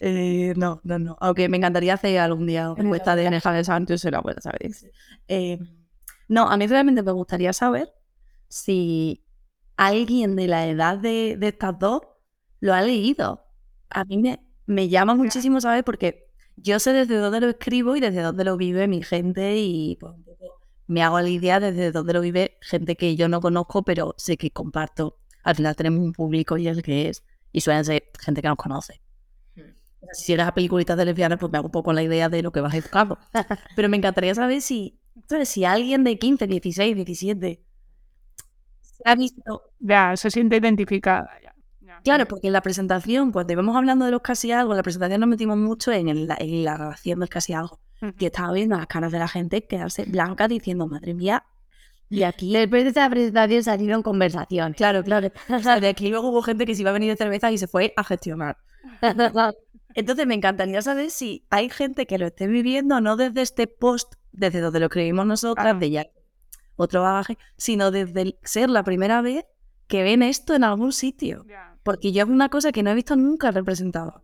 Eh, 0.00 0.52
no, 0.56 0.80
no, 0.84 0.98
no. 0.98 1.16
Aunque 1.20 1.48
me 1.48 1.56
encantaría 1.56 1.94
hacer 1.94 2.18
algún 2.18 2.46
día 2.46 2.70
una 2.72 2.82
encuesta 2.82 3.16
de 3.16 3.40
Javi 3.40 3.64
Sánchez, 3.64 4.00
se 4.00 4.10
la 4.10 4.20
puedo 4.22 4.40
saber. 4.40 4.70
Eh, 5.28 5.58
no, 6.30 6.48
a 6.48 6.56
mí 6.56 6.68
realmente 6.68 7.02
me 7.02 7.10
gustaría 7.10 7.52
saber 7.52 7.92
si 8.46 9.26
alguien 9.76 10.36
de 10.36 10.46
la 10.46 10.68
edad 10.68 10.96
de, 10.96 11.36
estas 11.42 11.76
dos 11.76 12.02
lo 12.60 12.72
ha 12.72 12.82
leído. 12.82 13.44
A 13.88 14.04
mí 14.04 14.16
me, 14.16 14.38
me 14.64 14.88
llama 14.88 15.16
muchísimo 15.16 15.60
saber 15.60 15.82
porque 15.82 16.30
yo 16.54 16.78
sé 16.78 16.92
desde 16.92 17.16
dónde 17.16 17.40
lo 17.40 17.48
escribo 17.48 17.96
y 17.96 18.00
desde 18.00 18.22
dónde 18.22 18.44
lo 18.44 18.56
vive 18.56 18.86
mi 18.86 19.02
gente 19.02 19.56
y 19.58 19.96
pues, 19.98 20.14
me 20.86 21.02
hago 21.02 21.20
la 21.20 21.28
idea 21.28 21.58
desde 21.58 21.90
dónde 21.90 22.12
lo 22.12 22.20
vive 22.20 22.58
gente 22.60 22.94
que 22.94 23.16
yo 23.16 23.28
no 23.28 23.40
conozco, 23.40 23.82
pero 23.82 24.14
sé 24.16 24.36
que 24.36 24.52
comparto. 24.52 25.18
Al 25.42 25.56
final 25.56 25.74
tenemos 25.74 25.98
un 25.98 26.12
público 26.12 26.58
y 26.58 26.68
el 26.68 26.84
que 26.84 27.08
es, 27.08 27.24
y 27.50 27.60
suelen 27.62 27.84
ser 27.84 28.04
gente 28.20 28.40
que 28.40 28.46
nos 28.46 28.56
conoce. 28.56 29.02
Hmm. 29.56 29.74
Si 30.12 30.32
eres 30.32 30.46
a 30.46 30.54
peliculitas 30.54 30.96
de 30.96 31.06
lesbianas, 31.06 31.40
pues 31.40 31.50
me 31.50 31.58
hago 31.58 31.66
un 31.66 31.72
poco 31.72 31.92
la 31.92 32.04
idea 32.04 32.28
de 32.28 32.40
lo 32.40 32.52
que 32.52 32.60
vas 32.60 32.72
a 32.72 32.76
educar. 32.76 33.18
pero 33.74 33.88
me 33.88 33.96
encantaría 33.96 34.32
saber 34.32 34.60
si 34.60 34.99
entonces, 35.16 35.48
si 35.48 35.64
alguien 35.64 36.04
de 36.04 36.18
15, 36.18 36.46
16, 36.46 36.96
17 36.96 37.62
se 38.82 39.02
ha 39.04 39.14
visto... 39.14 39.62
Ya, 39.78 40.16
se 40.16 40.30
siente 40.30 40.56
identificada. 40.56 41.30
Ya. 41.42 42.00
Claro, 42.02 42.26
porque 42.26 42.46
en 42.46 42.52
la 42.52 42.62
presentación, 42.62 43.32
cuando 43.32 43.52
íbamos 43.52 43.76
hablando 43.76 44.04
de 44.04 44.10
los 44.10 44.22
casi 44.22 44.52
algo, 44.52 44.72
en 44.72 44.78
la 44.78 44.82
presentación 44.82 45.20
nos 45.20 45.28
metimos 45.28 45.56
mucho 45.56 45.92
en, 45.92 46.26
la 46.26 46.76
relación 46.76 47.20
del 47.20 47.28
casi 47.28 47.52
algo. 47.52 47.80
Y 48.18 48.24
estaba 48.24 48.52
viendo 48.52 48.76
las 48.76 48.86
caras 48.86 49.12
de 49.12 49.18
la 49.18 49.28
gente 49.28 49.66
quedarse 49.66 50.04
blanca 50.04 50.48
diciendo, 50.48 50.86
madre 50.86 51.12
mía, 51.12 51.44
y 52.08 52.22
aquí 52.24 52.52
después 52.52 52.82
de 52.82 52.88
esta 52.88 53.08
presentación 53.08 53.62
salieron 53.62 54.02
conversaciones. 54.02 54.76
Claro, 54.76 55.02
claro. 55.02 55.30
de 55.80 55.88
aquí 55.88 56.08
luego 56.08 56.28
hubo 56.30 56.42
gente 56.42 56.66
que 56.66 56.74
se 56.74 56.82
iba 56.82 56.90
a 56.90 56.94
venir 56.94 57.10
de 57.10 57.16
cerveza 57.16 57.50
y 57.50 57.58
se 57.58 57.66
fue 57.66 57.92
a 57.96 58.04
gestionar. 58.04 58.58
Entonces 59.94 60.26
me 60.26 60.34
encantaría 60.34 60.82
saber 60.82 61.10
si 61.10 61.46
hay 61.50 61.68
gente 61.68 62.06
que 62.06 62.18
lo 62.18 62.26
esté 62.26 62.46
viviendo 62.46 63.00
no 63.00 63.16
desde 63.16 63.42
este 63.42 63.66
post, 63.66 64.14
desde 64.32 64.60
donde 64.60 64.80
lo 64.80 64.88
creímos 64.88 65.26
nosotras, 65.26 65.78
de 65.78 65.90
ya 65.90 66.06
otro 66.76 67.02
bagaje, 67.02 67.36
sino 67.56 67.90
desde 67.90 68.38
ser 68.42 68.70
la 68.70 68.82
primera 68.82 69.20
vez 69.20 69.44
que 69.86 70.02
ven 70.02 70.22
esto 70.22 70.54
en 70.54 70.64
algún 70.64 70.92
sitio. 70.92 71.44
Porque 71.82 72.12
yo 72.12 72.24
es 72.24 72.28
una 72.28 72.48
cosa 72.48 72.72
que 72.72 72.82
no 72.82 72.90
he 72.90 72.94
visto 72.94 73.16
nunca 73.16 73.50
representada. 73.50 74.22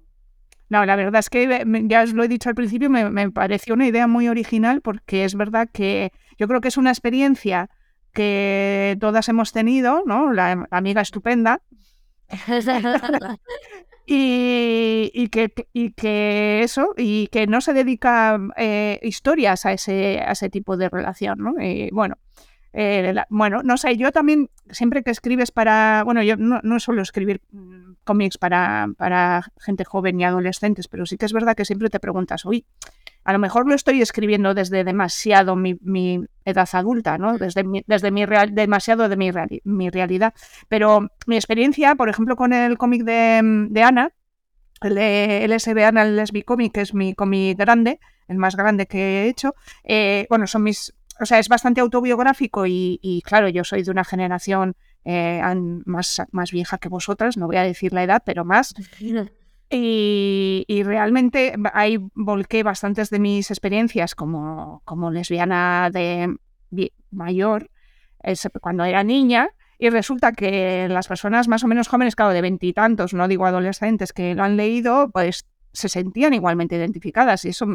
No, 0.68 0.84
la 0.84 0.96
verdad 0.96 1.20
es 1.20 1.30
que 1.30 1.64
ya 1.86 2.02
os 2.02 2.12
lo 2.12 2.24
he 2.24 2.28
dicho 2.28 2.48
al 2.48 2.54
principio, 2.54 2.90
me, 2.90 3.08
me, 3.10 3.30
pareció 3.30 3.74
una 3.74 3.86
idea 3.86 4.06
muy 4.06 4.28
original 4.28 4.80
porque 4.80 5.24
es 5.24 5.34
verdad 5.34 5.68
que 5.72 6.12
yo 6.38 6.48
creo 6.48 6.60
que 6.60 6.68
es 6.68 6.76
una 6.76 6.90
experiencia 6.90 7.70
que 8.12 8.96
todas 9.00 9.28
hemos 9.28 9.52
tenido, 9.52 10.02
¿no? 10.06 10.32
La 10.32 10.66
amiga 10.70 11.02
estupenda. 11.02 11.60
y, 14.06 15.28
que, 15.28 15.52
y 15.72 15.90
que 15.92 16.62
eso, 16.62 16.94
y 16.96 17.26
que 17.28 17.46
no 17.46 17.60
se 17.60 17.72
dedica 17.72 18.38
eh, 18.56 19.00
historias 19.02 19.66
a 19.66 19.72
ese, 19.72 20.20
a 20.20 20.32
ese 20.32 20.48
tipo 20.48 20.76
de 20.76 20.88
relación, 20.88 21.38
¿no? 21.38 21.54
Y 21.60 21.90
bueno, 21.90 22.16
eh, 22.72 23.14
bueno, 23.30 23.62
no 23.64 23.76
sé, 23.76 23.96
yo 23.96 24.12
también, 24.12 24.50
siempre 24.70 25.02
que 25.02 25.10
escribes 25.10 25.50
para, 25.50 26.02
bueno, 26.04 26.22
yo 26.22 26.36
no, 26.36 26.60
no 26.62 26.78
suelo 26.78 27.02
escribir 27.02 27.40
mm, 27.50 27.94
cómics 28.04 28.38
para, 28.38 28.88
para 28.96 29.44
gente 29.58 29.84
joven 29.84 30.20
y 30.20 30.24
adolescentes, 30.24 30.86
pero 30.86 31.06
sí 31.06 31.16
que 31.16 31.26
es 31.26 31.32
verdad 31.32 31.56
que 31.56 31.64
siempre 31.64 31.90
te 31.90 32.00
preguntas, 32.00 32.44
uy, 32.44 32.64
a 33.26 33.32
lo 33.32 33.40
mejor 33.40 33.66
lo 33.66 33.74
estoy 33.74 34.00
escribiendo 34.00 34.54
desde 34.54 34.84
demasiado 34.84 35.56
mi, 35.56 36.24
edad 36.44 36.68
adulta, 36.72 37.18
¿no? 37.18 37.38
Desde, 37.38 37.64
desde 37.88 38.12
mi 38.12 38.24
real, 38.24 38.54
demasiado 38.54 39.08
de 39.08 39.16
mi, 39.16 39.32
mi, 39.64 39.90
realidad. 39.90 40.32
Pero 40.68 41.08
mi 41.26 41.34
experiencia, 41.34 41.96
por 41.96 42.08
ejemplo, 42.08 42.36
con 42.36 42.52
el 42.52 42.78
cómic 42.78 43.02
de, 43.02 43.40
de 43.68 43.82
Ana, 43.82 44.12
el 44.80 44.94
de 44.94 45.44
LSB 45.48 45.84
Ana, 45.84 46.02
el 46.02 46.14
Lesbi 46.14 46.42
Comic, 46.42 46.74
que 46.74 46.82
es 46.82 46.94
mi 46.94 47.14
cómic 47.14 47.58
grande, 47.58 47.98
el 48.28 48.36
más 48.36 48.54
grande 48.54 48.86
que 48.86 49.24
he 49.24 49.28
hecho, 49.28 49.56
eh, 49.82 50.26
bueno, 50.30 50.46
son 50.46 50.62
mis, 50.62 50.94
o 51.20 51.26
sea, 51.26 51.40
es 51.40 51.48
bastante 51.48 51.80
autobiográfico 51.80 52.64
y, 52.64 53.22
claro, 53.24 53.48
yo 53.48 53.64
soy 53.64 53.82
de 53.82 53.90
una 53.90 54.04
generación 54.04 54.76
eh, 55.04 55.42
más, 55.84 56.22
más 56.30 56.52
vieja 56.52 56.78
que 56.78 56.88
vosotras, 56.88 57.36
no 57.36 57.48
voy 57.48 57.56
a 57.56 57.62
decir 57.62 57.92
la 57.92 58.04
edad, 58.04 58.22
pero 58.24 58.44
más. 58.44 58.72
Y, 59.68 60.82
realmente 60.84 61.54
ahí 61.72 61.98
volqué 62.14 62.62
bastantes 62.62 63.10
de 63.10 63.18
mis 63.18 63.50
experiencias 63.50 64.14
como, 64.14 64.82
como 64.84 65.10
lesbiana 65.10 65.90
de 65.90 66.36
mayor 67.10 67.70
cuando 68.60 68.84
era 68.84 69.04
niña. 69.04 69.50
Y 69.78 69.90
resulta 69.90 70.32
que 70.32 70.88
las 70.88 71.06
personas 71.06 71.48
más 71.48 71.62
o 71.62 71.68
menos 71.68 71.88
jóvenes, 71.88 72.16
claro, 72.16 72.32
de 72.32 72.40
veintitantos, 72.40 73.12
no 73.12 73.28
digo 73.28 73.44
adolescentes, 73.44 74.12
que 74.12 74.34
lo 74.34 74.42
han 74.42 74.56
leído, 74.56 75.10
pues 75.10 75.46
se 75.72 75.90
sentían 75.90 76.32
igualmente 76.32 76.76
identificadas 76.76 77.44
y 77.44 77.50
eso, 77.50 77.66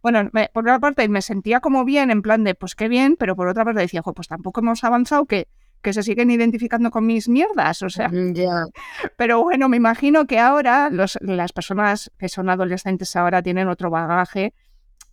bueno, 0.00 0.30
por 0.52 0.62
una 0.62 0.78
parte 0.78 1.08
me 1.08 1.20
sentía 1.20 1.58
como 1.58 1.84
bien, 1.84 2.12
en 2.12 2.22
plan 2.22 2.44
de, 2.44 2.54
pues 2.54 2.76
qué 2.76 2.88
bien, 2.88 3.16
pero 3.18 3.34
por 3.34 3.48
otra 3.48 3.64
parte 3.64 3.80
decía, 3.80 4.02
pues 4.02 4.28
tampoco 4.28 4.60
hemos 4.60 4.84
avanzado 4.84 5.26
que 5.26 5.48
que 5.82 5.92
se 5.92 6.02
siguen 6.02 6.30
identificando 6.30 6.90
con 6.90 7.06
mis 7.06 7.28
mierdas, 7.28 7.82
o 7.82 7.90
sea. 7.90 8.08
Mm, 8.08 8.34
pero 9.16 9.42
bueno, 9.42 9.68
me 9.68 9.76
imagino 9.76 10.26
que 10.26 10.38
ahora 10.38 10.90
las 10.90 11.52
personas 11.52 12.10
que 12.18 12.28
son 12.28 12.50
adolescentes 12.50 13.16
ahora 13.16 13.42
tienen 13.42 13.68
otro 13.68 13.90
bagaje 13.90 14.54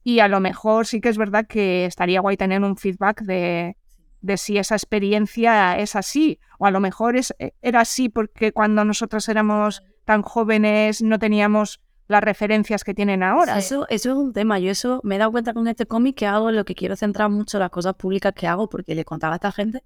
y 0.03 0.19
a 0.19 0.27
lo 0.27 0.39
mejor 0.39 0.85
sí 0.85 1.01
que 1.01 1.09
es 1.09 1.17
verdad 1.17 1.45
que 1.47 1.85
estaría 1.85 2.21
guay 2.21 2.37
tener 2.37 2.61
un 2.61 2.77
feedback 2.77 3.21
de, 3.21 3.75
de 4.21 4.37
si 4.37 4.57
esa 4.57 4.75
experiencia 4.75 5.77
es 5.77 5.95
así 5.95 6.39
o 6.59 6.65
a 6.65 6.71
lo 6.71 6.79
mejor 6.79 7.15
es, 7.15 7.33
era 7.61 7.81
así 7.81 8.09
porque 8.09 8.51
cuando 8.51 8.83
nosotros 8.85 9.27
éramos 9.29 9.83
tan 10.05 10.21
jóvenes 10.21 11.01
no 11.01 11.19
teníamos 11.19 11.81
las 12.07 12.23
referencias 12.23 12.85
que 12.85 12.93
tienen 12.93 13.21
ahora. 13.21 13.57
Eso, 13.57 13.85
eso 13.89 14.11
es 14.11 14.17
un 14.17 14.31
tema. 14.31 14.59
Yo 14.59 14.71
eso 14.71 15.01
me 15.03 15.15
he 15.15 15.17
dado 15.17 15.31
cuenta 15.31 15.53
con 15.53 15.67
este 15.67 15.85
cómic 15.85 16.15
que 16.15 16.25
hago 16.25 16.51
lo 16.51 16.63
que 16.63 16.73
quiero 16.73 16.95
centrar 16.95 17.29
mucho 17.29 17.59
las 17.59 17.69
cosas 17.69 17.95
públicas 17.95 18.33
que 18.33 18.47
hago 18.47 18.69
porque 18.69 18.95
le 18.95 19.03
contaba 19.03 19.33
a 19.33 19.35
esta 19.35 19.51
gente 19.51 19.83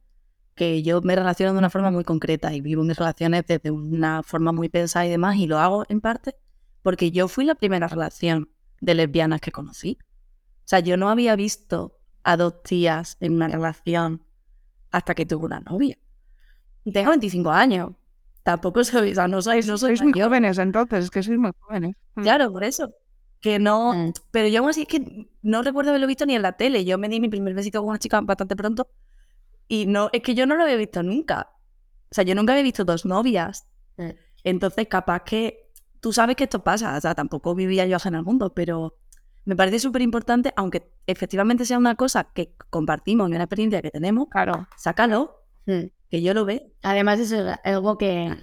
que 0.55 0.83
yo 0.83 1.01
me 1.01 1.15
relaciono 1.15 1.53
de 1.53 1.59
una 1.59 1.69
forma 1.69 1.91
muy 1.91 2.03
concreta 2.03 2.53
y 2.53 2.61
vivo 2.61 2.83
mis 2.83 2.97
relaciones 2.97 3.45
desde 3.47 3.71
una 3.71 4.23
forma 4.23 4.51
muy 4.51 4.69
pensada 4.69 5.05
y 5.05 5.09
demás 5.09 5.37
y 5.37 5.47
lo 5.47 5.59
hago 5.59 5.85
en 5.89 6.01
parte 6.01 6.35
porque 6.81 7.11
yo 7.11 7.27
fui 7.27 7.45
la 7.45 7.55
primera 7.55 7.87
relación 7.87 8.49
de 8.79 8.95
lesbianas 8.95 9.41
que 9.41 9.51
conocí. 9.51 9.97
O 10.01 10.67
sea, 10.71 10.79
yo 10.79 10.97
no 10.97 11.09
había 11.09 11.35
visto 11.35 11.97
a 12.23 12.37
dos 12.37 12.63
tías 12.63 13.17
en 13.19 13.33
una 13.33 13.47
relación 13.47 14.23
hasta 14.91 15.15
que 15.15 15.25
tuve 15.25 15.45
una 15.45 15.59
novia. 15.59 15.97
Tengo 16.91 17.11
25 17.11 17.49
años 17.51 17.91
tampoco 18.43 18.83
sois, 18.83 19.11
o 19.11 19.15
sea, 19.15 19.27
no 19.27 19.41
sois, 19.41 19.67
no 19.67 19.77
sois 19.77 20.01
muy 20.01 20.19
jóvenes 20.19 20.57
entonces, 20.57 21.05
es 21.05 21.11
que 21.11 21.23
sois 21.23 21.37
muy 21.37 21.51
jóvenes. 21.59 21.95
Mm. 22.15 22.21
Claro, 22.23 22.51
por 22.51 22.63
eso. 22.63 22.91
Que 23.39 23.59
no, 23.59 23.93
mm. 23.93 24.13
pero 24.31 24.47
yo 24.47 24.59
aún 24.59 24.69
así 24.69 24.81
es 24.81 24.87
que 24.87 25.29
no 25.41 25.61
recuerdo 25.61 25.91
haberlo 25.91 26.07
visto 26.07 26.25
ni 26.25 26.35
en 26.35 26.41
la 26.41 26.53
tele. 26.53 26.85
Yo 26.85 26.97
me 26.97 27.09
di 27.09 27.19
mi 27.19 27.29
primer 27.29 27.53
besito 27.53 27.79
con 27.79 27.89
una 27.89 27.99
chica 27.99 28.21
bastante 28.21 28.55
pronto 28.55 28.87
y 29.71 29.85
no, 29.85 30.09
es 30.11 30.21
que 30.21 30.35
yo 30.35 30.45
no 30.45 30.57
lo 30.57 30.63
había 30.63 30.75
visto 30.75 31.01
nunca. 31.01 31.49
O 32.09 32.13
sea, 32.13 32.25
yo 32.25 32.35
nunca 32.35 32.51
había 32.51 32.63
visto 32.63 32.83
dos 32.83 33.05
novias. 33.05 33.69
Mm. 33.95 34.09
Entonces, 34.43 34.85
capaz 34.89 35.23
que 35.23 35.71
tú 36.01 36.11
sabes 36.11 36.35
que 36.35 36.43
esto 36.43 36.61
pasa. 36.61 36.97
O 36.97 36.99
sea, 36.99 37.15
tampoco 37.15 37.55
vivía 37.55 37.85
yo 37.85 37.95
ajena 37.95 38.17
al 38.17 38.25
mundo, 38.25 38.53
pero 38.53 38.97
me 39.45 39.55
parece 39.55 39.79
súper 39.79 40.01
importante, 40.01 40.51
aunque 40.57 40.91
efectivamente 41.07 41.63
sea 41.63 41.77
una 41.77 41.95
cosa 41.95 42.33
que 42.33 42.53
compartimos 42.69 43.29
y 43.29 43.31
una 43.31 43.45
experiencia 43.45 43.81
que 43.81 43.91
tenemos, 43.91 44.27
claro. 44.27 44.67
sácalo 44.75 45.37
que 45.65 46.21
yo 46.21 46.33
lo 46.33 46.43
veo. 46.43 46.63
Además, 46.83 47.21
eso 47.21 47.37
es 47.37 47.57
algo 47.63 47.97
que, 47.97 48.35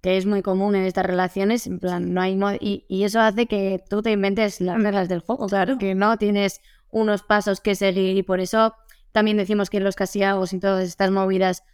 que 0.00 0.18
es 0.18 0.24
muy 0.24 0.40
común 0.40 0.76
en 0.76 0.84
estas 0.84 1.04
relaciones, 1.04 1.66
en 1.66 1.80
plan, 1.80 2.14
no 2.14 2.20
hay 2.20 2.38
y, 2.60 2.84
y, 2.88 3.02
eso 3.02 3.20
hace 3.20 3.46
que 3.46 3.82
tú 3.90 4.02
te 4.02 4.12
inventes 4.12 4.60
las 4.60 4.80
reglas 4.80 5.08
del 5.08 5.18
juego, 5.18 5.48
claro, 5.48 5.78
que 5.78 5.96
no 5.96 6.16
tienes 6.16 6.60
unos 6.92 7.24
pasos 7.24 7.60
que 7.60 7.74
seguir 7.74 8.16
y 8.16 8.22
por 8.22 8.38
eso 8.38 8.72
también 9.12 9.36
decimos 9.36 9.70
que 9.70 9.80
los 9.80 9.96
casiagos 9.96 10.52
y 10.52 10.60
todas 10.60 10.86
estas 10.86 11.10
movidas 11.10 11.64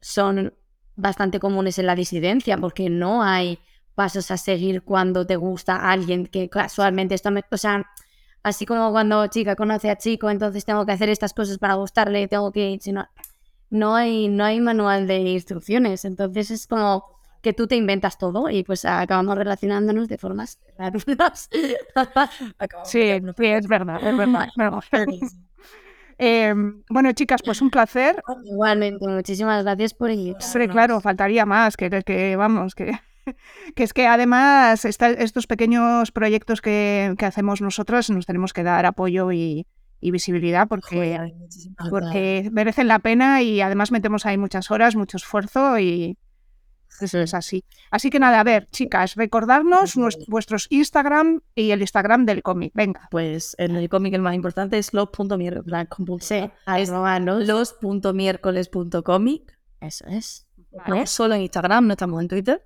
son 0.00 0.54
bastante 0.96 1.40
comunes 1.40 1.78
en 1.78 1.86
la 1.86 1.94
disidencia, 1.94 2.56
porque 2.58 2.90
no 2.90 3.22
hay 3.22 3.58
pasos 3.94 4.30
a 4.30 4.36
seguir 4.36 4.82
cuando 4.82 5.26
te 5.26 5.36
gusta 5.36 5.90
alguien 5.90 6.26
que 6.26 6.48
casualmente 6.48 7.14
esto 7.14 7.30
me, 7.30 7.44
o 7.50 7.56
sea, 7.56 7.86
así 8.42 8.66
como 8.66 8.90
cuando 8.92 9.26
chica 9.26 9.56
conoce 9.56 9.90
a 9.90 9.98
chico, 9.98 10.30
entonces 10.30 10.64
tengo 10.64 10.86
que 10.86 10.92
hacer 10.92 11.08
estas 11.08 11.34
cosas 11.34 11.58
para 11.58 11.74
gustarle, 11.74 12.28
tengo 12.28 12.52
que, 12.52 12.78
sino 12.80 13.08
no 13.70 13.94
hay, 13.94 14.28
no 14.28 14.44
hay 14.44 14.60
manual 14.60 15.06
de 15.06 15.18
instrucciones. 15.18 16.04
Entonces 16.04 16.50
es 16.50 16.66
como 16.66 17.04
que 17.42 17.52
tú 17.52 17.66
te 17.66 17.76
inventas 17.76 18.18
todo 18.18 18.50
y 18.50 18.62
pues 18.64 18.84
acabamos 18.84 19.36
relacionándonos 19.36 20.08
de 20.08 20.18
formas 20.18 20.58
raras. 20.76 21.48
sí, 22.84 23.00
es 23.00 23.68
verdad, 23.68 24.00
es 24.02 24.16
verdad. 24.16 24.48
Em, 26.18 26.82
bueno, 26.90 27.12
chicas, 27.12 27.40
pues 27.44 27.62
un 27.62 27.70
placer. 27.70 28.22
Igualmente, 28.44 29.06
muchísimas 29.06 29.62
gracias 29.64 29.94
por 29.94 30.10
ir. 30.10 30.36
Sí, 30.40 30.66
claro, 30.68 31.00
faltaría 31.00 31.46
más, 31.46 31.76
que, 31.76 31.88
que 32.04 32.36
vamos, 32.36 32.74
que, 32.74 32.98
que 33.76 33.82
es 33.84 33.92
que 33.92 34.06
además 34.06 34.84
estos 34.84 35.46
pequeños 35.46 36.10
proyectos 36.10 36.60
que, 36.60 37.14
que 37.16 37.24
hacemos 37.24 37.60
nosotros 37.60 38.10
nos 38.10 38.26
tenemos 38.26 38.52
que 38.52 38.64
dar 38.64 38.84
apoyo 38.84 39.30
y, 39.30 39.66
y 40.00 40.10
visibilidad 40.10 40.68
porque, 40.68 41.34
porque 41.90 42.48
merecen 42.52 42.88
la 42.88 42.98
pena 42.98 43.42
y 43.42 43.60
además 43.60 43.92
metemos 43.92 44.26
ahí 44.26 44.38
muchas 44.38 44.70
horas, 44.70 44.96
mucho 44.96 45.16
esfuerzo 45.16 45.78
y 45.78 46.18
eso 47.02 47.20
es 47.20 47.34
así. 47.34 47.64
Así 47.90 48.08
que 48.10 48.18
nada, 48.18 48.40
a 48.40 48.44
ver, 48.44 48.66
chicas, 48.70 49.14
recordarnos 49.14 49.94
vuestros 50.28 50.66
Instagram 50.70 51.40
y 51.54 51.70
el 51.70 51.80
Instagram 51.80 52.26
del 52.26 52.42
cómic. 52.42 52.72
Venga. 52.74 53.08
Pues 53.10 53.54
en 53.58 53.76
el 53.76 53.88
cómic 53.88 54.12
el 54.14 54.22
más 54.22 54.34
importante 54.34 54.78
es. 54.78 54.90
Sí, 56.20 56.50
los.miércoles.comic. 56.66 59.58
Eso 59.80 60.06
es. 60.06 60.46
No 60.86 61.06
solo 61.06 61.34
en 61.34 61.40
Instagram, 61.42 61.86
no 61.86 61.92
estamos 61.92 62.20
en 62.20 62.28
Twitter, 62.28 62.62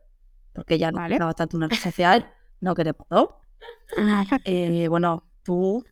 porque 0.52 0.78
ya 0.78 0.90
no 0.90 0.98
vale. 0.98 1.18
bastante 1.18 1.56
una 1.56 1.68
red 1.68 1.78
social, 1.78 2.30
no 2.60 2.74
queremos 2.74 3.06
todo. 3.08 3.40
eh, 4.44 4.88
bueno, 4.88 5.24
tú 5.42 5.84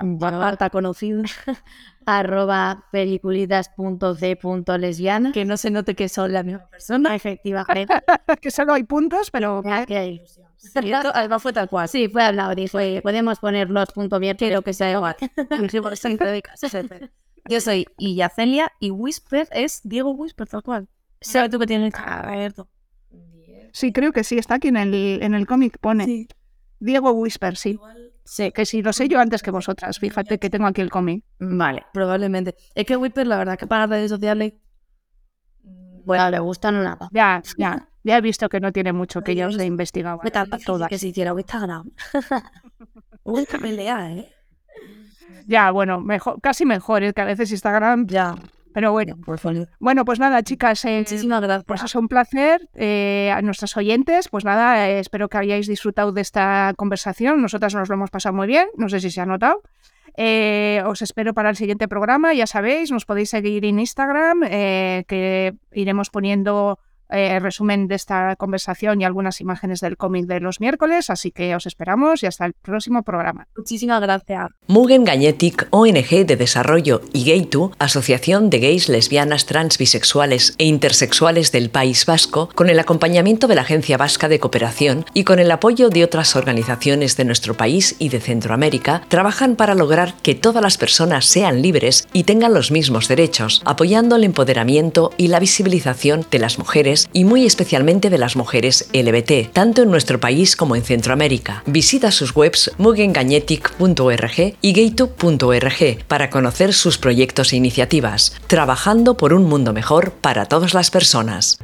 Marta 0.00 0.70
conocido 0.70 1.22
arroba 2.06 2.86
peliculitas.c.lesbiana 2.90 5.32
que 5.32 5.44
no 5.44 5.56
se 5.56 5.70
note 5.70 5.94
que 5.94 6.08
son 6.08 6.32
la 6.32 6.42
misma 6.42 6.66
persona. 6.68 7.14
Efectivamente. 7.16 7.86
Que 8.40 8.50
solo 8.50 8.72
hay 8.72 8.82
puntos 8.84 9.30
pero 9.30 9.62
que 9.62 9.96
hay. 9.96 10.16
Ilusión 10.16 10.48
además 11.14 11.42
fue 11.42 11.52
tal 11.52 11.68
cual. 11.68 11.88
Sí 11.88 12.08
fue 12.08 12.22
hablado 12.22 12.54
dije 12.54 13.02
podemos 13.02 13.38
poner 13.38 13.68
los 13.70 13.92
puntos 13.92 14.18
bien 14.20 14.36
pero 14.38 14.62
que 14.62 14.72
sea 14.72 14.92
igual. 14.92 15.16
Yo 17.48 17.60
soy 17.60 17.86
Iyacelia 17.98 18.72
y 18.78 18.90
Whisper 18.90 19.48
es 19.52 19.80
Diego 19.84 20.12
Whisper 20.12 20.48
tal 20.48 20.62
cual. 20.62 20.88
¿sabes 21.20 21.50
tú 21.50 21.58
que 21.58 21.66
tienes 21.66 21.92
abierto 21.94 22.68
sí 23.72 23.92
creo 23.92 24.12
que 24.12 24.24
sí 24.24 24.38
está 24.38 24.54
aquí 24.54 24.68
en 24.68 24.76
el, 24.76 24.94
en 25.22 25.34
el 25.34 25.46
cómic 25.46 25.78
pone. 25.78 26.28
Diego 26.78 27.12
Whisper 27.12 27.56
sí 27.56 27.78
Sí, 28.30 28.52
que 28.52 28.64
sí, 28.64 28.80
lo 28.80 28.92
sé 28.92 29.08
yo 29.08 29.18
antes 29.18 29.42
que 29.42 29.50
vosotras. 29.50 29.98
Fíjate 29.98 30.38
que 30.38 30.48
tengo 30.48 30.68
aquí 30.68 30.80
el 30.80 30.88
cómic. 30.88 31.24
Vale, 31.40 31.84
probablemente. 31.92 32.54
Es 32.76 32.86
que 32.86 32.96
Whisper, 32.96 33.26
la 33.26 33.38
verdad, 33.38 33.58
que 33.58 33.66
para 33.66 33.88
redes 33.88 34.08
sociales. 34.08 34.52
Bueno, 36.04 36.30
le 36.30 36.38
gustan 36.38 36.80
nada. 36.80 37.08
Ya, 37.10 37.42
ya. 37.58 37.88
Ya 38.04 38.18
he 38.18 38.20
visto 38.20 38.48
que 38.48 38.60
no 38.60 38.70
tiene 38.70 38.92
mucho, 38.92 39.22
que 39.22 39.34
ya 39.34 39.48
os 39.48 39.58
he 39.58 39.64
investigado. 39.64 40.20
Me 40.22 40.30
todas. 40.30 40.88
Que 40.88 40.96
se 40.96 41.08
hiciera 41.08 41.32
Instagram. 41.32 41.90
Uy, 43.24 43.46
que 43.46 43.58
pelea, 43.58 44.12
¿eh? 44.12 44.32
Ya, 45.48 45.72
bueno, 45.72 46.00
mejor, 46.00 46.40
casi 46.40 46.64
mejor, 46.64 47.02
es 47.02 47.12
que 47.12 47.22
a 47.22 47.24
veces 47.24 47.50
Instagram. 47.50 48.06
Ya. 48.06 48.36
Pero 48.72 48.92
bueno, 48.92 49.16
bueno, 49.80 50.04
pues 50.04 50.18
nada, 50.18 50.42
chicas, 50.42 50.84
eh, 50.84 50.98
muchísimas 50.98 51.40
gracias. 51.40 51.64
Pues 51.64 51.82
es 51.82 51.94
un 51.94 52.08
placer 52.08 52.68
eh, 52.74 53.32
a 53.34 53.42
nuestros 53.42 53.76
oyentes. 53.76 54.28
Pues 54.28 54.44
nada, 54.44 54.88
eh, 54.88 55.00
espero 55.00 55.28
que 55.28 55.38
hayáis 55.38 55.66
disfrutado 55.66 56.12
de 56.12 56.20
esta 56.20 56.72
conversación. 56.76 57.42
Nosotras 57.42 57.74
nos 57.74 57.88
lo 57.88 57.94
hemos 57.94 58.10
pasado 58.10 58.34
muy 58.34 58.46
bien, 58.46 58.68
no 58.76 58.88
sé 58.88 59.00
si 59.00 59.10
se 59.10 59.20
ha 59.20 59.26
notado. 59.26 59.62
os 60.86 61.02
espero 61.02 61.34
para 61.34 61.50
el 61.50 61.56
siguiente 61.56 61.88
programa, 61.88 62.32
ya 62.34 62.46
sabéis, 62.46 62.90
nos 62.90 63.04
podéis 63.04 63.30
seguir 63.30 63.64
en 63.64 63.80
Instagram, 63.80 64.40
que 64.40 65.54
iremos 65.72 66.10
poniendo 66.10 66.78
eh, 67.12 67.38
resumen 67.40 67.88
de 67.88 67.94
esta 67.94 68.36
conversación 68.36 69.00
y 69.00 69.04
algunas 69.04 69.40
imágenes 69.40 69.80
del 69.80 69.96
cómic 69.96 70.26
de 70.26 70.40
los 70.40 70.60
miércoles, 70.60 71.10
así 71.10 71.30
que 71.30 71.54
os 71.54 71.66
esperamos 71.66 72.22
y 72.22 72.26
hasta 72.26 72.46
el 72.46 72.52
próximo 72.52 73.02
programa. 73.02 73.46
Muchísimas 73.56 74.00
gracias. 74.00 74.48
Mugen 74.66 75.04
Gagnetic, 75.04 75.68
ONG 75.70 76.26
de 76.26 76.36
Desarrollo 76.36 77.02
y 77.12 77.24
Gay2, 77.24 77.74
Asociación 77.78 78.50
de 78.50 78.60
Gays, 78.60 78.88
Lesbianas, 78.88 79.46
Trans, 79.46 79.78
Bisexuales 79.78 80.54
e 80.58 80.64
Intersexuales 80.64 81.52
del 81.52 81.70
País 81.70 82.06
Vasco, 82.06 82.48
con 82.54 82.68
el 82.68 82.78
acompañamiento 82.78 83.46
de 83.46 83.54
la 83.54 83.62
Agencia 83.62 83.96
Vasca 83.96 84.28
de 84.28 84.38
Cooperación 84.40 85.04
y 85.14 85.24
con 85.24 85.38
el 85.38 85.50
apoyo 85.50 85.88
de 85.88 86.04
otras 86.04 86.36
organizaciones 86.36 87.16
de 87.16 87.24
nuestro 87.24 87.54
país 87.54 87.96
y 87.98 88.08
de 88.08 88.20
Centroamérica, 88.20 89.02
trabajan 89.08 89.56
para 89.56 89.74
lograr 89.74 90.14
que 90.22 90.34
todas 90.34 90.62
las 90.62 90.78
personas 90.78 91.26
sean 91.26 91.62
libres 91.62 92.08
y 92.12 92.24
tengan 92.24 92.54
los 92.54 92.70
mismos 92.70 93.08
derechos, 93.08 93.62
apoyando 93.64 94.16
el 94.16 94.24
empoderamiento 94.24 95.12
y 95.16 95.28
la 95.28 95.40
visibilización 95.40 96.26
de 96.30 96.38
las 96.38 96.58
y 97.12 97.24
muy 97.24 97.46
especialmente 97.46 98.10
de 98.10 98.18
las 98.18 98.36
mujeres 98.36 98.88
LBT, 98.92 99.52
tanto 99.52 99.82
en 99.82 99.90
nuestro 99.90 100.20
país 100.20 100.56
como 100.56 100.76
en 100.76 100.82
Centroamérica. 100.82 101.62
Visita 101.66 102.10
sus 102.10 102.34
webs 102.36 102.70
mugengagnetic.org 102.78 104.56
y 104.60 104.72
gaytube.org 104.72 106.04
para 106.06 106.30
conocer 106.30 106.74
sus 106.74 106.98
proyectos 106.98 107.52
e 107.52 107.56
iniciativas, 107.56 108.34
trabajando 108.46 109.16
por 109.16 109.32
un 109.32 109.44
mundo 109.44 109.72
mejor 109.72 110.12
para 110.12 110.46
todas 110.46 110.74
las 110.74 110.90
personas. 110.90 111.58